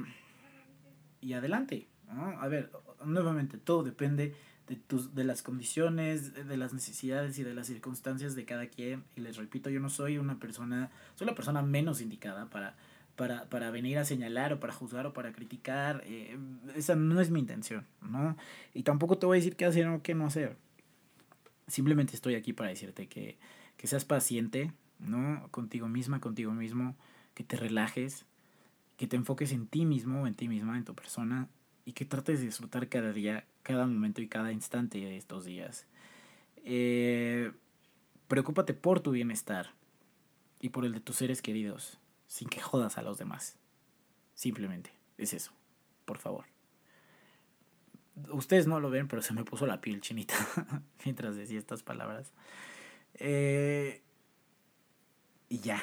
y 1.19 1.33
adelante. 1.33 1.87
A 2.39 2.47
ver, 2.47 2.71
nuevamente, 3.05 3.57
todo 3.57 3.83
depende 3.83 4.35
de, 4.71 4.77
tus, 4.77 5.13
de 5.13 5.23
las 5.23 5.41
condiciones, 5.41 6.33
de 6.33 6.57
las 6.57 6.73
necesidades 6.73 7.37
y 7.39 7.43
de 7.43 7.53
las 7.53 7.67
circunstancias 7.67 8.35
de 8.35 8.45
cada 8.45 8.67
quien. 8.67 9.03
Y 9.15 9.21
les 9.21 9.37
repito, 9.37 9.69
yo 9.69 9.79
no 9.79 9.89
soy 9.89 10.17
una 10.17 10.39
persona, 10.39 10.89
soy 11.15 11.27
la 11.27 11.35
persona 11.35 11.61
menos 11.61 12.01
indicada 12.01 12.49
para, 12.49 12.75
para, 13.15 13.49
para 13.49 13.71
venir 13.71 13.97
a 13.97 14.05
señalar 14.05 14.53
o 14.53 14.59
para 14.59 14.73
juzgar 14.73 15.05
o 15.05 15.13
para 15.13 15.31
criticar. 15.31 16.03
Eh, 16.05 16.37
esa 16.75 16.95
no 16.95 17.19
es 17.21 17.29
mi 17.29 17.39
intención, 17.39 17.85
¿no? 18.01 18.37
Y 18.73 18.83
tampoco 18.83 19.17
te 19.17 19.25
voy 19.25 19.37
a 19.37 19.39
decir 19.39 19.55
qué 19.55 19.65
hacer 19.65 19.87
o 19.87 20.01
qué 20.01 20.15
no 20.15 20.25
hacer 20.25 20.57
simplemente 21.71 22.15
estoy 22.15 22.35
aquí 22.35 22.53
para 22.53 22.69
decirte 22.69 23.07
que, 23.07 23.37
que 23.77 23.87
seas 23.87 24.05
paciente, 24.05 24.71
¿no? 24.99 25.47
Contigo 25.51 25.87
misma, 25.87 26.19
contigo 26.19 26.51
mismo, 26.51 26.95
que 27.33 27.43
te 27.43 27.55
relajes, 27.55 28.25
que 28.97 29.07
te 29.07 29.15
enfoques 29.15 29.51
en 29.51 29.67
ti 29.67 29.85
mismo, 29.85 30.27
en 30.27 30.35
ti 30.35 30.47
misma, 30.47 30.77
en 30.77 30.85
tu 30.85 30.93
persona, 30.93 31.47
y 31.85 31.93
que 31.93 32.05
trates 32.05 32.39
de 32.39 32.45
disfrutar 32.45 32.89
cada 32.89 33.13
día, 33.13 33.45
cada 33.63 33.85
momento 33.85 34.21
y 34.21 34.27
cada 34.27 34.51
instante 34.51 34.99
de 34.99 35.17
estos 35.17 35.45
días. 35.45 35.85
Eh, 36.63 37.51
preocúpate 38.27 38.73
por 38.73 38.99
tu 38.99 39.11
bienestar 39.11 39.73
y 40.59 40.69
por 40.69 40.85
el 40.85 40.93
de 40.93 40.99
tus 40.99 41.17
seres 41.17 41.41
queridos, 41.41 41.99
sin 42.27 42.47
que 42.49 42.61
jodas 42.61 42.97
a 42.97 43.01
los 43.01 43.17
demás. 43.17 43.57
Simplemente, 44.35 44.91
es 45.17 45.33
eso, 45.33 45.51
por 46.05 46.17
favor. 46.17 46.45
Ustedes 48.29 48.67
no 48.67 48.79
lo 48.79 48.89
ven, 48.89 49.07
pero 49.07 49.21
se 49.21 49.33
me 49.33 49.43
puso 49.43 49.65
la 49.65 49.81
piel 49.81 50.01
chinita 50.01 50.35
mientras 51.05 51.35
decía 51.35 51.57
estas 51.57 51.83
palabras. 51.83 52.31
Eh, 53.15 54.01
y 55.49 55.59
ya, 55.59 55.81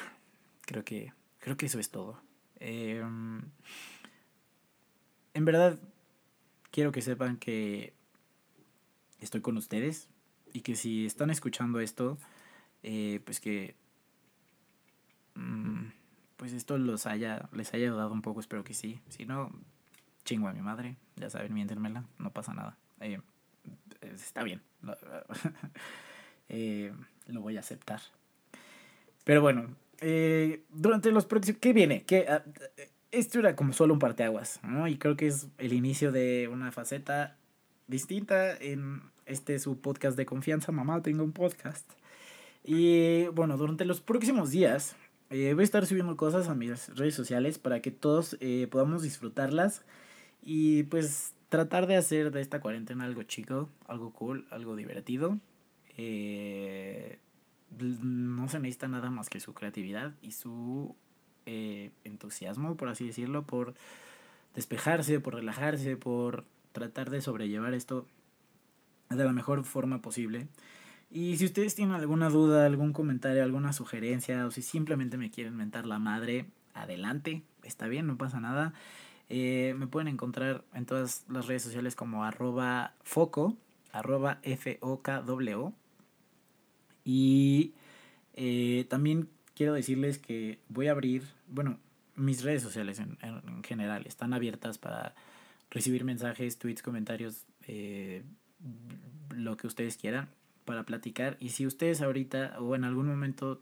creo 0.61 0.83
que, 0.83 1.13
creo 1.39 1.57
que 1.57 1.67
eso 1.67 1.79
es 1.79 1.89
todo. 1.89 2.21
Em, 2.59 3.41
en 5.33 5.45
verdad, 5.45 5.79
quiero 6.71 6.91
que 6.91 7.01
sepan 7.01 7.37
que 7.37 7.93
estoy 9.19 9.41
con 9.41 9.57
ustedes 9.57 10.07
y 10.53 10.61
que 10.61 10.75
si 10.75 11.05
están 11.05 11.29
escuchando 11.29 11.79
esto, 11.79 12.17
eh, 12.83 13.19
pues 13.25 13.39
que 13.39 13.75
mm, 15.35 15.87
pues 16.37 16.53
esto 16.53 16.77
los 16.77 17.05
haya, 17.05 17.49
les 17.53 17.73
haya 17.73 17.87
ayudado 17.87 18.11
un 18.11 18.21
poco, 18.21 18.39
espero 18.39 18.63
que 18.63 18.73
sí. 18.73 19.01
Si 19.09 19.25
no, 19.25 19.51
chingo 20.25 20.47
a 20.47 20.53
mi 20.53 20.61
madre, 20.61 20.95
ya 21.15 21.29
saben, 21.29 21.53
miéntenmela, 21.53 22.05
no 22.17 22.31
pasa 22.31 22.53
nada. 22.53 22.77
Eh, 23.01 23.19
está 24.01 24.43
bien, 24.43 24.61
eh, 26.49 26.93
lo 27.27 27.41
voy 27.41 27.57
a 27.57 27.61
aceptar. 27.61 28.01
Pero 29.23 29.41
bueno, 29.41 29.75
durante 30.69 31.11
los 31.11 31.25
próximos... 31.25 31.59
¿Qué 31.59 31.73
viene? 31.73 32.03
¿Qué, 32.03 32.25
ah, 32.27 32.43
esto 33.11 33.39
era 33.39 33.55
como 33.55 33.73
solo 33.73 33.93
un 33.93 33.99
parteaguas, 33.99 34.59
¿no? 34.63 34.87
Y 34.87 34.97
creo 34.97 35.15
que 35.15 35.27
es 35.27 35.47
el 35.57 35.73
inicio 35.73 36.11
de 36.11 36.49
una 36.51 36.71
faceta 36.71 37.37
distinta 37.87 38.55
en 38.55 39.01
este 39.25 39.59
su 39.59 39.79
podcast 39.79 40.17
de 40.17 40.25
confianza. 40.25 40.71
Mamá, 40.71 41.01
tengo 41.01 41.23
un 41.23 41.31
podcast. 41.31 41.89
Y 42.63 43.27
bueno, 43.27 43.57
durante 43.57 43.85
los 43.85 44.01
próximos 44.01 44.51
días 44.51 44.95
voy 45.29 45.59
a 45.59 45.63
estar 45.63 45.85
subiendo 45.85 46.17
cosas 46.17 46.47
a 46.47 46.55
mis 46.55 46.95
redes 46.95 47.15
sociales 47.15 47.59
para 47.59 47.81
que 47.81 47.91
todos 47.91 48.37
podamos 48.69 49.03
disfrutarlas 49.03 49.83
y 50.41 50.83
pues 50.83 51.33
tratar 51.49 51.87
de 51.87 51.95
hacer 51.95 52.31
de 52.31 52.41
esta 52.41 52.61
cuarentena 52.61 53.05
algo 53.05 53.23
chico, 53.23 53.69
algo 53.87 54.11
cool, 54.13 54.47
algo 54.51 54.75
divertido. 54.75 55.39
Eh, 55.97 57.19
no 57.79 58.47
se 58.47 58.59
necesita 58.59 58.87
nada 58.87 59.09
más 59.09 59.29
que 59.29 59.39
su 59.39 59.53
creatividad 59.53 60.13
y 60.21 60.31
su 60.31 60.95
eh, 61.51 61.89
entusiasmo, 62.03 62.77
por 62.77 62.89
así 62.89 63.07
decirlo, 63.07 63.41
por 63.41 63.73
despejarse, 64.53 65.19
por 65.19 65.33
relajarse, 65.33 65.97
por 65.97 66.45
tratar 66.73 67.09
de 67.09 67.21
sobrellevar 67.21 67.73
esto 67.73 68.05
de 69.09 69.23
la 69.23 69.33
mejor 69.33 69.63
forma 69.63 69.99
posible. 69.99 70.47
Y 71.09 71.37
si 71.37 71.45
ustedes 71.45 71.73
tienen 71.73 71.95
alguna 71.95 72.29
duda, 72.29 72.67
algún 72.67 72.93
comentario, 72.93 73.43
alguna 73.43 73.73
sugerencia, 73.73 74.45
o 74.45 74.51
si 74.51 74.61
simplemente 74.61 75.17
me 75.17 75.31
quieren 75.31 75.55
mentar 75.55 75.87
la 75.87 75.97
madre, 75.97 76.45
adelante, 76.75 77.41
está 77.63 77.87
bien, 77.87 78.05
no 78.05 78.15
pasa 78.15 78.39
nada. 78.39 78.73
Eh, 79.27 79.73
me 79.75 79.87
pueden 79.87 80.07
encontrar 80.07 80.63
en 80.75 80.85
todas 80.85 81.25
las 81.29 81.47
redes 81.47 81.63
sociales 81.63 81.95
como 81.95 82.25
arroba 82.25 82.93
foco, 83.01 83.57
arroba 83.91 84.37
F-O-K-W. 84.43 85.73
Y 87.05 87.73
eh, 88.35 88.85
también 88.87 89.29
quiero 89.59 89.73
decirles 89.73 90.19
que 90.19 90.57
voy 90.69 90.87
a 90.87 90.91
abrir, 90.91 91.23
bueno, 91.49 91.79
mis 92.15 92.43
redes 92.43 92.63
sociales 92.63 92.97
en, 92.99 93.17
en 93.21 93.61
general 93.61 94.07
están 94.07 94.33
abiertas 94.33 94.77
para 94.77 95.13
recibir 95.69 96.05
mensajes, 96.05 96.57
tweets, 96.57 96.81
comentarios, 96.81 97.43
eh, 97.67 98.23
lo 99.31 99.57
que 99.57 99.67
ustedes 99.67 99.97
quieran 99.97 100.29
para 100.63 100.85
platicar. 100.85 101.35
Y 101.41 101.49
si 101.49 101.67
ustedes 101.67 102.01
ahorita 102.01 102.55
o 102.61 102.73
en 102.73 102.85
algún 102.85 103.07
momento 103.07 103.61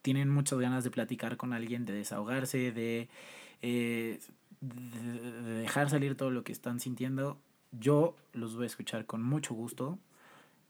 tienen 0.00 0.30
muchas 0.30 0.58
ganas 0.58 0.82
de 0.82 0.92
platicar 0.92 1.36
con 1.36 1.52
alguien, 1.52 1.84
de 1.84 1.92
desahogarse, 1.92 2.72
de 2.72 3.10
eh, 3.60 4.18
de, 4.62 5.60
dejar 5.60 5.90
salir 5.90 6.16
todo 6.16 6.30
lo 6.30 6.42
que 6.42 6.52
están 6.52 6.80
sintiendo, 6.80 7.38
yo 7.70 8.16
los 8.32 8.56
voy 8.56 8.64
a 8.64 8.68
escuchar 8.68 9.04
con 9.04 9.22
mucho 9.22 9.52
gusto. 9.52 9.98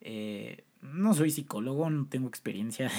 Eh, 0.01 0.65
no 0.83 1.15
soy 1.15 1.31
psicólogo, 1.31 1.91
no 1.91 2.07
tengo 2.07 2.29
experiencia 2.29 2.91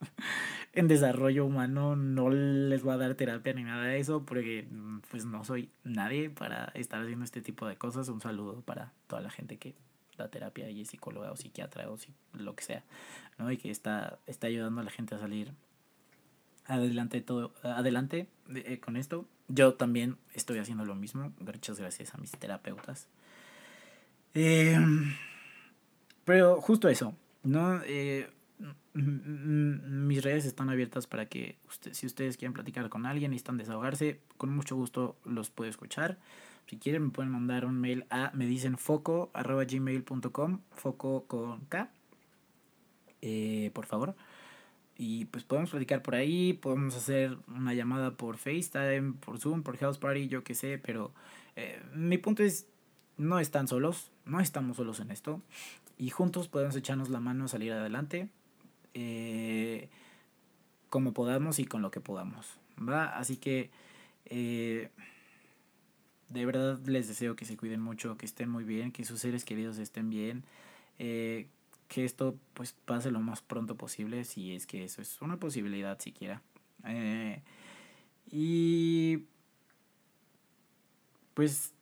en 0.72 0.88
desarrollo 0.88 1.46
humano, 1.46 1.96
no 1.96 2.30
les 2.30 2.82
voy 2.82 2.94
a 2.94 2.98
dar 2.98 3.14
terapia 3.14 3.52
ni 3.54 3.64
nada 3.64 3.84
de 3.84 3.98
eso, 3.98 4.24
porque 4.24 4.66
pues 5.10 5.24
no 5.24 5.44
soy 5.44 5.70
nadie 5.84 6.30
para 6.30 6.66
estar 6.74 7.02
haciendo 7.02 7.24
este 7.24 7.42
tipo 7.42 7.66
de 7.66 7.76
cosas. 7.76 8.08
Un 8.08 8.20
saludo 8.20 8.60
para 8.62 8.92
toda 9.06 9.22
la 9.22 9.30
gente 9.30 9.56
que 9.58 9.74
da 10.16 10.28
terapia 10.28 10.70
y 10.70 10.82
es 10.82 10.88
psicóloga 10.88 11.32
o 11.32 11.36
psiquiatra 11.36 11.90
o 11.90 11.96
lo 12.34 12.54
que 12.54 12.64
sea, 12.64 12.84
¿no? 13.38 13.50
Y 13.50 13.56
que 13.56 13.70
está, 13.70 14.18
está 14.26 14.46
ayudando 14.46 14.80
a 14.80 14.84
la 14.84 14.90
gente 14.90 15.14
a 15.14 15.18
salir 15.18 15.52
adelante 16.66 17.20
todo, 17.20 17.52
adelante 17.62 18.28
eh, 18.54 18.80
con 18.80 18.96
esto. 18.96 19.26
Yo 19.48 19.74
también 19.74 20.16
estoy 20.34 20.58
haciendo 20.58 20.84
lo 20.84 20.94
mismo. 20.94 21.32
Muchas 21.38 21.78
gracias 21.78 22.14
a 22.14 22.18
mis 22.18 22.30
terapeutas. 22.32 23.08
Em, 24.32 25.14
pero 26.24 26.60
justo 26.60 26.88
eso, 26.88 27.14
¿no? 27.42 27.80
Eh, 27.84 28.28
mis 28.94 30.22
redes 30.22 30.44
están 30.44 30.70
abiertas 30.70 31.06
para 31.06 31.26
que 31.26 31.56
usted, 31.68 31.92
si 31.92 32.06
ustedes 32.06 32.36
quieren 32.36 32.52
platicar 32.52 32.88
con 32.88 33.06
alguien 33.06 33.32
y 33.32 33.36
están 33.36 33.56
desahogarse, 33.56 34.20
con 34.36 34.54
mucho 34.54 34.76
gusto 34.76 35.16
los 35.24 35.50
puedo 35.50 35.68
escuchar. 35.68 36.18
Si 36.66 36.78
quieren 36.78 37.04
me 37.04 37.10
pueden 37.10 37.30
mandar 37.30 37.66
un 37.66 37.78
mail 37.78 38.06
a 38.08 38.30
me 38.34 38.46
dicen 38.46 38.78
foco 38.78 39.30
foco 40.72 41.24
con 41.26 41.60
K, 41.66 41.90
eh, 43.20 43.70
por 43.74 43.86
favor. 43.86 44.14
Y 44.96 45.24
pues 45.26 45.44
podemos 45.44 45.70
platicar 45.70 46.02
por 46.02 46.14
ahí, 46.14 46.52
podemos 46.52 46.94
hacer 46.96 47.36
una 47.48 47.74
llamada 47.74 48.12
por 48.12 48.36
FaceTime, 48.36 49.14
por 49.14 49.40
Zoom, 49.40 49.62
por 49.62 49.76
House 49.76 49.98
Party, 49.98 50.28
yo 50.28 50.44
qué 50.44 50.54
sé, 50.54 50.78
pero 50.78 51.12
eh, 51.56 51.82
mi 51.94 52.16
punto 52.16 52.44
es, 52.44 52.68
no 53.16 53.40
están 53.40 53.66
solos, 53.66 54.12
no 54.24 54.40
estamos 54.40 54.76
solos 54.76 55.00
en 55.00 55.10
esto, 55.10 55.42
y 55.98 56.10
juntos 56.10 56.48
podemos 56.48 56.76
echarnos 56.76 57.08
la 57.08 57.20
mano 57.20 57.44
a 57.44 57.48
salir 57.48 57.72
adelante, 57.72 58.28
eh, 58.94 59.88
como 60.88 61.12
podamos 61.12 61.58
y 61.58 61.64
con 61.64 61.82
lo 61.82 61.90
que 61.90 62.00
podamos, 62.00 62.58
¿va? 62.78 63.16
Así 63.16 63.36
que, 63.36 63.70
eh, 64.26 64.90
de 66.28 66.46
verdad 66.46 66.78
les 66.86 67.08
deseo 67.08 67.36
que 67.36 67.44
se 67.44 67.56
cuiden 67.56 67.80
mucho, 67.80 68.16
que 68.16 68.26
estén 68.26 68.48
muy 68.48 68.64
bien, 68.64 68.92
que 68.92 69.04
sus 69.04 69.20
seres 69.20 69.44
queridos 69.44 69.78
estén 69.78 70.10
bien, 70.10 70.44
eh, 70.98 71.48
que 71.88 72.04
esto 72.04 72.36
pues 72.54 72.72
pase 72.84 73.10
lo 73.10 73.20
más 73.20 73.42
pronto 73.42 73.76
posible, 73.76 74.24
si 74.24 74.54
es 74.54 74.66
que 74.66 74.84
eso 74.84 75.02
es 75.02 75.20
una 75.20 75.36
posibilidad 75.36 75.98
siquiera. 76.00 76.42
Y 78.30 79.24
pues 81.34 81.74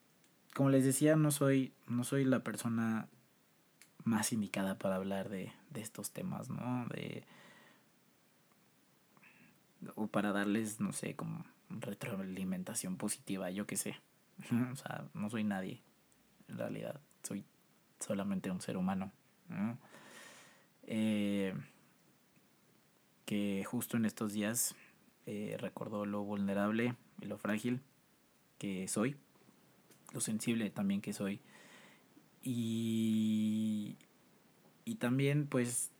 como 0.55 0.71
les 0.71 0.85
decía, 0.85 1.17
no 1.17 1.31
soy, 1.31 1.73
no 1.89 2.05
soy 2.05 2.25
la 2.25 2.41
persona 2.41 3.09
más 4.05 4.33
indicada 4.33 4.79
para 4.79 4.97
hablar 4.97 5.29
de, 5.29 5.53
de 5.71 5.81
estos 5.81 6.11
temas, 6.11 6.49
¿no? 6.49 6.87
De, 6.89 7.25
o 9.95 10.07
para 10.07 10.33
darles, 10.33 10.81
no 10.81 10.93
sé, 10.93 11.15
como 11.15 11.45
retroalimentación 11.69 12.97
positiva, 12.97 13.51
yo 13.51 13.67
qué 13.67 13.77
sé. 13.77 13.97
o 14.73 14.77
sea, 14.77 15.05
no 15.15 15.31
soy 15.31 15.45
nadie, 15.45 15.83
en 16.49 16.59
realidad, 16.59 17.01
soy 17.23 17.45
solamente 18.01 18.51
un 18.51 18.61
ser 18.61 18.77
humano. 18.77 19.13
¿no? 19.49 19.79
Eh, 20.85 21.55
que 23.25 23.65
justo 23.65 23.97
en 23.97 24.05
estos 24.05 24.33
días 24.33 24.75
eh, 25.27 25.57
recordó 25.59 26.05
lo 26.05 26.23
vulnerable 26.23 26.97
y 27.21 27.27
lo 27.27 27.39
frágil 27.39 27.81
que 28.59 28.89
soy, 28.89 29.17
lo 30.13 30.21
sensible 30.21 30.71
también 30.71 31.01
que 31.01 31.13
soy. 31.13 31.41
Y, 32.43 33.97
y 34.85 34.95
también 34.97 35.47
pues 35.47 35.91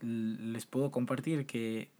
les 0.00 0.66
puedo 0.66 0.90
compartir 0.90 1.46
que 1.46 1.90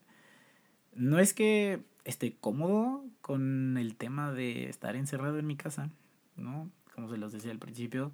no 0.94 1.18
es 1.18 1.34
que 1.34 1.80
esté 2.04 2.36
cómodo 2.40 3.04
con 3.20 3.76
el 3.76 3.96
tema 3.96 4.32
de 4.32 4.68
estar 4.68 4.96
encerrado 4.96 5.38
en 5.38 5.46
mi 5.46 5.56
casa, 5.56 5.90
¿no? 6.36 6.70
Como 6.94 7.08
se 7.10 7.18
los 7.18 7.32
decía 7.32 7.50
al 7.50 7.58
principio, 7.58 8.12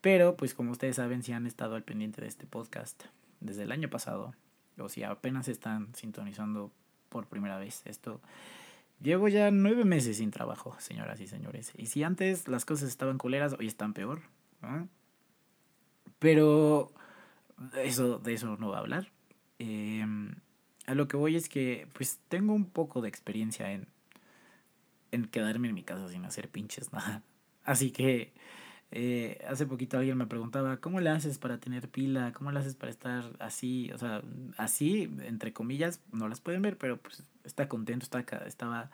pero 0.00 0.36
pues 0.36 0.54
como 0.54 0.70
ustedes 0.70 0.96
saben, 0.96 1.22
si 1.22 1.32
han 1.32 1.46
estado 1.46 1.74
al 1.74 1.82
pendiente 1.82 2.20
de 2.20 2.28
este 2.28 2.46
podcast 2.46 3.04
desde 3.40 3.64
el 3.64 3.72
año 3.72 3.90
pasado, 3.90 4.34
o 4.78 4.88
si 4.88 5.02
apenas 5.02 5.48
están 5.48 5.94
sintonizando 5.94 6.70
por 7.08 7.26
primera 7.26 7.58
vez 7.58 7.82
esto, 7.84 8.20
llevo 9.00 9.28
ya 9.28 9.50
nueve 9.50 9.84
meses 9.84 10.18
sin 10.18 10.30
trabajo, 10.30 10.76
señoras 10.78 11.20
y 11.20 11.26
señores. 11.26 11.72
Y 11.76 11.86
si 11.86 12.04
antes 12.04 12.46
las 12.48 12.64
cosas 12.64 12.88
estaban 12.88 13.18
culeras, 13.18 13.56
hoy 13.58 13.66
están 13.66 13.92
peor, 13.92 14.20
¿no? 14.62 14.88
Pero 16.18 16.92
eso, 17.82 18.18
de 18.18 18.34
eso 18.34 18.56
no 18.58 18.70
va 18.70 18.78
a 18.78 18.80
hablar. 18.80 19.10
Em, 19.58 20.34
a 20.86 20.94
lo 20.94 21.08
que 21.08 21.16
voy 21.16 21.36
es 21.36 21.48
que 21.48 21.88
pues 21.92 22.20
tengo 22.28 22.54
un 22.54 22.66
poco 22.66 23.00
de 23.00 23.08
experiencia 23.08 23.72
en, 23.72 23.88
en 25.12 25.24
quedarme 25.26 25.68
en 25.68 25.74
mi 25.74 25.82
casa 25.82 26.08
sin 26.08 26.24
hacer 26.24 26.48
pinches 26.48 26.92
nada. 26.92 27.22
Así 27.64 27.90
que 27.90 28.32
eh, 28.90 29.44
hace 29.48 29.66
poquito 29.66 29.98
alguien 29.98 30.16
me 30.16 30.26
preguntaba, 30.26 30.78
¿cómo 30.78 31.00
le 31.00 31.10
haces 31.10 31.38
para 31.38 31.58
tener 31.58 31.90
pila? 31.90 32.32
¿Cómo 32.32 32.50
le 32.52 32.58
haces 32.60 32.74
para 32.74 32.90
estar 32.90 33.24
así? 33.38 33.90
O 33.92 33.98
sea, 33.98 34.22
así, 34.56 35.14
entre 35.24 35.52
comillas, 35.52 36.00
no 36.12 36.28
las 36.28 36.40
pueden 36.40 36.62
ver, 36.62 36.78
pero 36.78 36.96
pues 36.98 37.22
está 37.44 37.68
contento, 37.68 38.04
está, 38.04 38.20
estaba, 38.46 38.90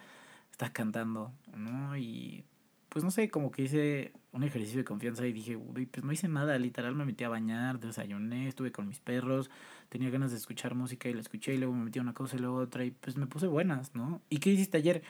está 0.50 0.72
cantando, 0.72 1.32
¿no? 1.56 1.96
Y 1.96 2.44
pues 2.88 3.04
no 3.04 3.12
sé, 3.12 3.30
como 3.30 3.52
que 3.52 3.62
hice 3.62 4.12
un 4.34 4.42
ejercicio 4.42 4.78
de 4.78 4.84
confianza 4.84 5.26
y 5.26 5.32
dije, 5.32 5.56
uy, 5.56 5.86
pues 5.86 6.04
no 6.04 6.12
hice 6.12 6.28
nada, 6.28 6.58
literal 6.58 6.94
me 6.94 7.04
metí 7.04 7.24
a 7.24 7.28
bañar, 7.28 7.78
desayuné, 7.78 8.48
estuve 8.48 8.72
con 8.72 8.88
mis 8.88 8.98
perros, 8.98 9.48
tenía 9.88 10.10
ganas 10.10 10.32
de 10.32 10.36
escuchar 10.36 10.74
música 10.74 11.08
y 11.08 11.14
la 11.14 11.20
escuché 11.20 11.54
y 11.54 11.58
luego 11.58 11.72
me 11.72 11.84
metí 11.84 12.00
a 12.00 12.02
una 12.02 12.14
cosa 12.14 12.36
y 12.36 12.40
luego 12.40 12.56
otra 12.56 12.84
y 12.84 12.90
pues 12.90 13.16
me 13.16 13.26
puse 13.26 13.46
buenas, 13.46 13.94
¿no? 13.94 14.20
¿Y 14.28 14.38
qué 14.38 14.50
hiciste 14.50 14.76
ayer? 14.76 15.02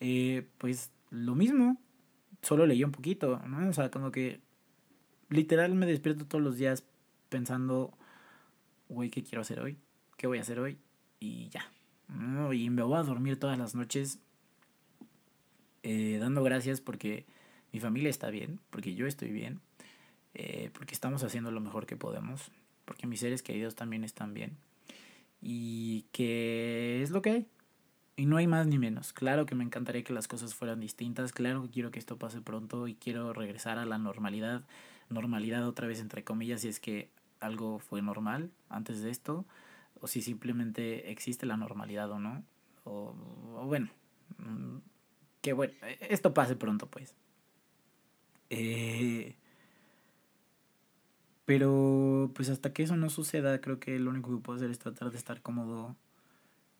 Eh, 0.00 0.46
pues 0.58 0.92
lo 1.10 1.34
mismo, 1.34 1.76
solo 2.40 2.66
leí 2.66 2.84
un 2.84 2.92
poquito, 2.92 3.42
¿no? 3.46 3.68
O 3.68 3.72
sea, 3.72 3.90
como 3.90 4.12
que 4.12 4.40
literal 5.28 5.74
me 5.74 5.86
despierto 5.86 6.24
todos 6.24 6.42
los 6.42 6.56
días 6.56 6.84
pensando, 7.28 7.92
güey, 8.88 9.10
¿qué 9.10 9.24
quiero 9.24 9.42
hacer 9.42 9.60
hoy? 9.60 9.76
¿Qué 10.16 10.28
voy 10.28 10.38
a 10.38 10.42
hacer 10.42 10.60
hoy? 10.60 10.78
Y 11.18 11.48
ya. 11.48 11.70
¿no? 12.08 12.52
Y 12.52 12.70
me 12.70 12.82
voy 12.82 12.98
a 12.98 13.02
dormir 13.02 13.38
todas 13.38 13.58
las 13.58 13.74
noches 13.74 14.18
eh, 15.82 16.18
dando 16.20 16.42
gracias 16.42 16.80
porque 16.80 17.26
mi 17.78 17.80
familia 17.80 18.10
está 18.10 18.28
bien, 18.30 18.58
porque 18.70 18.96
yo 18.96 19.06
estoy 19.06 19.30
bien, 19.30 19.60
eh, 20.34 20.70
porque 20.72 20.94
estamos 20.94 21.22
haciendo 21.22 21.52
lo 21.52 21.60
mejor 21.60 21.86
que 21.86 21.96
podemos, 21.96 22.50
porque 22.84 23.06
mis 23.06 23.20
seres 23.20 23.40
queridos 23.40 23.76
también 23.76 24.02
están 24.02 24.34
bien. 24.34 24.56
Y 25.40 26.02
que 26.10 27.00
es 27.02 27.10
lo 27.10 27.22
que 27.22 27.30
hay. 27.30 27.46
Y 28.16 28.26
no 28.26 28.36
hay 28.36 28.48
más 28.48 28.66
ni 28.66 28.78
menos. 28.78 29.12
Claro 29.12 29.46
que 29.46 29.54
me 29.54 29.62
encantaría 29.62 30.02
que 30.02 30.12
las 30.12 30.26
cosas 30.26 30.56
fueran 30.56 30.80
distintas. 30.80 31.32
Claro 31.32 31.62
que 31.62 31.70
quiero 31.70 31.92
que 31.92 32.00
esto 32.00 32.16
pase 32.16 32.40
pronto 32.40 32.88
y 32.88 32.96
quiero 32.96 33.32
regresar 33.32 33.78
a 33.78 33.86
la 33.86 33.98
normalidad. 33.98 34.64
Normalidad 35.08 35.64
otra 35.64 35.86
vez 35.86 36.00
entre 36.00 36.24
comillas 36.24 36.62
si 36.62 36.68
es 36.68 36.80
que 36.80 37.08
algo 37.38 37.78
fue 37.78 38.02
normal 38.02 38.50
antes 38.68 39.02
de 39.02 39.10
esto. 39.10 39.44
O 40.00 40.08
si 40.08 40.20
simplemente 40.20 41.12
existe 41.12 41.46
la 41.46 41.56
normalidad 41.56 42.10
o 42.10 42.18
no. 42.18 42.42
O, 42.82 43.14
bueno. 43.66 43.88
Mm, 44.38 44.78
que 45.40 45.52
bueno. 45.52 45.74
Esto 46.00 46.34
pase 46.34 46.56
pronto 46.56 46.88
pues. 46.88 47.14
Eh, 48.50 49.36
pero 51.44 52.30
pues 52.34 52.48
hasta 52.50 52.72
que 52.72 52.82
eso 52.82 52.96
no 52.96 53.10
suceda 53.10 53.60
creo 53.60 53.80
que 53.80 53.98
lo 53.98 54.10
único 54.10 54.30
que 54.30 54.42
puedo 54.42 54.56
hacer 54.56 54.70
es 54.70 54.78
tratar 54.78 55.10
de 55.10 55.18
estar 55.18 55.40
cómodo 55.42 55.96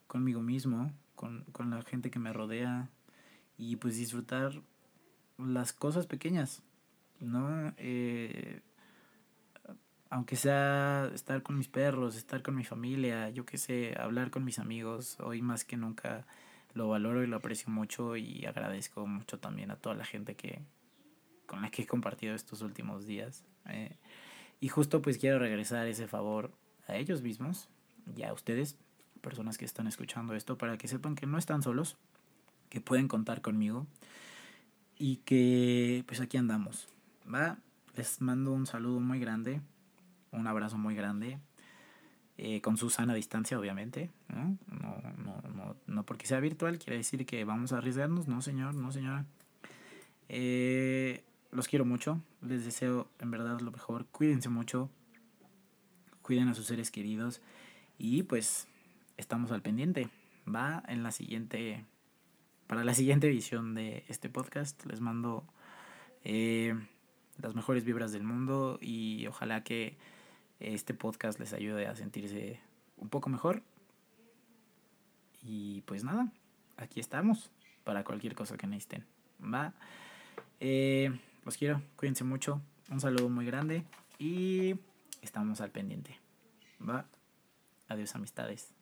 conmigo 0.06 0.42
mismo 0.42 0.92
con, 1.14 1.44
con 1.52 1.70
la 1.70 1.82
gente 1.82 2.10
que 2.10 2.18
me 2.18 2.32
rodea 2.32 2.90
y 3.56 3.76
pues 3.76 3.96
disfrutar 3.96 4.62
las 5.38 5.72
cosas 5.72 6.06
pequeñas, 6.06 6.62
¿no? 7.20 7.72
Eh, 7.76 8.60
aunque 10.10 10.36
sea 10.36 11.10
estar 11.14 11.42
con 11.42 11.58
mis 11.58 11.68
perros, 11.68 12.16
estar 12.16 12.42
con 12.42 12.56
mi 12.56 12.64
familia, 12.64 13.30
yo 13.30 13.44
qué 13.44 13.58
sé, 13.58 13.94
hablar 13.98 14.30
con 14.30 14.44
mis 14.44 14.58
amigos, 14.58 15.18
hoy 15.20 15.42
más 15.42 15.64
que 15.64 15.76
nunca 15.76 16.26
lo 16.74 16.88
valoro 16.88 17.22
y 17.22 17.26
lo 17.26 17.36
aprecio 17.36 17.70
mucho 17.70 18.16
y 18.16 18.44
agradezco 18.46 19.06
mucho 19.06 19.38
también 19.38 19.70
a 19.70 19.76
toda 19.76 19.94
la 19.94 20.04
gente 20.04 20.34
que 20.34 20.62
con 21.48 21.62
la 21.62 21.70
que 21.70 21.82
he 21.82 21.86
compartido 21.86 22.34
estos 22.34 22.62
últimos 22.62 23.06
días. 23.06 23.42
Eh, 23.66 23.96
y 24.60 24.68
justo 24.68 25.02
pues 25.02 25.18
quiero 25.18 25.38
regresar 25.40 25.86
ese 25.88 26.06
favor 26.06 26.52
a 26.86 26.94
ellos 26.96 27.22
mismos 27.22 27.68
y 28.14 28.22
a 28.22 28.32
ustedes 28.32 28.76
personas 29.20 29.58
que 29.58 29.64
están 29.64 29.86
escuchando 29.88 30.34
esto 30.34 30.58
para 30.58 30.78
que 30.78 30.86
sepan 30.86 31.16
que 31.16 31.26
no 31.26 31.38
están 31.38 31.62
solos, 31.62 31.96
que 32.68 32.80
pueden 32.80 33.08
contar 33.08 33.40
conmigo 33.40 33.86
y 34.98 35.16
que 35.16 36.04
pues 36.06 36.20
aquí 36.20 36.36
andamos. 36.36 36.86
¿va? 37.32 37.58
Les 37.96 38.20
mando 38.20 38.52
un 38.52 38.66
saludo 38.66 39.00
muy 39.00 39.18
grande, 39.18 39.60
un 40.30 40.46
abrazo 40.46 40.76
muy 40.76 40.94
grande, 40.94 41.38
eh, 42.36 42.60
con 42.60 42.76
su 42.76 42.90
sana 42.90 43.14
distancia 43.14 43.58
obviamente. 43.58 44.10
¿no? 44.28 44.58
No, 44.66 44.96
no, 45.16 45.42
no, 45.54 45.76
no 45.86 46.02
porque 46.04 46.26
sea 46.26 46.40
virtual 46.40 46.78
quiere 46.78 46.98
decir 46.98 47.24
que 47.24 47.44
vamos 47.44 47.72
a 47.72 47.78
arriesgarnos, 47.78 48.28
no 48.28 48.42
señor, 48.42 48.74
no 48.74 48.92
señora. 48.92 49.24
Eh, 50.28 51.24
los 51.50 51.68
quiero 51.68 51.84
mucho, 51.84 52.20
les 52.42 52.64
deseo 52.64 53.08
en 53.18 53.30
verdad 53.30 53.60
lo 53.60 53.70
mejor, 53.70 54.06
cuídense 54.06 54.48
mucho, 54.48 54.90
cuiden 56.22 56.48
a 56.48 56.54
sus 56.54 56.66
seres 56.66 56.90
queridos 56.90 57.40
y 57.96 58.22
pues 58.22 58.68
estamos 59.16 59.50
al 59.50 59.62
pendiente. 59.62 60.08
Va 60.46 60.82
en 60.88 61.02
la 61.02 61.10
siguiente, 61.10 61.84
para 62.66 62.84
la 62.84 62.94
siguiente 62.94 63.28
edición 63.28 63.74
de 63.74 64.04
este 64.08 64.30
podcast. 64.30 64.84
Les 64.86 65.00
mando 65.00 65.44
eh, 66.24 66.74
las 67.38 67.54
mejores 67.54 67.84
vibras 67.84 68.12
del 68.12 68.22
mundo 68.22 68.78
y 68.80 69.26
ojalá 69.26 69.62
que 69.62 69.96
este 70.60 70.94
podcast 70.94 71.38
les 71.38 71.52
ayude 71.52 71.86
a 71.86 71.96
sentirse 71.96 72.60
un 72.96 73.08
poco 73.08 73.28
mejor. 73.28 73.62
Y 75.42 75.82
pues 75.82 76.04
nada, 76.04 76.32
aquí 76.76 77.00
estamos 77.00 77.50
para 77.84 78.04
cualquier 78.04 78.34
cosa 78.34 78.56
que 78.56 78.66
necesiten. 78.66 79.04
Va. 79.42 79.74
Eh, 80.60 81.18
los 81.48 81.56
quiero, 81.56 81.80
cuídense 81.96 82.24
mucho. 82.24 82.60
Un 82.90 83.00
saludo 83.00 83.30
muy 83.30 83.46
grande 83.46 83.82
y 84.18 84.74
estamos 85.22 85.62
al 85.62 85.70
pendiente. 85.70 86.20
¿Va? 86.78 87.06
Adiós 87.88 88.14
amistades. 88.14 88.74